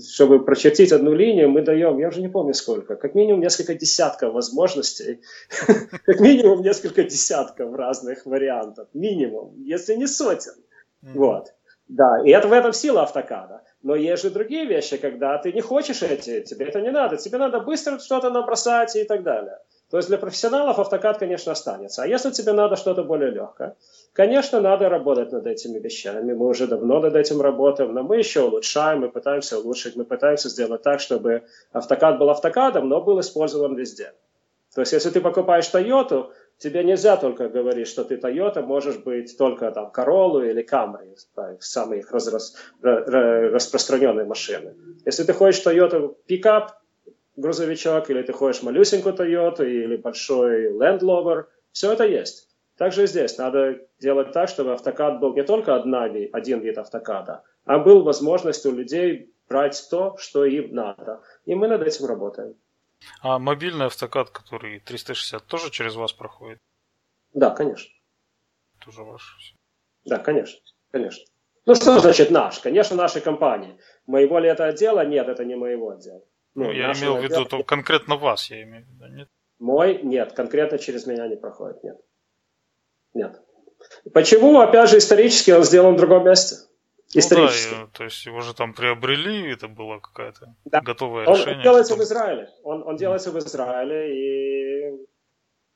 чтобы 0.00 0.44
прочертить 0.44 0.92
одну 0.92 1.12
линию, 1.12 1.50
мы 1.50 1.62
даем, 1.62 1.98
я 1.98 2.08
уже 2.08 2.22
не 2.22 2.28
помню 2.28 2.54
сколько, 2.54 2.96
как 2.96 3.14
минимум 3.14 3.40
несколько 3.40 3.74
десятков 3.74 4.32
возможностей, 4.32 5.20
как 6.06 6.20
минимум 6.20 6.62
несколько 6.62 7.04
десятков 7.04 7.74
разных 7.74 8.24
вариантов, 8.26 8.88
минимум, 8.94 9.54
если 9.62 9.94
не 9.96 10.06
сотен. 10.06 10.54
Вот. 11.02 11.52
Да, 11.88 12.22
и 12.24 12.30
это 12.30 12.48
в 12.48 12.52
этом 12.52 12.72
сила 12.72 13.02
автокада. 13.02 13.62
Но 13.82 13.94
есть 13.94 14.22
же 14.22 14.30
другие 14.30 14.64
вещи, 14.64 14.96
когда 14.96 15.36
ты 15.36 15.52
не 15.52 15.60
хочешь 15.60 16.02
эти, 16.02 16.40
тебе 16.40 16.66
это 16.66 16.80
не 16.80 16.90
надо, 16.90 17.18
тебе 17.18 17.36
надо 17.36 17.60
быстро 17.60 17.98
что-то 17.98 18.30
набросать 18.30 18.96
и 18.96 19.04
так 19.04 19.22
далее. 19.22 19.58
То 19.90 19.98
есть 19.98 20.08
для 20.08 20.16
профессионалов 20.16 20.78
автокад, 20.78 21.18
конечно, 21.18 21.52
останется. 21.52 22.02
А 22.02 22.06
если 22.06 22.30
тебе 22.30 22.52
надо 22.52 22.76
что-то 22.76 23.04
более 23.04 23.30
легкое, 23.30 23.76
конечно, 24.14 24.60
надо 24.60 24.88
работать 24.88 25.32
над 25.32 25.46
этими 25.46 25.78
вещами. 25.78 26.32
Мы 26.32 26.46
уже 26.46 26.66
давно 26.66 27.00
над 27.00 27.14
этим 27.14 27.42
работаем, 27.42 27.92
но 27.92 28.02
мы 28.02 28.16
еще 28.16 28.44
улучшаем, 28.44 29.00
мы 29.00 29.10
пытаемся 29.10 29.58
улучшить, 29.58 29.96
мы 29.96 30.04
пытаемся 30.04 30.48
сделать 30.48 30.82
так, 30.82 31.00
чтобы 31.00 31.42
автокад 31.72 32.18
был 32.18 32.30
автокадом, 32.30 32.88
но 32.88 33.02
был 33.02 33.20
использован 33.20 33.76
везде. 33.76 34.12
То 34.74 34.80
есть 34.80 34.92
если 34.92 35.10
ты 35.10 35.20
покупаешь 35.20 35.70
Toyota, 35.72 36.30
тебе 36.58 36.82
нельзя 36.82 37.16
только 37.16 37.48
говорить, 37.48 37.86
что 37.86 38.04
ты 38.04 38.16
Toyota, 38.16 38.62
можешь 38.62 38.96
быть 38.96 39.36
только 39.36 39.70
там 39.70 39.92
Corolla 39.94 40.48
или 40.48 40.66
да, 41.36 41.56
самые 41.60 42.00
их 42.00 42.10
разрас, 42.10 42.56
распространенные 42.82 44.24
машины. 44.24 44.74
Если 45.04 45.24
ты 45.24 45.32
хочешь 45.32 45.64
Toyota 45.64 46.14
пикап, 46.26 46.72
грузовичок, 47.36 48.10
или 48.10 48.22
ты 48.22 48.32
хочешь 48.32 48.62
малюсенькую 48.62 49.14
Toyota, 49.14 49.64
или 49.64 49.96
большой 49.96 50.72
Land 50.72 51.00
Rover, 51.00 51.44
все 51.72 51.92
это 51.92 52.04
есть. 52.04 52.48
Также 52.76 53.06
здесь 53.06 53.38
надо 53.38 53.78
делать 54.00 54.32
так, 54.32 54.48
чтобы 54.48 54.72
автокад 54.72 55.20
был 55.20 55.34
не 55.34 55.44
только 55.44 55.76
одна, 55.76 56.04
один 56.04 56.60
вид 56.60 56.78
автокада, 56.78 57.44
а 57.64 57.78
был 57.78 58.02
возможность 58.02 58.66
у 58.66 58.72
людей 58.72 59.32
брать 59.48 59.86
то, 59.90 60.16
что 60.18 60.44
им 60.44 60.74
надо. 60.74 61.22
И 61.44 61.54
мы 61.54 61.68
над 61.68 61.82
этим 61.82 62.06
работаем. 62.06 62.56
А 63.20 63.38
мобильный 63.38 63.86
автокад, 63.86 64.30
который 64.30 64.80
360, 64.80 65.44
тоже 65.46 65.70
через 65.70 65.94
вас 65.94 66.12
проходит? 66.12 66.58
Да, 67.32 67.50
конечно. 67.50 67.92
Тоже 68.84 69.02
ваш. 69.02 69.54
Да, 70.04 70.18
конечно, 70.18 70.60
конечно. 70.90 71.24
Ну 71.66 71.74
что 71.74 71.98
значит 71.98 72.30
наш? 72.30 72.58
Конечно, 72.58 72.96
нашей 72.96 73.22
компании. 73.22 73.78
Моего 74.06 74.38
ли 74.38 74.48
это 74.48 74.66
отдела? 74.66 75.04
Нет, 75.06 75.28
это 75.28 75.44
не 75.44 75.54
моего 75.54 75.90
отдела. 75.90 76.22
Ну, 76.54 76.64
ну 76.64 76.70
я 76.72 76.92
имел 76.92 77.16
в 77.16 77.22
виду 77.22 77.42
отдела... 77.42 77.62
конкретно 77.62 78.16
вас, 78.16 78.50
я 78.50 78.62
имею 78.62 78.84
в 78.84 78.88
виду, 78.88 79.06
нет? 79.06 79.28
Мой? 79.58 80.02
Нет, 80.02 80.32
конкретно 80.32 80.78
через 80.78 81.06
меня 81.06 81.26
не 81.26 81.36
проходит, 81.36 81.82
нет. 81.82 82.00
Нет. 83.14 83.40
Почему? 84.12 84.60
Опять 84.60 84.90
же, 84.90 84.98
исторически 84.98 85.50
он 85.50 85.64
сделан 85.64 85.94
в 85.94 85.98
другом 85.98 86.26
месте. 86.26 86.56
Исторически. 87.12 87.74
Ну, 87.74 87.86
да, 87.86 87.90
то 87.92 88.04
есть 88.04 88.26
его 88.26 88.40
же 88.40 88.54
там 88.54 88.74
приобрели, 88.74 89.52
это 89.52 89.68
было 89.68 89.98
какое-то 89.98 90.54
да. 90.64 90.80
готовое 90.80 91.26
он, 91.26 91.34
решение. 91.34 91.56
Он 91.56 91.62
делается 91.62 91.94
в 91.94 92.02
Израиле. 92.02 92.50
Он, 92.64 92.82
он 92.82 92.96
делается 92.96 93.30
в 93.30 93.38
Израиле. 93.38 94.90
И... 94.90 95.06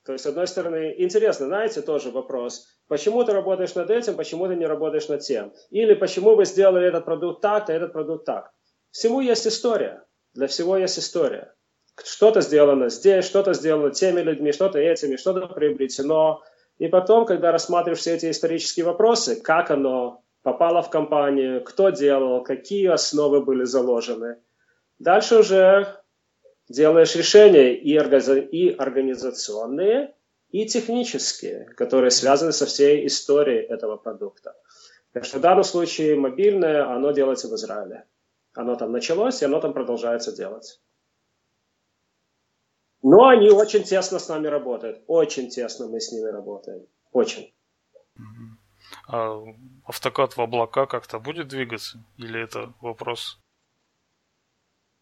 То 0.05 0.13
есть, 0.13 0.25
с 0.25 0.27
одной 0.27 0.49
стороны, 0.49 0.95
интересно, 0.99 1.47
знаете, 1.47 1.81
тоже 1.83 2.11
вопрос. 2.11 2.67
Почему 2.89 3.23
ты 3.25 3.33
работаешь 3.33 3.75
над 3.75 3.91
этим, 3.91 4.17
почему 4.17 4.49
ты 4.49 4.57
не 4.57 4.67
работаешь 4.67 5.09
над 5.09 5.21
тем? 5.21 5.53
Или 5.71 5.95
почему 5.95 6.35
вы 6.35 6.45
сделали 6.45 6.89
этот 6.89 7.05
продукт 7.05 7.41
так, 7.41 7.71
а 7.71 7.73
этот 7.73 7.93
продукт 7.93 8.25
так? 8.25 8.51
Всему 8.91 9.21
есть 9.21 9.47
история. 9.47 10.03
Для 10.35 10.47
всего 10.47 10.77
есть 10.77 10.99
история. 10.99 11.55
Что-то 12.03 12.41
сделано 12.41 12.89
здесь, 12.89 13.25
что-то 13.25 13.53
сделано 13.55 13.91
теми 13.91 14.21
людьми, 14.21 14.53
что-то 14.53 14.79
этими, 14.79 15.17
что-то 15.17 15.47
приобретено. 15.47 16.43
И 16.79 16.89
потом, 16.89 17.27
когда 17.27 17.53
рассматриваешь 17.53 18.01
все 18.01 18.15
эти 18.15 18.31
исторические 18.31 18.87
вопросы, 18.87 19.41
как 19.41 19.71
оно 19.71 20.23
попала 20.43 20.83
в 20.83 20.91
компанию, 20.91 21.63
кто 21.65 21.91
делал, 21.91 22.43
какие 22.43 22.87
основы 22.87 23.45
были 23.45 23.65
заложены. 23.65 24.39
Дальше 24.99 25.39
уже 25.39 26.01
делаешь 26.69 27.15
решения 27.17 27.75
и 27.75 27.97
организационные, 27.97 30.15
и 30.51 30.67
технические, 30.67 31.67
которые 31.77 32.11
связаны 32.11 32.53
со 32.53 32.67
всей 32.67 33.07
историей 33.07 33.61
этого 33.61 33.97
продукта. 33.97 34.55
Так 35.13 35.25
что 35.25 35.39
в 35.39 35.41
данном 35.41 35.65
случае 35.65 36.17
мобильное, 36.17 36.91
оно 36.91 37.13
делается 37.13 37.49
в 37.49 37.55
Израиле. 37.55 38.05
Оно 38.55 38.77
там 38.77 38.93
началось, 38.93 39.43
и 39.43 39.45
оно 39.45 39.61
там 39.61 39.73
продолжается 39.73 40.35
делать. 40.35 40.81
Но 43.03 43.29
они 43.29 43.51
очень 43.51 43.85
тесно 43.85 44.19
с 44.19 44.29
нами 44.29 44.49
работают. 44.49 45.03
Очень 45.07 45.49
тесно 45.49 45.87
мы 45.87 46.01
с 46.01 46.13
ними 46.13 46.29
работаем. 46.29 46.87
Очень. 47.13 47.53
А 49.07 49.43
автокад 49.87 50.37
в 50.37 50.41
облака 50.41 50.87
как-то 50.87 51.19
будет 51.19 51.49
двигаться? 51.49 51.99
Или 52.17 52.43
это 52.43 52.73
вопрос? 52.81 53.39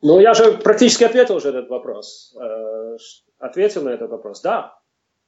Ну, 0.02 0.20
я 0.20 0.34
же 0.34 0.52
практически 0.58 1.04
ответил 1.04 1.36
уже 1.36 1.48
этот 1.48 1.70
вопрос. 1.70 2.36
Э, 2.38 2.96
ответил 3.38 3.82
на 3.82 3.90
этот 3.90 4.10
вопрос. 4.10 4.42
Да, 4.42 4.78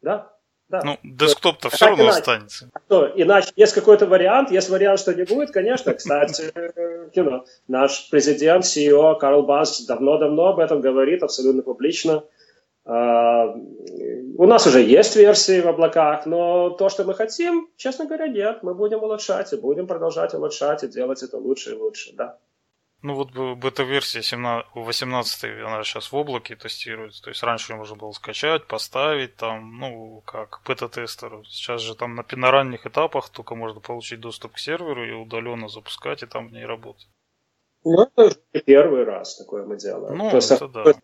да. 0.03 0.33
Да. 0.69 0.83
Ну, 0.85 0.99
десктоп-то 1.03 1.71
все 1.71 1.87
равно 1.87 2.05
иначе? 2.05 2.19
останется. 2.19 2.71
А 2.75 2.81
что, 2.81 3.11
иначе 3.17 3.51
есть 3.57 3.73
какой-то 3.73 4.05
вариант, 4.07 4.51
есть 4.51 4.69
вариант, 4.69 5.01
что 5.01 5.15
не 5.15 5.25
будет, 5.25 5.51
конечно. 5.51 5.95
Кстати, 5.95 6.53
you 7.17 7.47
наш 7.69 8.11
президент, 8.11 8.65
CEO 8.67 9.19
Карл 9.19 9.45
Бас 9.45 9.81
давно-давно 9.87 10.49
об 10.49 10.59
этом 10.59 10.83
говорит, 10.83 11.23
абсолютно 11.23 11.63
публично. 11.63 12.23
Uh, 12.89 13.79
у 14.39 14.47
нас 14.47 14.67
уже 14.67 14.81
есть 14.81 15.17
версии 15.17 15.61
в 15.61 15.67
облаках, 15.67 16.25
но 16.25 16.71
то, 16.71 16.89
что 16.89 17.05
мы 17.05 17.13
хотим, 17.15 17.69
честно 17.77 18.07
говоря, 18.07 18.29
нет. 18.29 18.63
Мы 18.63 18.73
будем 18.73 19.03
улучшать 19.03 19.53
и 19.53 19.57
будем 19.57 19.87
продолжать 19.87 20.33
улучшать 20.33 20.85
и 20.85 20.89
делать 20.89 21.23
это 21.23 21.37
лучше 21.37 21.73
и 21.73 21.75
лучше, 21.75 22.13
да. 22.15 22.39
Ну 23.03 23.15
вот 23.15 23.31
бета-версия 23.33 24.23
18 24.75 25.45
она 25.45 25.85
сейчас 25.85 26.11
в 26.11 26.17
облаке 26.17 26.57
тестируется. 26.57 27.23
То 27.23 27.31
есть 27.31 27.43
раньше 27.43 27.75
можно 27.75 27.97
было 27.97 28.13
скачать, 28.13 28.67
поставить 28.67 29.37
там, 29.37 29.79
ну, 29.79 30.23
как 30.25 30.63
бета-тестеру. 30.67 31.45
Сейчас 31.45 31.81
же 31.81 31.95
там 31.95 32.15
на, 32.15 32.25
на 32.31 32.51
ранних 32.51 32.87
этапах 32.87 33.29
только 33.29 33.55
можно 33.55 33.81
получить 33.81 34.21
доступ 34.21 34.55
к 34.55 34.59
серверу 34.59 35.05
и 35.05 35.13
удаленно 35.13 35.69
запускать, 35.69 36.23
и 36.23 36.27
там 36.27 36.49
в 36.49 36.53
ней 36.53 36.65
работать. 36.65 37.09
Ну, 37.85 38.09
это 38.17 38.61
первый 38.65 39.05
раз 39.05 39.37
такое 39.37 39.65
мы 39.65 39.77
делаем. 39.77 40.17
Ну, 40.17 40.31
То 40.31 40.39
это 40.39 40.69
да. 40.69 40.95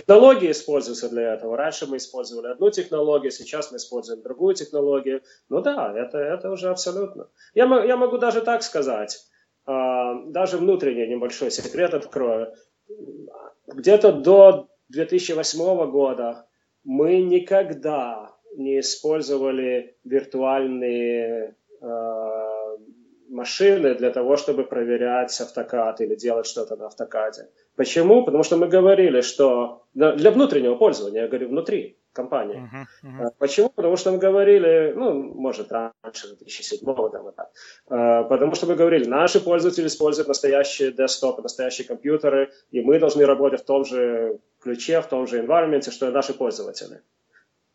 Технологии 0.00 0.50
используются 0.50 1.08
для 1.08 1.34
этого. 1.34 1.56
Раньше 1.56 1.86
мы 1.86 1.96
использовали 1.96 2.52
одну 2.52 2.70
технологию, 2.70 3.30
сейчас 3.30 3.72
мы 3.72 3.78
используем 3.78 4.22
другую 4.22 4.54
технологию. 4.54 5.22
Ну 5.48 5.60
да, 5.60 5.92
это, 5.96 6.18
это 6.18 6.50
уже 6.50 6.70
абсолютно. 6.70 7.28
Я, 7.54 7.64
я 7.84 7.96
могу 7.96 8.18
даже 8.18 8.40
так 8.40 8.62
сказать 8.62 9.18
а, 9.66 10.14
даже 10.26 10.56
внутренний 10.58 11.06
небольшой 11.06 11.50
секрет 11.50 11.94
открою. 11.94 12.54
Где-то 13.66 14.12
до 14.12 14.68
2008 14.88 15.90
года 15.90 16.46
мы 16.84 17.20
никогда 17.20 18.30
не 18.56 18.80
использовали 18.80 19.96
виртуальные 20.04 21.54
э, 21.80 21.86
машины 23.28 23.94
для 23.94 24.10
того, 24.10 24.36
чтобы 24.36 24.64
проверять 24.64 25.40
автокад 25.40 26.00
или 26.00 26.14
делать 26.14 26.46
что-то 26.46 26.76
на 26.76 26.86
автокаде. 26.86 27.48
Почему? 27.76 28.24
Потому 28.24 28.44
что 28.44 28.56
мы 28.56 28.68
говорили, 28.68 29.20
что 29.20 29.82
для 29.94 30.30
внутреннего 30.30 30.76
пользования, 30.76 31.22
я 31.22 31.28
говорю, 31.28 31.48
внутри 31.48 31.96
компании. 32.12 32.56
Uh-huh, 32.56 32.86
uh-huh. 33.04 33.30
Почему? 33.38 33.70
Потому 33.70 33.96
что 33.96 34.10
мы 34.10 34.18
говорили, 34.18 34.92
ну, 34.96 35.22
может, 35.22 35.70
раньше, 35.70 36.36
2007 36.36 36.94
года, 36.94 37.20
вот 37.22 37.36
так. 37.36 37.50
А, 37.88 38.24
потому 38.24 38.54
что 38.54 38.66
мы 38.66 38.74
говорили, 38.74 39.04
наши 39.08 39.40
пользователи 39.40 39.86
используют 39.86 40.28
настоящие 40.28 40.90
десктопы, 40.92 41.42
настоящие 41.42 41.86
компьютеры, 41.86 42.50
и 42.72 42.80
мы 42.80 42.98
должны 42.98 43.24
работать 43.24 43.60
в 43.60 43.64
том 43.64 43.84
же 43.84 44.38
ключе, 44.60 45.00
в 45.00 45.06
том 45.06 45.26
же 45.26 45.40
environment, 45.40 45.90
что 45.90 46.08
и 46.08 46.12
наши 46.12 46.34
пользователи. 46.34 47.00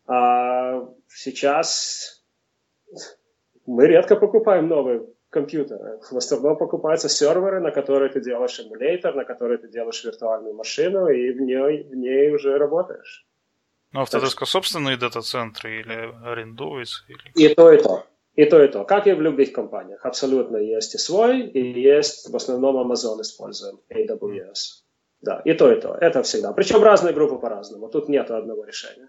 А 0.06 0.86
сейчас 1.08 2.22
мы 3.66 3.86
редко 3.86 4.16
покупаем 4.16 4.68
новые 4.68 5.06
компьютеры. 5.34 5.98
В 6.10 6.16
основном 6.16 6.56
покупаются 6.56 7.08
серверы, 7.08 7.60
на 7.60 7.70
которые 7.70 8.10
ты 8.10 8.20
делаешь 8.20 8.60
эмулятор, 8.60 9.14
на 9.14 9.24
которые 9.24 9.58
ты 9.58 9.68
делаешь 9.68 10.04
виртуальную 10.04 10.54
машину, 10.54 11.08
и 11.08 11.32
в 11.32 11.40
ней, 11.40 11.82
в 11.82 11.94
ней 11.94 12.34
уже 12.34 12.56
работаешь. 12.58 13.26
Ну, 13.92 14.02
Autodesk 14.02 14.44
собственные 14.46 14.96
дата-центры 14.96 15.80
или 15.80 15.96
арендуется? 16.30 17.04
Или... 17.08 17.50
И 17.50 17.54
то, 17.54 17.72
и 17.72 17.82
то. 17.82 18.06
И 18.36 18.44
то, 18.44 18.64
и 18.64 18.68
то. 18.68 18.84
Как 18.84 19.06
и 19.06 19.12
в 19.12 19.20
любых 19.20 19.52
компаниях. 19.52 20.06
Абсолютно 20.06 20.56
есть 20.56 20.94
и 20.94 20.98
свой, 20.98 21.42
и 21.42 21.80
есть 21.80 22.30
в 22.30 22.36
основном 22.36 22.76
Amazon 22.76 23.20
используем, 23.20 23.78
AWS. 23.90 24.84
Да, 25.20 25.42
и 25.44 25.54
то, 25.54 25.72
и 25.72 25.80
то. 25.80 25.96
Это 26.00 26.22
всегда. 26.22 26.52
Причем 26.52 26.82
разные 26.82 27.14
группы 27.14 27.38
по-разному. 27.38 27.88
Тут 27.88 28.08
нет 28.08 28.30
одного 28.30 28.64
решения. 28.64 29.08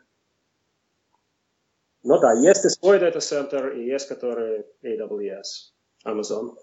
Ну 2.04 2.20
да, 2.20 2.34
есть 2.34 2.66
и 2.66 2.70
свой 2.70 3.00
дата-центр, 3.00 3.70
и 3.70 3.86
есть 3.94 4.08
который 4.08 4.66
AWS, 4.84 5.74
Amazon. 6.06 6.56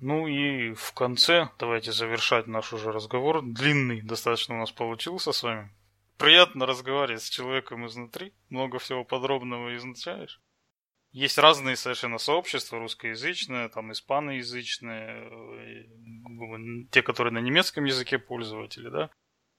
Ну 0.00 0.26
и 0.26 0.74
в 0.74 0.92
конце 0.92 1.50
давайте 1.58 1.92
завершать 1.92 2.46
наш 2.46 2.72
уже 2.72 2.90
разговор. 2.90 3.42
Длинный 3.42 4.02
достаточно 4.02 4.56
у 4.56 4.58
нас 4.58 4.72
получился 4.72 5.32
с 5.32 5.42
вами 5.42 5.70
приятно 6.18 6.66
разговаривать 6.66 7.22
с 7.22 7.28
человеком 7.28 7.86
изнутри, 7.86 8.32
много 8.48 8.78
всего 8.78 9.04
подробного 9.04 9.74
изучаешь. 9.76 10.40
Есть 11.12 11.38
разные 11.38 11.76
совершенно 11.76 12.18
сообщества, 12.18 12.78
русскоязычные, 12.78 13.68
там 13.68 13.92
испаноязычные, 13.92 15.28
э, 15.28 16.88
те, 16.90 17.02
которые 17.02 17.32
на 17.32 17.38
немецком 17.38 17.84
языке 17.84 18.18
пользователи, 18.18 18.88
да. 18.88 19.10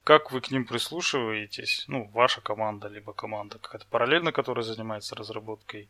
Как 0.03 0.32
вы 0.32 0.41
к 0.41 0.51
ним 0.51 0.66
прислушиваетесь? 0.66 1.86
Ну, 1.88 2.10
ваша 2.10 2.41
команда, 2.41 2.89
либо 2.89 3.14
команда 3.14 3.58
какая-то 3.58 3.88
параллельно, 3.88 4.32
которая 4.32 4.64
занимается 4.64 5.16
разработкой. 5.16 5.89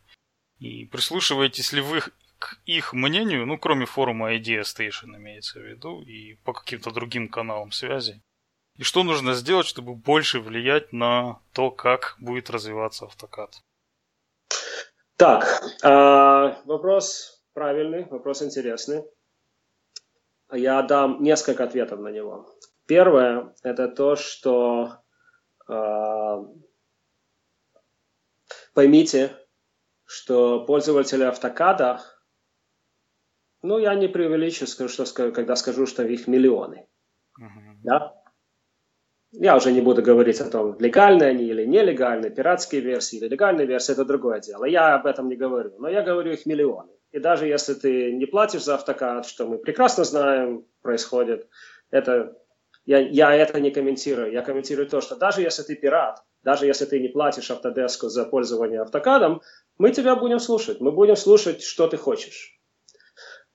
И 0.58 0.86
прислушиваетесь 0.86 1.72
ли 1.72 1.80
вы 1.80 2.00
к 2.38 2.58
их 2.64 2.92
мнению, 2.92 3.46
ну, 3.46 3.58
кроме 3.58 3.86
форума 3.86 4.34
Idea 4.34 4.62
Station 4.62 5.16
имеется 5.16 5.60
в 5.60 5.62
виду, 5.62 6.02
и 6.02 6.34
по 6.44 6.52
каким-то 6.52 6.90
другим 6.90 7.28
каналам 7.28 7.72
связи? 7.72 8.22
И 8.76 8.82
что 8.82 9.02
нужно 9.04 9.34
сделать, 9.34 9.66
чтобы 9.66 9.94
больше 9.94 10.40
влиять 10.40 10.92
на 10.92 11.40
то, 11.52 11.70
как 11.70 12.16
будет 12.18 12.50
развиваться 12.50 13.06
автокад? 13.06 13.54
Так, 15.16 15.62
э, 15.82 16.62
вопрос 16.66 17.42
правильный, 17.54 18.04
вопрос 18.04 18.42
интересный. 18.42 19.02
Я 20.52 20.82
дам 20.82 21.22
несколько 21.22 21.64
ответов 21.64 22.00
на 22.00 22.08
него. 22.08 22.54
Первое– 22.86 23.54
это 23.62 23.88
то, 23.88 24.14
что 24.14 24.98
э, 25.68 26.44
поймите, 28.74 29.34
что 30.04 30.64
пользователи 30.66 31.24
автокада, 31.24 32.02
ну, 33.66 33.78
я 33.78 33.94
не 33.94 34.08
преувеличу, 34.08 34.66
скажу, 34.66 35.04
что, 35.04 35.32
когда 35.32 35.56
скажу, 35.56 35.86
что 35.86 36.02
их 36.04 36.28
миллионы. 36.28 36.86
Uh-huh. 37.40 37.74
Да? 37.84 38.14
Я 39.32 39.56
уже 39.56 39.72
не 39.72 39.80
буду 39.80 40.02
говорить 40.02 40.40
о 40.40 40.50
том, 40.50 40.76
легальные 40.78 41.30
они 41.30 41.44
или 41.44 41.66
нелегальные, 41.66 42.30
пиратские 42.30 42.80
версии 42.80 43.18
или 43.18 43.28
легальные 43.28 43.66
версии, 43.66 43.92
это 43.92 44.04
другое 44.04 44.40
дело. 44.40 44.64
Я 44.64 44.94
об 44.94 45.06
этом 45.06 45.28
не 45.28 45.36
говорю, 45.36 45.74
но 45.78 45.88
я 45.88 46.02
говорю 46.02 46.32
их 46.32 46.46
миллионы. 46.46 46.92
И 47.12 47.18
даже 47.18 47.46
если 47.46 47.74
ты 47.74 48.12
не 48.12 48.26
платишь 48.26 48.64
за 48.64 48.76
автокад, 48.76 49.26
что 49.26 49.46
мы 49.46 49.58
прекрасно 49.58 50.04
знаем 50.04 50.64
происходит, 50.82 51.48
это, 51.90 52.36
я, 52.84 52.98
я 52.98 53.34
это 53.34 53.60
не 53.60 53.70
комментирую. 53.70 54.32
Я 54.32 54.42
комментирую 54.42 54.88
то, 54.88 55.00
что 55.00 55.16
даже 55.16 55.42
если 55.42 55.62
ты 55.62 55.74
пират, 55.74 56.22
даже 56.42 56.66
если 56.66 56.86
ты 56.86 57.00
не 57.00 57.08
платишь 57.08 57.50
автодеску 57.50 58.08
за 58.08 58.24
пользование 58.24 58.80
автокадом, 58.80 59.42
мы 59.78 59.90
тебя 59.90 60.14
будем 60.14 60.38
слушать. 60.38 60.80
Мы 60.80 60.92
будем 60.92 61.16
слушать, 61.16 61.62
что 61.62 61.88
ты 61.88 61.96
хочешь. 61.96 62.55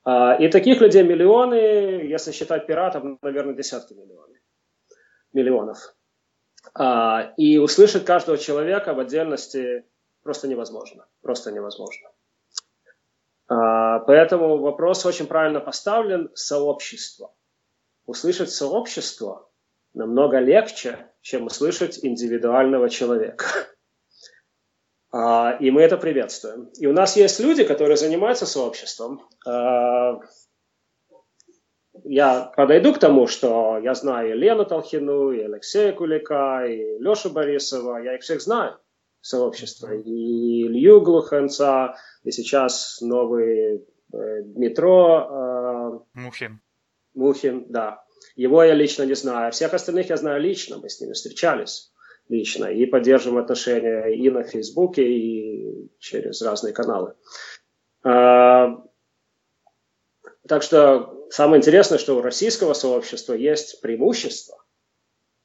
А, 0.04 0.34
и 0.34 0.48
таких 0.48 0.80
людей 0.80 1.02
миллионы, 1.02 1.54
если 1.54 2.32
считать 2.32 2.66
пиратов, 2.66 3.04
наверное, 3.22 3.54
десятки 3.54 3.94
миллионов 3.94 4.22
миллионов. 5.32 5.94
А, 6.74 7.32
и 7.36 7.58
услышать 7.58 8.04
каждого 8.04 8.38
человека 8.38 8.94
в 8.94 9.00
отдельности 9.00 9.84
просто 10.22 10.48
невозможно. 10.48 11.06
Просто 11.20 11.52
невозможно. 11.52 12.10
А, 13.48 14.00
поэтому 14.00 14.58
вопрос 14.58 15.04
очень 15.04 15.26
правильно 15.26 15.60
поставлен– 15.60 16.30
сообщество. 16.34 17.34
Услышать 18.06 18.50
сообщество 18.50 19.48
намного 19.94 20.38
легче, 20.38 21.10
чем 21.20 21.46
услышать 21.46 22.04
индивидуального 22.04 22.88
человека. 22.88 23.46
А, 25.12 25.56
и 25.60 25.70
мы 25.70 25.82
это 25.82 25.96
приветствуем. 25.96 26.70
И 26.78 26.86
у 26.86 26.92
нас 26.92 27.16
есть 27.16 27.38
люди, 27.38 27.64
которые 27.64 27.96
занимаются 27.96 28.46
сообществом 28.46 29.22
я 32.04 32.52
подойду 32.56 32.92
к 32.92 32.98
тому, 32.98 33.26
что 33.26 33.78
я 33.78 33.94
знаю 33.94 34.30
и 34.30 34.38
Лену 34.38 34.64
Толхину, 34.64 35.30
и 35.32 35.40
Алексея 35.40 35.92
Кулика, 35.92 36.64
и 36.66 36.98
Лешу 36.98 37.30
Борисова, 37.30 37.98
я 37.98 38.16
их 38.16 38.22
всех 38.22 38.40
знаю, 38.40 38.78
сообщество, 39.20 39.92
и 39.92 40.66
Илью 40.66 41.00
Глуханца, 41.00 41.96
и 42.24 42.30
сейчас 42.30 43.00
новый 43.00 43.86
э, 44.12 44.42
метро. 44.56 46.02
Э, 46.14 46.18
Мухин. 46.18 46.60
Мухин, 47.14 47.66
да. 47.68 48.04
Его 48.36 48.62
я 48.64 48.74
лично 48.74 49.04
не 49.04 49.14
знаю. 49.14 49.52
Всех 49.52 49.74
остальных 49.74 50.08
я 50.08 50.16
знаю 50.16 50.40
лично, 50.40 50.78
мы 50.78 50.88
с 50.88 51.00
ними 51.00 51.12
встречались 51.12 51.91
лично 52.32 52.64
и 52.64 52.86
поддерживаем 52.86 53.42
отношения 53.42 54.06
и 54.08 54.30
на 54.30 54.42
Фейсбуке, 54.42 55.06
и 55.06 55.90
через 55.98 56.40
разные 56.42 56.72
каналы. 56.72 57.14
Э, 58.04 58.68
так 60.48 60.62
что 60.62 61.28
самое 61.30 61.60
интересное, 61.60 61.98
что 61.98 62.16
у 62.16 62.22
российского 62.22 62.72
сообщества 62.72 63.34
есть 63.34 63.80
преимущество. 63.80 64.64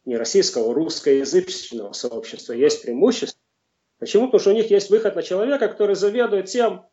Не 0.05 0.15
российского, 0.17 0.73
русскоязычного 0.73 1.91
сообщества 1.91 2.53
есть 2.53 2.81
преимущество. 2.81 3.41
Почему? 3.99 4.27
Потому 4.27 4.39
что 4.39 4.51
у 4.51 4.53
них 4.53 4.71
есть 4.71 4.89
выход 4.89 5.15
на 5.15 5.23
человека, 5.23 5.67
который 5.67 5.95
заведует 5.95 6.45
тем, 6.45 6.85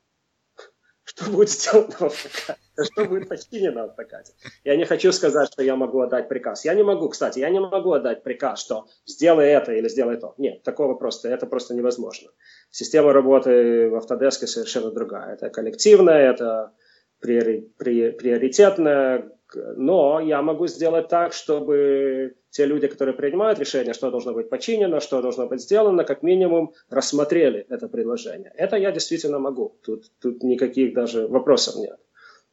что 1.05 1.30
будет 1.30 1.50
сделано 1.50 1.94
на 2.00 2.07
автокате, 2.07 2.59
что 2.82 3.05
будет 3.05 3.28
починено 3.28 3.74
на 3.74 3.84
автокате. 3.84 4.32
Я 4.64 4.76
не 4.76 4.84
хочу 4.84 5.12
сказать, 5.12 5.52
что 5.52 5.62
я 5.62 5.76
могу 5.76 6.00
отдать 6.00 6.28
приказ. 6.28 6.64
Я 6.64 6.74
не 6.74 6.82
могу, 6.82 7.09
кстати, 7.09 7.38
я 7.38 7.50
не 7.50 7.61
могу 7.61 7.92
отдать 7.92 8.22
приказ, 8.22 8.61
что 8.61 8.86
сделай 9.07 9.48
это 9.48 9.72
или 9.72 9.88
сделай 9.88 10.16
то. 10.16 10.34
Нет, 10.38 10.62
такого 10.62 10.94
просто, 10.94 11.28
это 11.28 11.46
просто 11.46 11.74
невозможно. 11.74 12.30
Система 12.70 13.12
работы 13.12 13.90
в 13.90 13.96
Autodesk 13.96 14.46
совершенно 14.46 14.90
другая. 14.90 15.34
Это 15.34 15.50
коллективная, 15.50 16.30
это 16.30 16.72
приоритетная, 17.20 19.30
но 19.55 20.20
я 20.20 20.42
могу 20.42 20.66
сделать 20.66 21.09
так, 21.09 21.32
чтобы 21.32 22.34
те 22.55 22.66
люди, 22.66 22.86
которые 22.86 23.16
принимают 23.16 23.59
решение, 23.59 23.94
что 23.94 24.12
должно 24.12 24.32
быть 24.32 24.48
починено, 24.48 25.00
что 25.00 25.20
должно 25.20 25.48
быть 25.48 25.61
сделано, 25.61 26.05
как 26.05 26.22
минимум 26.22 26.72
рассмотрели 26.88 27.66
это 27.68 27.88
предложение. 27.88 28.52
Это 28.55 28.76
я 28.76 28.92
действительно 28.92 29.40
могу. 29.40 29.76
Тут, 29.82 30.12
тут 30.20 30.44
никаких 30.44 30.94
даже 30.94 31.26
вопросов 31.26 31.74
нет. 31.74 31.98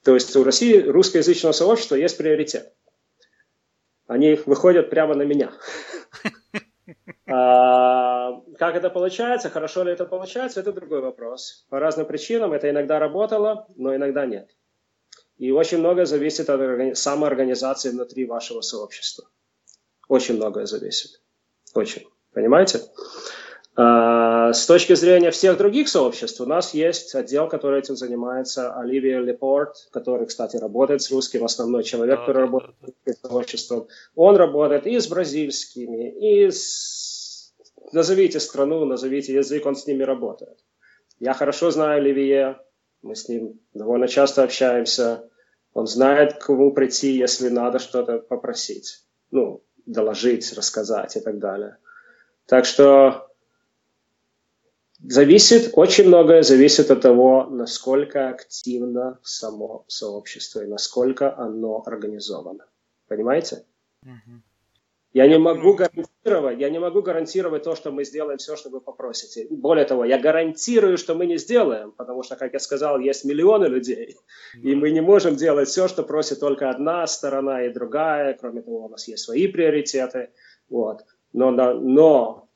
То 0.04 0.16
есть 0.16 0.36
у 0.36 0.44
России 0.44 0.80
русскоязычного 0.80 1.54
сообщества 1.54 1.94
есть 1.94 2.18
приоритет. 2.18 2.74
Они 4.08 4.40
выходят 4.48 4.90
прямо 4.90 5.14
на 5.14 5.22
меня. 5.24 5.52
А, 7.34 8.42
как 8.60 8.76
это 8.76 8.90
получается, 8.90 9.50
хорошо 9.50 9.84
ли 9.84 9.94
это 9.94 10.06
получается, 10.06 10.60
это 10.60 10.74
другой 10.74 11.00
вопрос. 11.00 11.66
По 11.70 11.80
разным 11.80 12.06
причинам 12.06 12.52
это 12.52 12.70
иногда 12.70 13.00
работало, 13.00 13.68
но 13.78 13.96
иногда 13.96 14.26
нет. 14.26 14.50
И 15.38 15.52
очень 15.52 15.78
многое 15.78 16.06
зависит 16.06 16.50
от 16.50 16.98
самоорганизации 16.98 17.92
внутри 17.92 18.26
вашего 18.26 18.60
сообщества. 18.60 19.30
Очень 20.12 20.36
многое 20.36 20.66
зависит. 20.66 21.22
Очень. 21.74 22.06
Понимаете? 22.34 22.82
А, 23.78 24.52
с 24.52 24.66
точки 24.66 24.94
зрения 24.94 25.32
всех 25.32 25.58
других 25.58 25.88
сообществ, 25.88 26.42
у 26.42 26.46
нас 26.46 26.74
есть 26.74 27.16
отдел, 27.16 27.48
который 27.48 27.80
этим 27.80 27.96
занимается, 27.96 28.74
Оливия 28.78 29.22
Лепорт, 29.22 29.88
который, 29.94 30.26
кстати, 30.26 30.58
работает 30.58 31.02
с 31.02 31.12
русским, 31.12 31.46
основной 31.46 31.86
человек, 31.86 32.18
да, 32.18 32.26
который 32.26 32.42
работает 32.42 32.76
с 32.76 32.84
русским 32.84 33.30
сообществом. 33.30 33.88
Он 34.14 34.36
работает 34.36 34.86
и 34.86 35.00
с 35.00 35.08
бразильскими, 35.08 36.12
и 36.12 36.52
с... 36.52 37.54
Назовите 37.94 38.42
страну, 38.42 38.84
назовите 38.84 39.34
язык, 39.34 39.66
он 39.66 39.78
с 39.78 39.88
ними 39.88 40.04
работает. 40.04 40.60
Я 41.20 41.34
хорошо 41.34 41.72
знаю 41.72 42.02
Оливия, 42.02 42.60
мы 43.02 43.16
с 43.16 43.30
ним 43.30 43.62
довольно 43.74 44.10
часто 44.10 44.44
общаемся. 44.44 45.30
Он 45.74 45.88
знает, 45.88 46.34
к 46.34 46.48
кому 46.48 46.74
прийти, 46.74 47.14
если 47.14 47.48
надо 47.48 47.80
что-то 47.80 48.18
попросить. 48.18 49.06
Ну, 49.32 49.64
доложить, 49.92 50.54
рассказать 50.54 51.16
и 51.16 51.20
так 51.20 51.40
далее. 51.40 51.78
Так 52.46 52.66
что 52.66 53.30
зависит, 55.00 55.72
очень 55.74 56.08
многое 56.08 56.44
зависит 56.44 56.92
от 56.92 57.02
того, 57.02 57.46
насколько 57.46 58.30
активно 58.30 59.20
само 59.24 59.86
сообщество 59.88 60.62
и 60.64 60.68
насколько 60.68 61.38
оно 61.38 61.84
организовано. 61.86 62.66
Понимаете? 63.08 63.66
Mm-hmm. 64.06 64.51
Я 65.14 65.28
не 65.28 65.38
могу 65.38 65.74
гарантировать, 65.74 66.60
я 66.60 66.70
не 66.70 66.80
могу 66.80 67.02
гарантировать 67.02 67.64
то, 67.64 67.76
что 67.76 67.92
мы 67.92 68.06
сделаем 68.06 68.38
все, 68.38 68.56
что 68.56 68.70
вы 68.70 68.80
попросите. 68.80 69.46
Более 69.50 69.84
того, 69.84 70.06
я 70.06 70.18
гарантирую, 70.18 70.98
что 70.98 71.16
мы 71.16 71.26
не 71.26 71.38
сделаем, 71.38 71.92
потому 71.92 72.24
что, 72.24 72.38
как 72.38 72.54
я 72.54 72.60
сказал, 72.60 72.98
есть 72.98 73.26
миллионы 73.26 73.66
людей, 73.66 74.18
и 74.54 74.74
мы 74.74 74.92
не 74.92 75.02
можем 75.02 75.36
делать 75.36 75.68
все, 75.68 75.90
что 75.90 76.04
просит 76.04 76.40
только 76.40 76.70
одна 76.70 77.06
сторона 77.08 77.66
и 77.66 77.74
другая. 77.74 78.38
Кроме 78.40 78.62
того, 78.62 78.86
у 78.86 78.90
нас 78.90 79.06
есть 79.10 79.26
свои 79.26 79.48
приоритеты. 79.48 80.30
Вот. 80.70 81.02
Но, 81.34 81.52
но, 81.52 81.74
но 81.74 82.50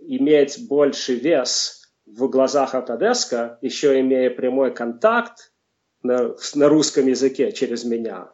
иметь 0.00 0.66
больше 0.66 1.16
вес 1.16 1.92
в 2.06 2.28
глазах 2.30 2.74
Autodesk, 2.74 3.58
еще 3.60 4.00
имея 4.00 4.30
прямой 4.30 4.72
контакт 4.72 5.52
на, 6.02 6.34
на 6.54 6.68
русском 6.70 7.06
языке 7.06 7.52
через 7.52 7.84
меня 7.84 8.32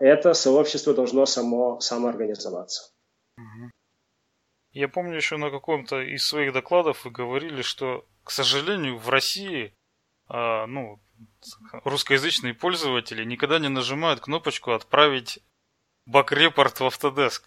это 0.00 0.34
сообщество 0.34 0.94
должно 0.94 1.26
само 1.26 1.80
самоорганизоваться. 1.80 2.92
Я 4.72 4.88
помню 4.88 5.16
еще 5.16 5.36
на 5.38 5.50
каком-то 5.50 6.02
из 6.02 6.26
своих 6.26 6.52
докладов 6.52 7.04
вы 7.04 7.10
говорили, 7.10 7.62
что, 7.62 8.04
к 8.24 8.30
сожалению, 8.30 8.98
в 8.98 9.08
России 9.08 9.72
а, 10.28 10.66
ну, 10.66 11.00
русскоязычные 11.84 12.54
пользователи 12.54 13.24
никогда 13.24 13.58
не 13.58 13.68
нажимают 13.68 14.20
кнопочку 14.20 14.72
«Отправить 14.72 15.38
баг-репорт 16.04 16.80
в 16.80 16.86
Autodesk». 16.86 17.42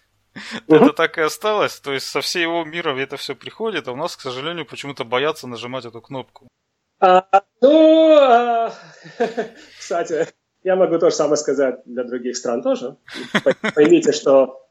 Это 0.66 0.92
так 0.92 1.18
и 1.18 1.22
осталось. 1.22 1.78
То 1.80 1.92
есть 1.92 2.06
со 2.06 2.20
всего 2.20 2.64
мира 2.64 2.96
это 2.98 3.16
все 3.16 3.34
приходит, 3.34 3.88
а 3.88 3.92
у 3.92 3.96
нас, 3.96 4.16
к 4.16 4.20
сожалению, 4.20 4.66
почему-то 4.66 5.04
боятся 5.04 5.46
нажимать 5.46 5.84
эту 5.84 6.00
кнопку. 6.00 6.48
А, 7.00 7.26
ну, 7.60 8.12
а, 8.12 8.72
кстати, 9.78 10.28
я 10.62 10.76
могу 10.76 10.98
то 10.98 11.10
же 11.10 11.16
самое 11.16 11.36
сказать 11.36 11.80
для 11.84 12.04
других 12.04 12.36
стран 12.36 12.62
тоже. 12.62 12.96
Поймите, 13.74 14.12
что 14.12 14.66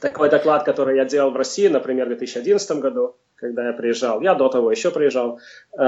такой 0.00 0.30
доклад, 0.30 0.64
который 0.64 0.96
я 0.96 1.04
делал 1.04 1.30
в 1.30 1.36
России, 1.36 1.68
например, 1.68 2.06
в 2.06 2.08
2011 2.08 2.78
году, 2.78 3.16
когда 3.34 3.66
я 3.66 3.72
приезжал, 3.72 4.20
я 4.20 4.34
до 4.34 4.48
того 4.48 4.70
еще 4.70 4.90
приезжал, 4.90 5.40
э, 5.78 5.82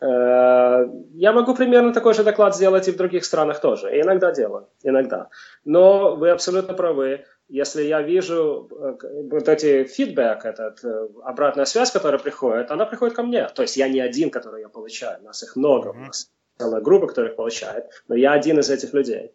э, 0.00 0.88
я 1.14 1.32
могу 1.32 1.54
примерно 1.54 1.92
такой 1.92 2.14
же 2.14 2.24
доклад 2.24 2.56
сделать 2.56 2.88
и 2.88 2.92
в 2.92 2.96
других 2.96 3.24
странах 3.24 3.60
тоже. 3.60 3.96
И 3.96 4.00
иногда 4.00 4.32
делаю, 4.32 4.68
иногда. 4.82 5.28
Но 5.64 6.16
вы 6.16 6.30
абсолютно 6.30 6.74
правы. 6.74 7.24
Если 7.48 7.84
я 7.84 8.02
вижу 8.02 8.68
э, 8.72 8.96
вот 9.30 9.48
эти 9.48 9.84
фидбэк, 9.84 10.44
этот, 10.44 10.80
обратная 11.22 11.66
связь, 11.66 11.92
которая 11.92 12.18
приходит, 12.18 12.70
она 12.70 12.86
приходит 12.86 13.14
ко 13.14 13.22
мне. 13.22 13.48
То 13.54 13.62
есть 13.62 13.76
я 13.76 13.88
не 13.88 14.00
один, 14.00 14.30
который 14.30 14.62
я 14.62 14.68
получаю, 14.68 15.22
нас 15.22 15.42
их 15.42 15.56
много 15.56 15.90
у 15.90 15.94
нас 15.94 16.30
целая 16.58 16.80
группа, 16.80 17.06
которая 17.08 17.30
их 17.30 17.36
получает, 17.36 17.86
но 18.08 18.14
я 18.14 18.32
один 18.32 18.58
из 18.58 18.70
этих 18.70 18.92
людей. 18.94 19.32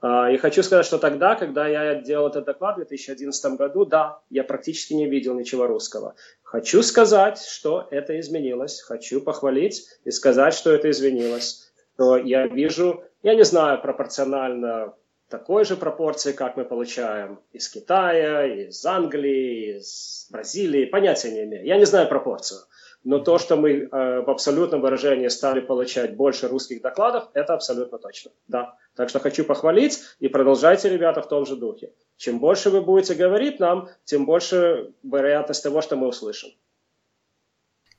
А, 0.00 0.30
и 0.30 0.36
хочу 0.36 0.62
сказать, 0.64 0.84
что 0.84 0.98
тогда, 0.98 1.36
когда 1.36 1.68
я 1.68 1.94
делал 1.94 2.28
этот 2.28 2.44
доклад 2.44 2.74
в 2.74 2.78
2011 2.78 3.52
году, 3.54 3.84
да, 3.84 4.18
я 4.30 4.42
практически 4.42 4.94
не 4.94 5.06
видел 5.06 5.34
ничего 5.34 5.66
русского. 5.68 6.16
Хочу 6.42 6.82
сказать, 6.82 7.38
что 7.38 7.86
это 7.90 8.18
изменилось. 8.18 8.80
Хочу 8.82 9.20
похвалить 9.20 9.86
и 10.04 10.10
сказать, 10.10 10.54
что 10.54 10.72
это 10.72 10.90
изменилось. 10.90 11.72
То 11.96 12.16
я 12.16 12.48
вижу, 12.48 13.04
я 13.22 13.34
не 13.36 13.44
знаю 13.44 13.80
пропорционально 13.80 14.94
такой 15.28 15.64
же 15.64 15.76
пропорции, 15.76 16.32
как 16.32 16.56
мы 16.56 16.64
получаем 16.64 17.40
из 17.52 17.68
Китая, 17.68 18.44
из 18.44 18.84
Англии, 18.84 19.78
из 19.78 20.28
Бразилии, 20.30 20.84
понятия 20.84 21.30
не 21.30 21.44
имею. 21.44 21.64
Я 21.64 21.78
не 21.78 21.86
знаю 21.86 22.08
пропорцию. 22.08 22.60
Но 23.04 23.18
то, 23.18 23.38
что 23.38 23.56
мы 23.56 23.70
э, 23.70 24.20
в 24.20 24.30
абсолютном 24.30 24.80
выражении 24.80 25.28
стали 25.28 25.60
получать 25.60 26.14
больше 26.14 26.48
русских 26.48 26.82
докладов, 26.82 27.28
это 27.34 27.54
абсолютно 27.54 27.98
точно. 27.98 28.30
Да. 28.46 28.76
Так 28.94 29.08
что 29.08 29.18
хочу 29.18 29.44
похвалить 29.44 30.00
и 30.20 30.28
продолжайте, 30.28 30.88
ребята, 30.88 31.20
в 31.20 31.28
том 31.28 31.44
же 31.44 31.56
духе. 31.56 31.92
Чем 32.16 32.38
больше 32.38 32.70
вы 32.70 32.80
будете 32.80 33.14
говорить 33.14 33.58
нам, 33.58 33.88
тем 34.04 34.24
больше 34.24 34.92
вероятность 35.02 35.62
того, 35.62 35.82
что 35.82 35.96
мы 35.96 36.06
услышим. 36.06 36.50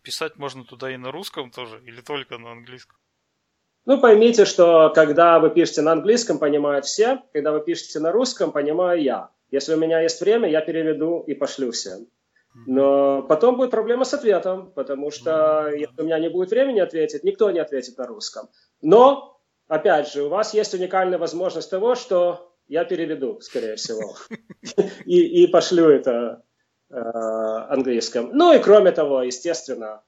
Писать 0.01 0.37
можно 0.37 0.63
туда 0.63 0.91
и 0.91 0.97
на 0.97 1.11
русском 1.11 1.51
тоже, 1.51 1.81
или 1.85 2.01
только 2.01 2.37
на 2.37 2.51
английском? 2.51 2.97
Ну, 3.85 3.99
поймите, 3.99 4.45
что 4.45 4.89
когда 4.95 5.39
вы 5.39 5.49
пишете 5.49 5.81
на 5.81 5.91
английском, 5.91 6.39
понимают 6.39 6.85
все. 6.85 7.21
Когда 7.33 7.51
вы 7.51 7.59
пишете 7.59 7.99
на 7.99 8.13
русском, 8.13 8.53
понимаю 8.53 9.01
я. 9.01 9.29
Если 9.51 9.73
у 9.73 9.77
меня 9.77 9.99
есть 9.99 10.21
время, 10.21 10.49
я 10.49 10.61
переведу 10.61 11.23
и 11.27 11.33
пошлю 11.33 11.71
всем. 11.71 12.07
Но 12.67 13.23
потом 13.23 13.57
будет 13.57 13.71
проблема 13.71 14.05
с 14.05 14.13
ответом, 14.13 14.71
потому 14.71 15.11
что 15.11 15.69
если 15.69 16.01
у 16.01 16.05
меня 16.05 16.19
не 16.19 16.29
будет 16.29 16.51
времени 16.51 16.79
ответить, 16.79 17.23
никто 17.23 17.49
не 17.51 17.59
ответит 17.59 17.97
на 17.97 18.05
русском. 18.05 18.49
Но, 18.81 19.39
опять 19.67 20.11
же, 20.11 20.23
у 20.23 20.29
вас 20.29 20.53
есть 20.53 20.73
уникальная 20.73 21.17
возможность 21.17 21.69
того, 21.69 21.95
что 21.95 22.53
я 22.67 22.85
переведу, 22.85 23.39
скорее 23.41 23.75
всего, 23.75 24.15
и, 25.05 25.43
и 25.43 25.47
пошлю 25.47 25.89
это 25.89 26.43
э, 26.89 26.95
английском. 26.95 28.29
Ну 28.33 28.53
и 28.53 28.59
кроме 28.59 28.91
того, 28.91 29.23
естественно, 29.23 30.03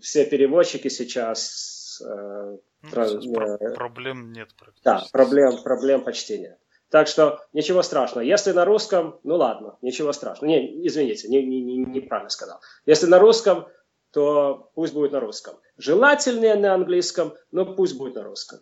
все 0.00 0.24
переводчики 0.24 0.88
сейчас... 0.88 2.00
Э, 2.04 2.56
ну, 2.82 3.40
э, 3.40 3.74
проблем 3.74 4.32
нет 4.32 4.48
практически. 4.58 4.84
Да, 4.84 5.04
проблем, 5.12 5.62
проблем 5.62 6.02
почти 6.02 6.38
нет. 6.38 6.58
Так 6.90 7.06
что 7.06 7.40
ничего 7.52 7.82
страшного. 7.82 8.24
Если 8.24 8.50
на 8.50 8.64
русском, 8.64 9.20
ну 9.22 9.36
ладно, 9.36 9.78
ничего 9.80 10.12
страшного. 10.12 10.50
Не, 10.50 10.86
извините, 10.86 11.28
не, 11.28 11.44
не, 11.44 11.62
не, 11.62 11.78
неправильно 11.78 12.30
сказал. 12.30 12.60
Если 12.84 13.06
на 13.06 13.20
русском, 13.20 13.68
то 14.10 14.72
пусть 14.74 14.92
будет 14.92 15.12
на 15.12 15.20
русском. 15.20 15.56
Желательнее 15.76 16.56
на 16.56 16.74
английском, 16.74 17.34
но 17.52 17.64
пусть 17.64 17.96
будет 17.96 18.16
на 18.16 18.24
русском. 18.24 18.58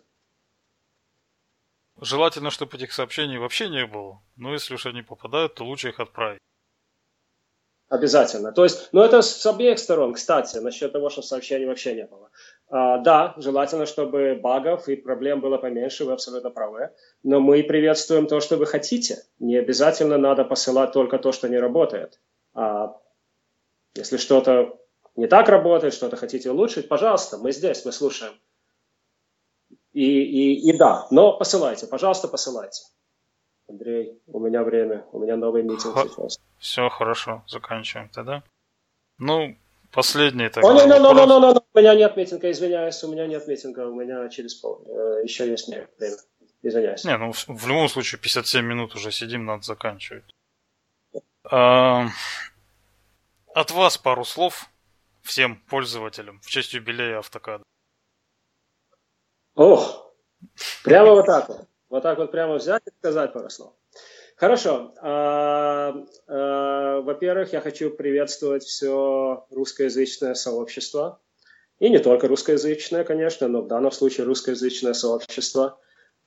Желательно, 1.99 2.51
чтобы 2.51 2.77
этих 2.77 2.93
сообщений 2.93 3.39
вообще 3.39 3.67
не 3.67 3.85
было. 3.87 4.21
Но 4.35 4.53
если 4.53 4.75
уж 4.75 4.85
они 4.85 5.01
попадают, 5.01 5.55
то 5.55 5.65
лучше 5.65 5.89
их 5.89 5.99
отправить. 5.99 6.39
Обязательно. 7.89 8.51
То 8.51 8.63
есть, 8.63 8.89
ну 8.91 9.01
это 9.01 9.23
с 9.23 9.43
обеих 9.47 9.79
сторон, 9.79 10.13
кстати, 10.13 10.57
насчет 10.57 10.91
того, 10.91 11.09
что 11.09 11.23
сообщений 11.23 11.65
вообще 11.65 11.95
не 11.95 12.05
было. 12.05 12.29
А, 12.67 12.99
да, 12.99 13.33
желательно, 13.37 13.87
чтобы 13.87 14.35
багов 14.35 14.87
и 14.87 14.95
проблем 14.95 15.41
было 15.41 15.57
поменьше, 15.57 16.05
вы 16.05 16.13
абсолютно 16.13 16.51
правы. 16.51 16.91
Но 17.23 17.39
мы 17.39 17.63
приветствуем 17.63 18.27
то, 18.27 18.41
что 18.41 18.57
вы 18.57 18.67
хотите. 18.67 19.23
Не 19.39 19.57
обязательно 19.57 20.19
надо 20.19 20.45
посылать 20.45 20.91
только 20.91 21.17
то, 21.17 21.31
что 21.31 21.49
не 21.49 21.57
работает. 21.57 22.19
А 22.53 22.95
если 23.95 24.17
что-то 24.17 24.77
не 25.15 25.25
так 25.25 25.49
работает, 25.49 25.95
что-то 25.95 26.15
хотите 26.15 26.51
улучшить, 26.51 26.87
пожалуйста, 26.89 27.39
мы 27.39 27.51
здесь, 27.51 27.85
мы 27.85 27.91
слушаем. 27.91 28.33
И, 29.93 30.03
и, 30.03 30.69
и 30.69 30.77
да, 30.77 31.07
но 31.09 31.35
посылайте, 31.35 31.87
пожалуйста, 31.87 32.27
посылайте. 32.27 32.83
Андрей, 33.69 34.19
у 34.27 34.39
меня 34.39 34.63
время, 34.63 35.05
у 35.11 35.19
меня 35.19 35.37
новый 35.37 35.63
митинг 35.63 35.93
Х- 35.93 36.07
сейчас. 36.07 36.39
Все, 36.57 36.89
хорошо, 36.89 37.43
заканчиваем 37.47 38.09
тогда. 38.09 38.43
Ну, 39.17 39.55
Последний 39.91 40.49
тогда. 40.49 40.69
О, 40.69 40.73
не, 40.73 40.81
не, 40.81 40.85
не, 40.85 40.91
не, 40.91 40.99
не, 40.99 41.53
не, 41.53 41.59
у 41.73 41.79
меня 41.79 41.95
нет 41.95 42.15
митинга, 42.15 42.51
извиняюсь, 42.51 43.03
у 43.03 43.11
меня 43.11 43.25
нет 43.25 43.47
митинга, 43.47 43.87
у 43.87 43.99
меня 43.99 44.29
через 44.29 44.53
пол, 44.53 44.83
э, 44.85 45.23
еще 45.23 45.49
есть 45.49 45.67
время. 45.67 45.87
Извиняюсь. 46.61 47.05
Не, 47.05 47.17
ну 47.17 47.31
в, 47.31 47.47
в 47.47 47.67
любом 47.67 47.89
случае 47.89 48.19
57 48.19 48.63
минут 48.65 48.93
уже 48.93 49.11
сидим, 49.11 49.45
надо 49.45 49.63
заканчивать. 49.63 50.25
А, 51.43 52.07
от 53.55 53.71
вас 53.71 53.97
пару 53.97 54.25
слов 54.25 54.67
всем 55.23 55.55
пользователям 55.69 56.39
в 56.41 56.47
честь 56.47 56.73
юбилея 56.73 57.19
автокада. 57.19 57.63
Ох, 59.55 60.13
прямо 60.83 61.15
вот 61.15 61.25
так 61.25 61.49
вот. 61.49 61.68
Вот 61.89 62.03
так 62.03 62.19
вот 62.19 62.31
прямо 62.31 62.55
взять 62.55 62.83
и 62.85 62.91
сказать 62.99 63.33
пару 63.33 63.49
слов. 63.49 63.73
Хорошо. 64.35 64.93
А, 65.01 65.95
а, 66.27 67.01
во-первых, 67.01 67.51
я 67.51 67.61
хочу 67.61 67.89
приветствовать 67.89 68.63
все 68.63 69.45
русскоязычное 69.49 70.33
сообщество. 70.33 71.19
И 71.79 71.89
не 71.89 71.99
только 71.99 72.27
русскоязычное, 72.27 73.03
конечно, 73.03 73.47
но 73.47 73.61
в 73.61 73.67
данном 73.67 73.91
случае 73.91 74.25
русскоязычное 74.25 74.93
сообщество. 74.93 75.79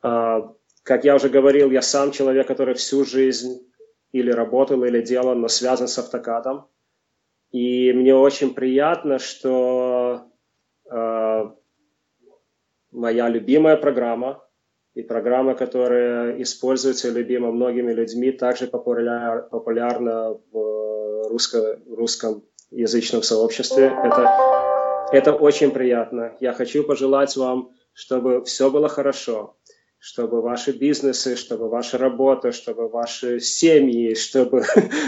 А, 0.02 0.52
как 0.82 1.04
я 1.04 1.14
уже 1.14 1.28
говорил, 1.28 1.70
я 1.70 1.80
сам 1.80 2.10
человек, 2.10 2.48
который 2.48 2.74
всю 2.74 3.04
жизнь 3.04 3.66
или 4.10 4.30
работал, 4.30 4.82
или 4.84 5.00
делал, 5.00 5.34
но 5.34 5.48
связан 5.48 5.88
с 5.88 5.98
автокадом. 5.98 6.66
И 7.50 7.92
мне 7.92 8.14
очень 8.14 8.52
приятно, 8.54 9.18
что 9.18 10.26
моя 12.90 13.28
любимая 13.28 13.76
программа 13.76 14.41
и 14.94 15.02
программа, 15.02 15.54
которая 15.54 16.40
используется 16.42 17.08
и 17.08 17.12
любима 17.12 17.50
многими 17.50 17.92
людьми, 17.92 18.30
также 18.30 18.66
популяр, 18.66 19.48
популярна 19.48 20.38
в 20.52 21.28
русско, 21.28 21.78
русском 21.88 22.44
язычном 22.70 23.22
сообществе. 23.22 23.86
Это, 24.04 25.08
это 25.12 25.32
очень 25.32 25.70
приятно. 25.70 26.36
Я 26.40 26.52
хочу 26.52 26.84
пожелать 26.84 27.36
вам, 27.36 27.70
чтобы 27.94 28.44
все 28.44 28.70
было 28.70 28.88
хорошо, 28.88 29.56
чтобы 29.98 30.42
ваши 30.42 30.72
бизнесы, 30.72 31.36
чтобы 31.36 31.68
ваша 31.68 31.96
работа, 31.96 32.52
чтобы 32.52 32.88
ваши 32.88 33.40
семьи, 33.40 34.14
чтобы, 34.14 34.64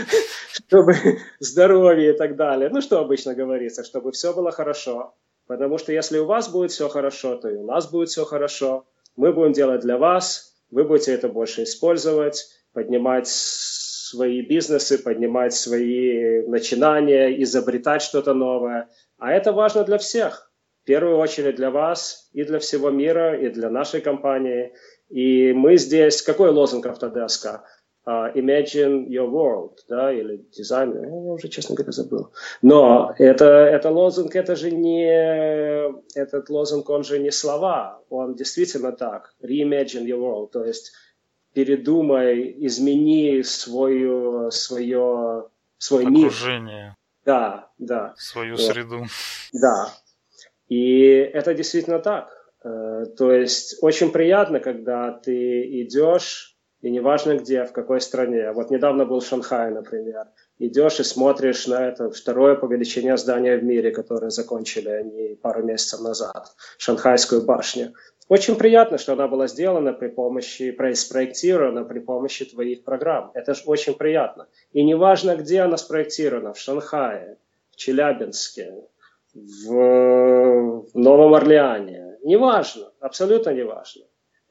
чтобы 0.52 0.94
здоровье 1.40 2.14
и 2.14 2.16
так 2.16 2.36
далее. 2.36 2.70
Ну, 2.70 2.80
что 2.80 3.00
обычно 3.00 3.34
говорится, 3.34 3.84
чтобы 3.84 4.12
все 4.12 4.32
было 4.32 4.50
хорошо. 4.50 5.14
Потому 5.46 5.76
что 5.76 5.92
если 5.92 6.18
у 6.18 6.24
вас 6.24 6.48
будет 6.48 6.70
все 6.70 6.88
хорошо, 6.88 7.36
то 7.36 7.50
и 7.50 7.56
у 7.56 7.66
нас 7.66 7.90
будет 7.90 8.08
все 8.08 8.24
хорошо. 8.24 8.86
Мы 9.16 9.32
будем 9.32 9.52
делать 9.52 9.82
для 9.82 9.96
вас, 9.96 10.56
вы 10.70 10.84
будете 10.84 11.12
это 11.12 11.28
больше 11.28 11.62
использовать, 11.62 12.46
поднимать 12.72 13.28
свои 13.28 14.42
бизнесы, 14.42 14.98
поднимать 14.98 15.54
свои 15.54 16.42
начинания, 16.46 17.42
изобретать 17.42 18.02
что-то 18.02 18.34
новое. 18.34 18.88
А 19.18 19.32
это 19.32 19.52
важно 19.52 19.84
для 19.84 19.98
всех 19.98 20.50
в 20.84 20.86
первую 20.86 21.16
очередь 21.16 21.56
для 21.56 21.70
вас 21.70 22.28
и 22.34 22.44
для 22.44 22.58
всего 22.58 22.90
мира, 22.90 23.40
и 23.40 23.48
для 23.48 23.70
нашей 23.70 24.02
компании. 24.02 24.74
И 25.08 25.54
мы 25.54 25.78
здесь, 25.78 26.20
какой 26.20 26.50
лозунг 26.50 26.84
Autodesk? 26.84 27.60
Uh, 28.06 28.30
imagine 28.34 29.08
your 29.08 29.30
world, 29.30 29.78
да, 29.88 30.12
или 30.12 30.44
дизайн, 30.52 30.92
я 31.02 31.08
уже, 31.08 31.48
честно 31.48 31.74
говоря, 31.74 31.92
забыл. 31.92 32.32
Но 32.60 33.14
это, 33.16 33.46
это 33.46 33.90
лозунг, 33.90 34.36
это 34.36 34.56
же 34.56 34.70
не, 34.70 35.08
этот 36.14 36.50
лозунг, 36.50 36.90
он 36.90 37.02
же 37.02 37.18
не 37.18 37.30
слова, 37.30 38.02
он 38.10 38.34
действительно 38.34 38.92
так, 38.92 39.34
reimagine 39.42 40.04
your 40.04 40.20
world, 40.20 40.50
то 40.52 40.64
есть 40.64 40.92
передумай, 41.54 42.54
измени 42.66 43.40
свою, 43.40 44.50
свое, 44.50 45.48
свой 45.78 46.04
Окружение. 46.04 46.84
мир. 46.84 46.96
Да, 47.24 47.70
да. 47.78 48.14
Свою 48.18 48.56
вот. 48.56 48.60
среду. 48.60 49.06
Да, 49.54 49.94
и 50.68 51.06
это 51.32 51.54
действительно 51.54 52.00
так. 52.00 52.28
Э, 52.64 53.04
то 53.16 53.32
есть 53.32 53.76
очень 53.82 54.10
приятно, 54.10 54.60
когда 54.60 55.12
ты 55.12 55.82
идешь, 55.82 56.53
и 56.84 56.90
неважно 56.90 57.38
где, 57.38 57.64
в 57.64 57.72
какой 57.72 57.98
стране. 58.02 58.52
Вот 58.52 58.70
недавно 58.70 59.06
был 59.06 59.20
в 59.20 59.26
Шанхае, 59.26 59.70
например. 59.70 60.26
Идешь 60.58 61.00
и 61.00 61.02
смотришь 61.02 61.66
на 61.66 61.88
это 61.88 62.10
второе 62.10 62.56
по 62.56 62.66
величине 62.66 63.16
здание 63.16 63.56
в 63.56 63.64
мире, 63.64 63.90
которое 63.90 64.28
закончили 64.30 64.90
они 64.90 65.34
пару 65.42 65.62
месяцев 65.62 66.00
назад, 66.00 66.52
Шанхайскую 66.76 67.42
башню. 67.42 67.94
Очень 68.28 68.56
приятно, 68.56 68.98
что 68.98 69.14
она 69.14 69.28
была 69.28 69.46
сделана 69.46 69.94
при 69.94 70.08
помощи, 70.08 70.76
спроектирована 70.94 71.84
при 71.84 72.00
помощи 72.00 72.44
твоих 72.44 72.84
программ. 72.84 73.30
Это 73.32 73.54
же 73.54 73.62
очень 73.64 73.94
приятно. 73.94 74.46
И 74.72 74.84
неважно, 74.84 75.36
где 75.36 75.62
она 75.62 75.78
спроектирована, 75.78 76.52
в 76.52 76.58
Шанхае, 76.58 77.38
в 77.70 77.76
Челябинске, 77.76 78.74
в 79.34 80.86
Новом 80.92 81.34
Орлеане. 81.34 82.18
Неважно, 82.22 82.92
абсолютно 83.00 83.54
неважно. 83.54 84.04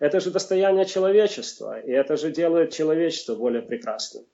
Это 0.03 0.19
же 0.19 0.31
достояние 0.31 0.85
человечества, 0.85 1.79
и 1.79 1.89
это 1.89 2.17
же 2.17 2.29
делает 2.29 2.73
человечество 2.73 3.35
более 3.35 3.61
прекрасным. 3.61 4.25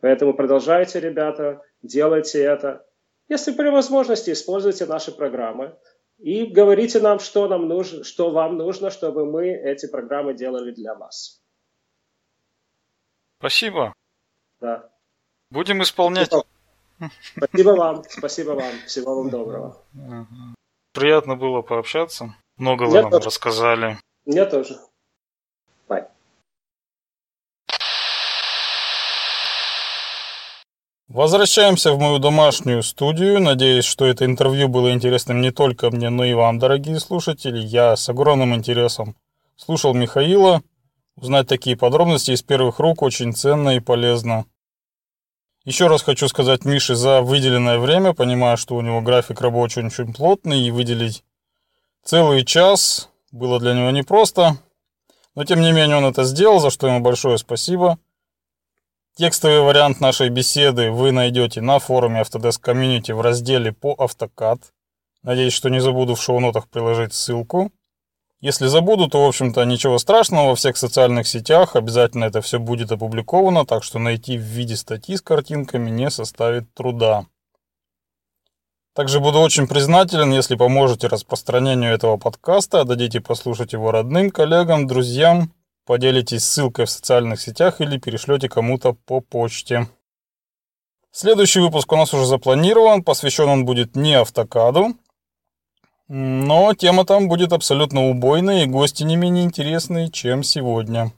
Поэтому 0.00 0.34
продолжайте, 0.34 1.00
ребята, 1.00 1.64
делайте 1.82 2.44
это. 2.44 2.86
Если 3.26 3.50
при 3.50 3.68
возможности, 3.70 4.30
используйте 4.30 4.86
наши 4.86 5.10
программы 5.10 5.76
и 6.18 6.46
говорите 6.46 7.00
нам, 7.00 7.18
что, 7.18 7.48
нам 7.48 7.66
нужно, 7.66 8.04
что 8.04 8.30
вам 8.30 8.56
нужно, 8.56 8.90
чтобы 8.92 9.26
мы 9.26 9.48
эти 9.48 9.88
программы 9.88 10.32
делали 10.32 10.70
для 10.70 10.94
вас. 10.94 11.42
Спасибо. 13.40 13.92
Да. 14.60 14.88
Будем 15.50 15.82
исполнять. 15.82 16.30
Спасибо 17.34 17.70
вам, 17.70 18.04
спасибо 18.08 18.50
вам. 18.50 18.72
Всего 18.86 19.16
вам 19.16 19.30
доброго. 19.30 19.84
Приятно 20.92 21.34
было 21.34 21.62
пообщаться. 21.62 22.36
Много 22.58 22.84
вы 22.84 23.02
нам 23.02 23.10
тоже. 23.10 23.24
рассказали. 23.24 23.98
Мне 24.24 24.44
тоже. 24.44 24.78
Возвращаемся 31.08 31.92
в 31.92 32.00
мою 32.00 32.18
домашнюю 32.18 32.82
студию. 32.82 33.40
Надеюсь, 33.40 33.84
что 33.84 34.06
это 34.06 34.24
интервью 34.24 34.66
было 34.66 34.92
интересным 34.92 35.40
не 35.40 35.52
только 35.52 35.88
мне, 35.90 36.10
но 36.10 36.24
и 36.24 36.34
вам, 36.34 36.58
дорогие 36.58 36.98
слушатели. 36.98 37.58
Я 37.58 37.94
с 37.94 38.08
огромным 38.08 38.56
интересом 38.56 39.14
слушал 39.54 39.94
Михаила. 39.94 40.62
Узнать 41.14 41.46
такие 41.46 41.76
подробности 41.76 42.32
из 42.32 42.42
первых 42.42 42.80
рук 42.80 43.02
очень 43.02 43.32
ценно 43.32 43.76
и 43.76 43.80
полезно. 43.80 44.46
Еще 45.64 45.86
раз 45.86 46.02
хочу 46.02 46.26
сказать 46.26 46.64
Мише 46.64 46.96
за 46.96 47.22
выделенное 47.22 47.78
время, 47.78 48.12
понимая, 48.12 48.56
что 48.56 48.74
у 48.74 48.80
него 48.80 49.00
график 49.00 49.40
рабочий 49.40 49.84
очень 49.84 50.12
плотный, 50.12 50.60
и 50.60 50.72
выделить 50.72 51.22
целый 52.02 52.44
час 52.44 53.10
было 53.30 53.60
для 53.60 53.74
него 53.74 53.90
непросто. 53.90 54.56
Но 55.36 55.44
тем 55.44 55.60
не 55.60 55.70
менее 55.70 55.98
он 55.98 56.04
это 56.04 56.24
сделал, 56.24 56.58
за 56.58 56.70
что 56.70 56.88
ему 56.88 56.98
большое 56.98 57.38
спасибо. 57.38 57.96
Текстовый 59.18 59.62
вариант 59.62 59.98
нашей 59.98 60.28
беседы 60.28 60.90
вы 60.90 61.10
найдете 61.10 61.62
на 61.62 61.78
форуме 61.78 62.20
Autodesk 62.20 62.60
Community 62.62 63.14
в 63.14 63.22
разделе 63.22 63.72
по 63.72 63.94
AutoCAD. 63.94 64.60
Надеюсь, 65.22 65.54
что 65.54 65.70
не 65.70 65.80
забуду 65.80 66.16
в 66.16 66.20
шоу-нотах 66.20 66.68
приложить 66.68 67.14
ссылку. 67.14 67.72
Если 68.40 68.66
забуду, 68.66 69.08
то, 69.08 69.24
в 69.24 69.28
общем-то, 69.28 69.64
ничего 69.64 69.96
страшного, 69.98 70.48
во 70.48 70.54
всех 70.54 70.76
социальных 70.76 71.26
сетях 71.26 71.76
обязательно 71.76 72.24
это 72.24 72.42
все 72.42 72.58
будет 72.58 72.92
опубликовано, 72.92 73.64
так 73.64 73.84
что 73.84 73.98
найти 73.98 74.36
в 74.36 74.42
виде 74.42 74.76
статьи 74.76 75.16
с 75.16 75.22
картинками 75.22 75.88
не 75.88 76.10
составит 76.10 76.74
труда. 76.74 77.24
Также 78.94 79.20
буду 79.20 79.38
очень 79.38 79.66
признателен, 79.66 80.30
если 80.30 80.56
поможете 80.56 81.06
распространению 81.06 81.94
этого 81.94 82.18
подкаста, 82.18 82.84
дадите 82.84 83.22
послушать 83.22 83.72
его 83.72 83.92
родным, 83.92 84.30
коллегам, 84.30 84.86
друзьям, 84.86 85.54
поделитесь 85.86 86.44
ссылкой 86.44 86.84
в 86.84 86.90
социальных 86.90 87.40
сетях 87.40 87.80
или 87.80 87.98
перешлете 87.98 88.48
кому-то 88.48 88.92
по 88.92 89.20
почте. 89.20 89.88
Следующий 91.12 91.60
выпуск 91.60 91.90
у 91.92 91.96
нас 91.96 92.12
уже 92.12 92.26
запланирован, 92.26 93.02
посвящен 93.02 93.48
он 93.48 93.64
будет 93.64 93.96
не 93.96 94.14
автокаду, 94.14 94.94
но 96.08 96.74
тема 96.74 97.06
там 97.06 97.28
будет 97.28 97.54
абсолютно 97.54 98.10
убойная 98.10 98.64
и 98.64 98.66
гости 98.66 99.02
не 99.02 99.16
менее 99.16 99.44
интересные, 99.44 100.10
чем 100.10 100.42
сегодня. 100.42 101.12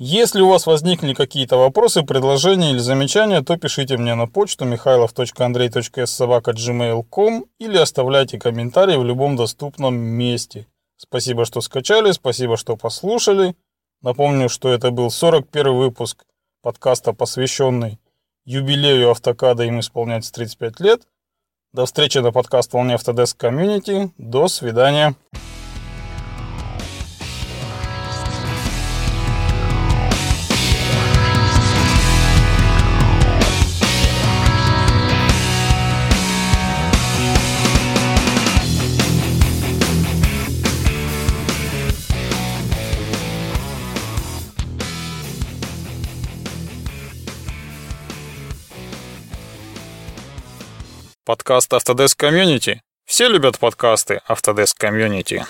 Если 0.00 0.40
у 0.40 0.48
вас 0.48 0.66
возникли 0.66 1.12
какие-то 1.12 1.56
вопросы, 1.56 2.04
предложения 2.04 2.70
или 2.70 2.78
замечания, 2.78 3.42
то 3.42 3.56
пишите 3.56 3.96
мне 3.96 4.14
на 4.14 4.28
почту 4.28 4.64
mikhailov.andrey.ssobaka.gmail.com 4.64 7.46
или 7.58 7.76
оставляйте 7.76 8.38
комментарии 8.38 8.96
в 8.96 9.04
любом 9.04 9.34
доступном 9.34 9.96
месте. 9.96 10.68
Спасибо, 10.98 11.46
что 11.46 11.62
скачали, 11.62 12.12
спасибо, 12.12 12.58
что 12.58 12.76
послушали. 12.76 13.56
Напомню, 14.02 14.50
что 14.50 14.68
это 14.68 14.90
был 14.90 15.10
41 15.10 15.74
выпуск 15.74 16.26
подкаста, 16.60 17.14
посвященный 17.14 17.98
юбилею 18.44 19.10
автокада 19.10 19.64
им 19.64 19.80
исполняется 19.80 20.32
35 20.34 20.80
лет– 20.80 21.02
до 21.74 21.84
встречи 21.84 22.16
на 22.16 22.32
подкаст 22.32 22.72
Волне 22.72 22.94
Autodesk 22.94 23.36
Community. 23.36 24.10
До 24.16 24.48
свидания. 24.48 25.14
Подкаст 51.28 51.74
Autodesk 51.74 52.16
Community. 52.18 52.78
Все 53.04 53.28
любят 53.28 53.58
подкасты 53.58 54.22
Autodesk 54.30 54.78
Community. 54.80 55.44